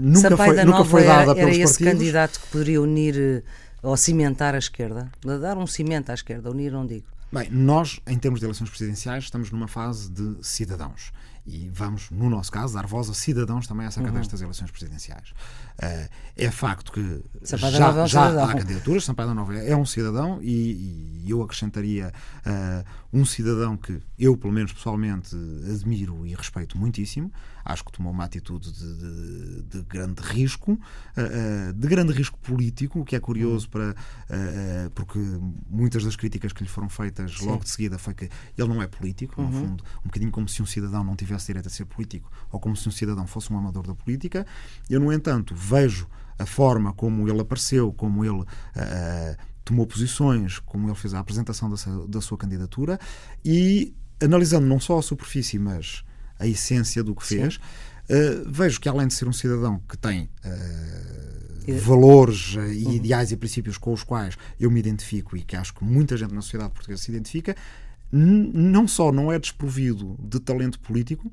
nunca, 0.00 0.36
foi, 0.36 0.64
nunca 0.64 0.84
foi 0.84 1.04
dada 1.04 1.30
era, 1.30 1.34
pelos 1.34 1.54
era 1.54 1.64
esse 1.64 1.72
partidos. 1.74 1.92
candidato 1.92 2.40
que 2.40 2.46
poderia 2.48 2.80
unir 2.80 3.44
ou 3.82 3.96
cimentar 3.96 4.54
a 4.54 4.58
esquerda, 4.58 5.10
dar 5.40 5.56
um 5.56 5.66
cimento 5.66 6.10
à 6.10 6.14
esquerda, 6.14 6.50
unir 6.50 6.72
não 6.72 6.86
digo. 6.86 7.06
Bem, 7.32 7.48
nós, 7.50 8.00
em 8.06 8.18
termos 8.18 8.40
de 8.40 8.46
eleições 8.46 8.70
presidenciais, 8.70 9.24
estamos 9.24 9.50
numa 9.50 9.68
fase 9.68 10.10
de 10.10 10.36
cidadãos 10.42 11.12
e 11.46 11.70
vamos, 11.72 12.10
no 12.10 12.28
nosso 12.28 12.50
caso, 12.50 12.74
dar 12.74 12.86
voz 12.86 13.08
a 13.08 13.14
cidadãos 13.14 13.66
também 13.66 13.86
acerca 13.86 14.10
uhum. 14.10 14.16
destas 14.16 14.40
eleições 14.40 14.70
presidenciais. 14.70 15.30
Uh, 15.78 16.08
é 16.36 16.50
facto 16.50 16.90
que 16.90 17.22
Sampaio 17.42 17.72
já, 17.72 18.02
é 18.02 18.06
já 18.06 18.44
há 18.44 18.54
candidaturas, 18.54 19.04
Sampaio 19.04 19.28
da 19.28 19.34
Nova 19.34 19.56
é 19.56 19.76
um 19.76 19.86
cidadão 19.86 20.38
e, 20.42 21.22
e 21.24 21.30
eu 21.30 21.42
acrescentaria 21.42 22.12
uh, 22.44 22.84
um 23.16 23.24
cidadão 23.24 23.76
que 23.78 23.98
eu, 24.18 24.36
pelo 24.36 24.52
menos 24.52 24.72
pessoalmente, 24.72 25.34
admiro 25.70 26.26
e 26.26 26.34
respeito 26.34 26.76
muitíssimo. 26.76 27.32
Acho 27.64 27.82
que 27.82 27.90
tomou 27.90 28.12
uma 28.12 28.24
atitude 28.24 28.70
de, 28.70 28.94
de, 28.94 29.62
de 29.62 29.82
grande 29.82 30.20
risco, 30.22 30.72
uh, 30.72 31.72
de 31.72 31.88
grande 31.88 32.12
risco 32.12 32.38
político, 32.38 33.00
o 33.00 33.04
que 33.04 33.16
é 33.16 33.20
curioso 33.20 33.70
para 33.70 33.94
porque 34.94 35.18
muitas 35.68 36.04
das 36.04 36.14
críticas 36.14 36.52
que 36.52 36.62
lhe 36.62 36.68
foram 36.68 36.88
feitas 36.88 37.38
Sim. 37.38 37.46
logo 37.46 37.64
de 37.64 37.70
seguida 37.70 37.98
foi 37.98 38.14
que 38.14 38.28
ele 38.56 38.68
não 38.68 38.82
é 38.82 38.86
político, 38.86 39.40
uhum. 39.40 39.48
no 39.48 39.52
fundo, 39.52 39.84
um 40.00 40.08
bocadinho 40.08 40.30
como 40.30 40.48
se 40.48 40.62
um 40.62 40.66
cidadão 40.66 41.02
não 41.02 41.16
tivesse 41.16 41.46
direito 41.46 41.66
a 41.66 41.70
ser 41.70 41.86
político 41.86 42.30
ou 42.52 42.60
como 42.60 42.76
se 42.76 42.88
um 42.88 42.92
cidadão 42.92 43.26
fosse 43.26 43.52
um 43.52 43.58
amador 43.58 43.86
da 43.86 43.94
política. 43.94 44.46
Eu, 44.90 45.00
no 45.00 45.12
entanto, 45.12 45.54
vejo 45.54 46.06
a 46.38 46.44
forma 46.44 46.92
como 46.92 47.28
ele 47.28 47.40
apareceu, 47.40 47.92
como 47.92 48.24
ele 48.24 48.40
uh, 48.40 48.46
tomou 49.66 49.84
posições, 49.84 50.60
como 50.60 50.88
ele 50.88 50.94
fez 50.94 51.12
a 51.12 51.18
apresentação 51.18 51.68
da, 51.68 51.76
da 52.08 52.20
sua 52.20 52.38
candidatura 52.38 52.98
e 53.44 53.92
analisando 54.22 54.64
não 54.64 54.78
só 54.78 54.98
a 54.98 55.02
superfície, 55.02 55.58
mas 55.58 56.04
a 56.38 56.46
essência 56.46 57.02
do 57.02 57.14
que 57.14 57.26
fez, 57.26 57.56
uh, 57.56 58.48
vejo 58.48 58.80
que 58.80 58.88
além 58.88 59.08
de 59.08 59.14
ser 59.14 59.28
um 59.28 59.32
cidadão 59.32 59.82
que 59.88 59.98
tem 59.98 60.30
uh, 60.44 61.80
valores 61.80 62.54
e 62.54 62.84
uhum. 62.84 62.92
ideais 62.92 63.32
e 63.32 63.36
princípios 63.36 63.76
com 63.76 63.92
os 63.92 64.04
quais 64.04 64.38
eu 64.58 64.70
me 64.70 64.78
identifico 64.78 65.36
e 65.36 65.42
que 65.42 65.56
acho 65.56 65.74
que 65.74 65.84
muita 65.84 66.16
gente 66.16 66.32
na 66.32 66.40
sociedade 66.40 66.72
portuguesa 66.72 67.02
se 67.02 67.10
identifica, 67.10 67.56
não 68.12 68.86
só 68.86 69.10
não 69.10 69.32
é 69.32 69.38
desprovido 69.38 70.16
de 70.20 70.38
talento 70.38 70.78
político, 70.78 71.30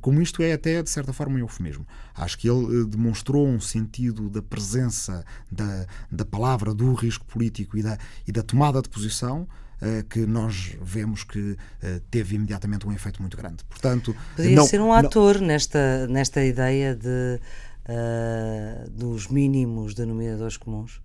como 0.00 0.20
isto 0.22 0.42
é 0.42 0.52
até 0.52 0.82
de 0.82 0.90
certa 0.90 1.12
forma 1.12 1.36
um 1.36 1.38
eufemismo. 1.38 1.86
Acho 2.14 2.38
que 2.38 2.48
ele 2.48 2.80
uh, 2.80 2.86
demonstrou 2.86 3.46
um 3.46 3.60
sentido 3.60 4.28
da 4.30 4.42
presença 4.42 5.24
da, 5.50 5.86
da 6.10 6.24
palavra, 6.24 6.74
do 6.74 6.92
risco 6.94 7.24
político 7.26 7.76
e 7.76 7.82
da, 7.82 7.98
e 8.26 8.32
da 8.32 8.42
tomada 8.42 8.80
de 8.80 8.88
posição 8.88 9.42
uh, 9.80 10.04
que 10.08 10.20
nós 10.26 10.76
vemos 10.80 11.24
que 11.24 11.56
teve 12.10 12.36
imediatamente 12.36 12.86
um 12.86 12.92
efeito 12.92 13.20
muito 13.20 13.36
grande. 13.36 13.64
Portanto, 13.64 14.16
Poderia 14.36 14.56
não, 14.56 14.66
ser 14.66 14.80
um 14.80 14.92
ator 14.92 15.40
não... 15.40 15.48
nesta, 15.48 16.06
nesta 16.06 16.44
ideia 16.44 16.94
de, 16.94 17.40
dos 18.90 19.28
mínimos 19.28 19.94
denominadores 19.94 20.56
comuns? 20.56 21.00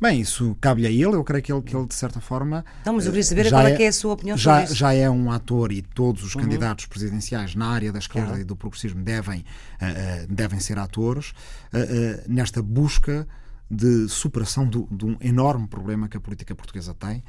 Bem, 0.00 0.20
isso 0.20 0.56
cabe-lhe 0.60 0.86
a 0.86 0.90
ele, 0.90 1.14
eu 1.14 1.22
creio 1.22 1.42
que 1.42 1.52
ele, 1.52 1.60
que 1.60 1.76
ele 1.76 1.86
de 1.86 1.94
certa 1.94 2.20
forma. 2.20 2.64
Não, 2.86 2.94
mas 2.94 3.04
eu 3.04 3.12
queria 3.12 3.24
saber 3.24 3.50
qual 3.50 3.66
é, 3.66 3.76
que 3.76 3.82
é 3.82 3.88
a 3.88 3.92
sua 3.92 4.14
opinião 4.14 4.36
já, 4.36 4.52
sobre 4.52 4.64
isso. 4.64 4.74
Já 4.74 4.94
é 4.94 5.10
um 5.10 5.30
ator 5.30 5.70
e 5.70 5.82
todos 5.82 6.24
os 6.24 6.34
uhum. 6.34 6.40
candidatos 6.40 6.86
presidenciais 6.86 7.54
na 7.54 7.66
área 7.66 7.92
da 7.92 7.98
esquerda 7.98 8.28
claro. 8.28 8.40
e 8.40 8.44
do 8.44 8.56
progressismo 8.56 9.02
devem, 9.02 9.40
uh, 9.40 10.32
devem 10.32 10.58
ser 10.58 10.78
atores 10.78 11.30
uh, 11.72 11.76
uh, 11.76 12.32
nesta 12.32 12.62
busca 12.62 13.28
de 13.70 14.08
superação 14.08 14.66
do, 14.66 14.88
de 14.90 15.04
um 15.04 15.16
enorme 15.20 15.68
problema 15.68 16.08
que 16.08 16.16
a 16.16 16.20
política 16.20 16.54
portuguesa 16.54 16.94
tem, 16.94 17.22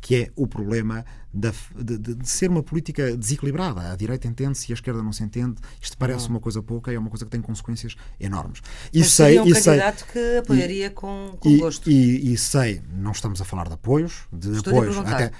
que 0.00 0.16
é 0.16 0.30
o 0.34 0.46
problema 0.46 1.04
de, 1.32 1.52
de, 1.76 2.14
de, 2.14 2.28
ser 2.28 2.50
uma 2.50 2.62
política 2.62 3.16
desequilibrada. 3.16 3.92
A 3.92 3.96
direita 3.96 4.26
entende-se 4.26 4.70
e 4.70 4.72
a 4.72 4.74
esquerda 4.74 5.02
não 5.02 5.12
se 5.12 5.22
entende. 5.22 5.56
Isto 5.80 5.96
parece 5.96 6.24
uhum. 6.24 6.32
uma 6.32 6.40
coisa 6.40 6.62
pouca 6.62 6.90
e 6.90 6.94
é 6.94 6.98
uma 6.98 7.10
coisa 7.10 7.24
que 7.24 7.30
tem 7.30 7.40
consequências 7.40 7.96
enormes. 8.18 8.60
E 8.92 9.00
Mas 9.00 9.12
sei, 9.12 9.38
um 9.38 9.46
e 9.46 9.52
candidato 9.52 10.04
sei, 10.04 10.12
que 10.12 10.38
apoiaria 10.38 10.86
e, 10.86 10.90
com, 10.90 11.36
com 11.38 11.48
e, 11.48 11.58
gosto. 11.58 11.90
E, 11.90 12.32
e, 12.32 12.38
sei, 12.38 12.82
não 12.92 13.12
estamos 13.12 13.40
a 13.40 13.44
falar 13.44 13.68
de 13.68 13.74
apoios, 13.74 14.26
de 14.32 14.52
Estou 14.52 14.72
apoios 14.72 14.96
até 14.98 15.30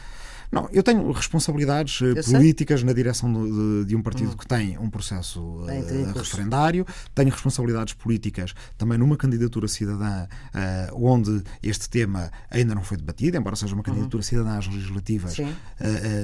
não, 0.51 0.69
eu 0.73 0.83
tenho 0.83 1.11
responsabilidades 1.13 2.03
eh, 2.03 2.19
eu 2.19 2.25
políticas 2.25 2.81
sei. 2.81 2.87
na 2.87 2.93
direção 2.93 3.33
de, 3.33 3.85
de, 3.87 3.97
um 3.97 4.03
partido 4.03 4.33
hum. 4.33 4.37
que 4.37 4.47
tem 4.47 4.77
um 4.79 4.91
processo 4.91 5.41
uh, 5.41 6.19
referendário, 6.19 6.85
tenho 7.15 7.31
responsabilidades 7.31 7.95
políticas 7.95 8.53
também 8.77 8.99
numa 8.99 9.17
candidatura 9.17 9.69
cidadã 9.69 10.27
uh, 10.27 11.07
onde 11.09 11.43
este 11.63 11.89
tema 11.89 12.31
ainda 12.51 12.75
não 12.75 12.83
foi 12.83 12.97
debatido, 12.97 13.37
embora 13.37 13.55
seja 13.55 13.75
uma 13.75 13.83
candidatura 13.83 14.23
cidadã 14.23 14.59
às 14.59 14.67
legislativas. 14.67 15.39
Uh, 15.39 15.45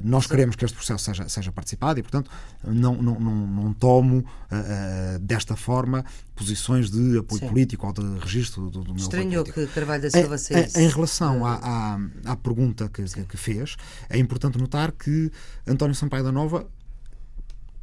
nós 0.03 0.25
Sim. 0.25 0.31
queremos 0.31 0.57
que 0.57 0.65
este 0.65 0.77
processo 0.77 1.05
seja, 1.05 1.29
seja 1.29 1.53
participado 1.53 2.01
e, 2.01 2.03
portanto, 2.03 2.31
não, 2.65 3.01
não, 3.01 3.21
não, 3.21 3.47
não 3.47 3.73
tomo 3.73 4.25
desta 5.21 5.55
forma 5.57 6.05
posições 6.37 6.91
de 6.91 7.19
apoio 7.19 7.41
Sim. 7.41 7.49
político 7.49 7.87
ou 7.87 7.93
de 7.93 8.19
registro 8.21 8.71
do, 8.71 8.85
do 8.85 8.95
meu 8.95 9.03
Estranhou 9.03 9.43
que 9.43 9.67
Carvalho 9.69 10.03
da 10.03 10.11
Silva 10.11 10.37
em, 10.51 10.83
em, 10.83 10.89
relação 10.89 11.45
à, 11.45 11.55
à, 11.55 11.99
à 12.33 12.37
pergunta 12.37 12.89
que, 12.89 13.03
que, 13.03 13.37
fez, 13.37 13.77
é 14.09 14.19
importante 14.19 14.59
notar 14.59 14.93
que 14.93 15.33
António 15.67 15.95
Sampaio 15.95 16.23
da 16.23 16.31
Nova 16.31 16.69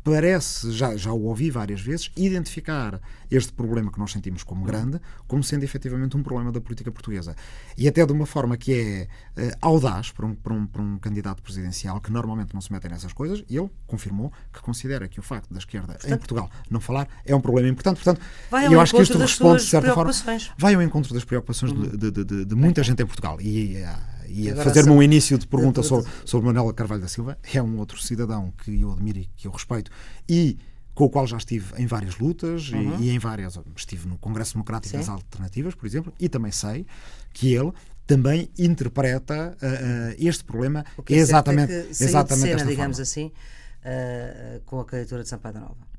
parece, 0.03 0.71
já, 0.71 0.95
já 0.97 1.11
o 1.13 1.23
ouvi 1.23 1.49
várias 1.49 1.79
vezes, 1.79 2.11
identificar 2.15 2.99
este 3.31 3.53
problema 3.53 3.91
que 3.91 3.97
nós 3.97 4.11
sentimos 4.11 4.43
como 4.43 4.65
grande, 4.65 4.99
como 5.27 5.43
sendo 5.43 5.63
efetivamente 5.63 6.17
um 6.17 6.21
problema 6.21 6.51
da 6.51 6.59
política 6.59 6.91
portuguesa. 6.91 7.35
E 7.77 7.87
até 7.87 8.05
de 8.05 8.11
uma 8.11 8.25
forma 8.25 8.57
que 8.57 8.73
é 8.73 9.07
uh, 9.41 9.57
audaz 9.61 10.11
para 10.11 10.25
um, 10.25 10.35
para, 10.35 10.53
um, 10.53 10.67
para 10.67 10.81
um 10.81 10.97
candidato 10.97 11.41
presidencial, 11.41 12.01
que 12.01 12.11
normalmente 12.11 12.53
não 12.53 12.61
se 12.61 12.71
mete 12.71 12.87
nessas 12.89 13.13
coisas, 13.13 13.43
e 13.49 13.57
ele 13.57 13.69
confirmou 13.87 14.31
que 14.51 14.61
considera 14.61 15.07
que 15.07 15.19
o 15.19 15.23
facto 15.23 15.51
da 15.53 15.59
esquerda 15.59 15.93
portanto, 15.93 16.11
em 16.11 16.17
Portugal 16.17 16.51
não 16.69 16.81
falar 16.81 17.07
é 17.25 17.33
um 17.33 17.41
problema 17.41 17.69
importante. 17.69 18.03
Portanto, 18.03 18.21
eu 18.69 18.81
acho 18.81 18.93
que 18.93 19.01
isto 19.01 19.17
responde, 19.17 19.63
de 19.63 19.69
certa 19.69 19.93
forma, 19.93 20.11
vai 20.57 20.73
ao 20.73 20.81
encontro 20.81 21.13
das 21.13 21.23
preocupações 21.23 21.71
uhum. 21.71 21.81
de, 21.81 22.11
de, 22.11 22.25
de, 22.25 22.45
de, 22.45 22.55
muita 22.55 22.83
gente 22.83 23.01
em 23.01 23.05
Portugal. 23.05 23.39
E, 23.39 23.81
uh, 23.81 24.12
e 24.34 24.55
fazer-me 24.55 24.89
um 24.89 25.01
início 25.01 25.38
de 25.38 25.47
pergunta 25.47 25.84
sobre, 25.84 26.09
sobre 26.25 26.47
Manuel 26.47 26.73
Carvalho 26.73 27.01
da 27.01 27.07
Silva. 27.07 27.38
É 27.53 27.61
um 27.61 27.77
outro 27.77 28.01
cidadão 28.01 28.51
que 28.63 28.81
eu 28.81 28.91
admiro 28.91 29.19
e 29.19 29.25
que 29.36 29.47
eu 29.47 29.51
respeito 29.51 29.91
e 30.27 30.57
com 30.93 31.05
o 31.05 31.09
qual 31.09 31.25
já 31.25 31.38
estive 31.38 31.73
em 31.81 31.88
várias 31.88 32.17
lutas 32.17 32.69
uhum. 32.69 32.99
e, 32.99 33.07
e, 33.07 33.09
em 33.11 33.19
várias. 33.19 33.59
Estive 33.75 34.07
no 34.07 34.17
Congresso 34.17 34.53
Democrático 34.53 34.91
Sim. 34.91 34.97
das 34.97 35.09
Alternativas, 35.09 35.75
por 35.75 35.86
exemplo, 35.86 36.13
e 36.19 36.29
também 36.29 36.51
sei 36.51 36.86
que 37.31 37.53
ele 37.53 37.71
também 38.05 38.49
interpreta 38.57 39.55
uh, 39.61 39.65
uh, 39.65 40.15
este 40.17 40.43
problema 40.43 40.86
é 41.09 41.13
exatamente, 41.13 41.71
que 41.71 42.03
exatamente 42.03 42.51
de 42.51 42.59
cena, 42.59 42.69
digamos 42.69 42.97
forma. 42.97 43.03
assim, 43.03 43.27
uh, 43.27 44.61
com 44.65 44.79
a 44.79 44.86
candidatura 44.86 45.23
de 45.23 45.29
Sampaio 45.29 45.53
da 45.53 45.61
Nova. 45.61 45.92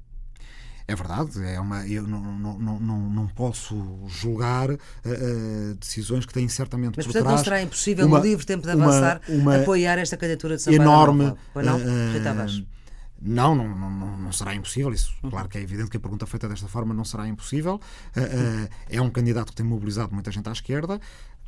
É 0.86 0.94
verdade, 0.94 1.42
é 1.42 1.58
uma, 1.58 1.86
eu 1.86 2.02
não, 2.06 2.20
não, 2.20 2.58
não, 2.58 3.00
não, 3.10 3.26
posso 3.28 3.74
julgar 4.06 4.70
uh, 4.70 5.74
decisões 5.80 6.26
que 6.26 6.32
têm 6.34 6.46
certamente 6.46 6.96
Mas, 6.96 7.06
por 7.06 7.12
portanto, 7.12 7.24
trás 7.24 7.38
não 7.38 7.44
será 7.44 7.62
impossível, 7.62 8.06
uma, 8.06 8.18
no 8.18 8.24
livre 8.24 8.44
tempo 8.44 8.64
de 8.64 8.70
avançar, 8.70 9.22
uma, 9.26 9.38
uma 9.38 9.56
apoiar 9.62 9.98
esta 9.98 10.14
candidatura 10.18 10.56
de 10.56 10.62
Sampaio 10.62 10.82
enorme, 10.82 11.34
não? 11.54 11.78
Uh, 11.78 12.66
não, 13.26 13.54
não, 13.54 13.66
não, 13.66 14.18
não, 14.18 14.32
será 14.32 14.54
impossível. 14.54 14.92
Isso, 14.92 15.14
uhum. 15.22 15.30
claro 15.30 15.48
que 15.48 15.56
é 15.56 15.62
evidente 15.62 15.88
que 15.88 15.96
a 15.96 16.00
pergunta 16.00 16.26
feita 16.26 16.46
desta 16.46 16.68
forma 16.68 16.92
não 16.92 17.06
será 17.06 17.26
impossível. 17.26 17.80
Uh, 18.14 18.68
é 18.90 19.00
um 19.00 19.08
candidato 19.08 19.46
que 19.52 19.56
tem 19.56 19.64
mobilizado 19.64 20.12
muita 20.12 20.30
gente 20.30 20.46
à 20.50 20.52
esquerda. 20.52 21.00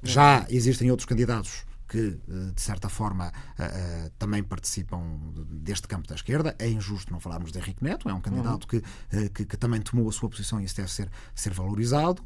Já 0.02 0.46
existem 0.48 0.90
outros 0.90 1.06
candidatos 1.06 1.65
que, 1.88 2.20
de 2.54 2.60
certa 2.60 2.88
forma, 2.88 3.32
também 4.18 4.42
participam 4.42 5.02
deste 5.50 5.86
campo 5.88 6.08
da 6.08 6.14
esquerda. 6.14 6.54
É 6.58 6.68
injusto 6.68 7.12
não 7.12 7.20
falarmos 7.20 7.52
de 7.52 7.58
Henrique 7.58 7.82
Neto, 7.82 8.08
é 8.08 8.14
um 8.14 8.20
candidato 8.20 8.64
uhum. 8.64 8.80
que, 8.80 9.28
que, 9.30 9.44
que, 9.44 9.56
também 9.56 9.80
tomou 9.80 10.08
a 10.08 10.12
sua 10.12 10.28
posição 10.28 10.60
e 10.60 10.64
isso 10.64 10.76
deve 10.76 10.90
ser, 10.90 11.10
ser 11.34 11.52
valorizado. 11.52 12.22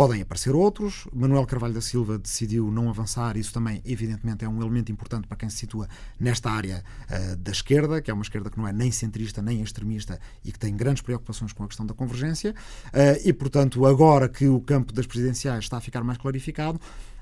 Podem 0.00 0.22
aparecer 0.22 0.54
outros. 0.54 1.06
Manuel 1.12 1.44
Carvalho 1.44 1.74
da 1.74 1.80
Silva 1.82 2.16
decidiu 2.16 2.70
não 2.70 2.88
avançar. 2.88 3.36
Isso 3.36 3.52
também, 3.52 3.82
evidentemente, 3.84 4.42
é 4.42 4.48
um 4.48 4.58
elemento 4.58 4.90
importante 4.90 5.28
para 5.28 5.36
quem 5.36 5.50
se 5.50 5.58
situa 5.58 5.86
nesta 6.18 6.50
área 6.50 6.82
uh, 7.04 7.36
da 7.36 7.50
esquerda, 7.50 8.00
que 8.00 8.10
é 8.10 8.14
uma 8.14 8.22
esquerda 8.22 8.48
que 8.48 8.56
não 8.56 8.66
é 8.66 8.72
nem 8.72 8.90
centrista 8.90 9.42
nem 9.42 9.60
extremista 9.60 10.18
e 10.42 10.52
que 10.52 10.58
tem 10.58 10.74
grandes 10.74 11.02
preocupações 11.02 11.52
com 11.52 11.64
a 11.64 11.66
questão 11.66 11.84
da 11.84 11.92
convergência. 11.92 12.54
Uh, 12.86 13.20
e, 13.28 13.30
portanto, 13.34 13.84
agora 13.84 14.26
que 14.26 14.48
o 14.48 14.58
campo 14.62 14.90
das 14.90 15.06
presidenciais 15.06 15.64
está 15.64 15.76
a 15.76 15.80
ficar 15.82 16.02
mais 16.02 16.16
clarificado, 16.16 16.80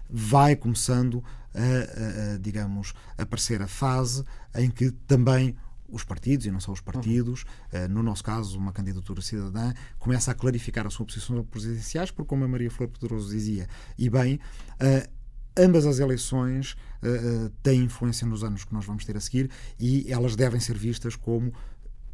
vai 0.09 0.57
começando 0.57 1.23
a, 1.55 2.35
a, 2.35 2.39
digamos, 2.39 2.93
aparecer 3.17 3.63
a 3.63 3.69
fase 3.69 4.25
em 4.55 4.71
que 4.71 4.91
também 4.91 5.57
os 5.89 6.05
partidos, 6.05 6.45
e 6.47 6.51
não 6.51 6.61
só 6.61 6.71
os 6.71 6.81
partidos, 6.81 7.45
uhum. 7.73 7.89
no 7.89 8.03
nosso 8.03 8.23
caso, 8.23 8.59
uma 8.59 8.73
candidatura 8.73 9.23
cidadã, 9.23 9.73
começa 9.99 10.31
a 10.31 10.35
clarificar 10.35 10.87
a 10.87 10.91
sua 10.91 11.07
posição 11.07 11.43
presidenciais, 11.45 12.11
porque, 12.11 12.29
como 12.29 12.45
a 12.45 12.49
Maria 12.49 12.71
Flor 12.71 12.89
Pedroso 12.89 13.31
dizia, 13.31 13.67
e 13.97 14.11
bem, 14.11 14.35
uh, 14.35 15.19
ambas 15.57 15.87
as 15.87 15.99
eleições 15.99 16.77
uh, 17.03 17.51
têm 17.63 17.85
influência 17.85 18.27
nos 18.27 18.45
anos 18.45 18.65
que 18.65 18.73
nós 18.73 18.85
vamos 18.85 19.05
ter 19.05 19.17
a 19.17 19.21
seguir 19.21 19.51
e 19.79 20.13
elas 20.13 20.37
devem 20.37 20.61
ser 20.61 20.77
vistas 20.77 21.17
como 21.17 21.53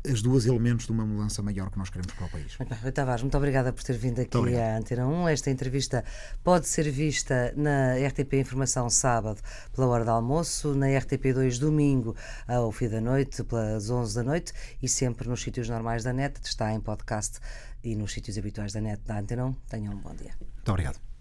as 0.07 0.21
duas 0.21 0.47
elementos 0.47 0.87
de 0.87 0.93
uma 0.93 1.05
mudança 1.05 1.43
maior 1.43 1.71
que 1.71 1.79
nós 1.79 1.89
queremos 1.89 2.13
para 2.13 2.27
o 2.27 2.31
país. 2.31 2.57
Muito 2.59 2.69
bem, 2.69 2.79
Rui 2.79 2.93
Tavares, 2.93 3.23
muito 3.23 3.37
obrigada 3.37 3.73
por 3.73 3.83
ter 3.83 3.97
vindo 3.97 4.21
aqui 4.21 4.57
à 4.57 4.77
Antena 4.77 5.07
1. 5.07 5.29
Esta 5.29 5.51
entrevista 5.51 6.05
pode 6.43 6.69
ser 6.69 6.91
vista 6.91 7.53
na 7.57 7.95
RTP 7.97 8.35
Informação 8.35 8.91
sábado 8.91 9.41
pela 9.75 9.87
hora 9.87 10.05
do 10.05 10.11
almoço, 10.11 10.75
na 10.75 10.87
RTP2 10.87 11.59
domingo 11.59 12.15
ao 12.47 12.71
fim 12.71 12.89
da 12.89 13.01
noite, 13.01 13.43
pelas 13.45 13.89
11 13.89 14.15
da 14.15 14.23
noite 14.23 14.53
e 14.83 14.89
sempre 14.89 15.29
nos 15.29 15.41
sítios 15.41 15.69
normais 15.69 16.05
da 16.05 16.13
net, 16.13 16.39
está 16.45 16.73
em 16.73 16.81
podcast 16.81 17.39
e 17.83 17.97
nos 17.97 18.13
sítios 18.13 18.37
habituais 18.37 18.73
da 18.73 18.81
net 18.81 19.01
da 19.05 19.19
Antena 19.19 19.47
1. 19.47 19.53
Tenham 19.69 19.95
um 19.95 19.99
bom 19.99 20.15
dia. 20.15 20.35
Muito 20.41 20.69
obrigado. 20.69 21.14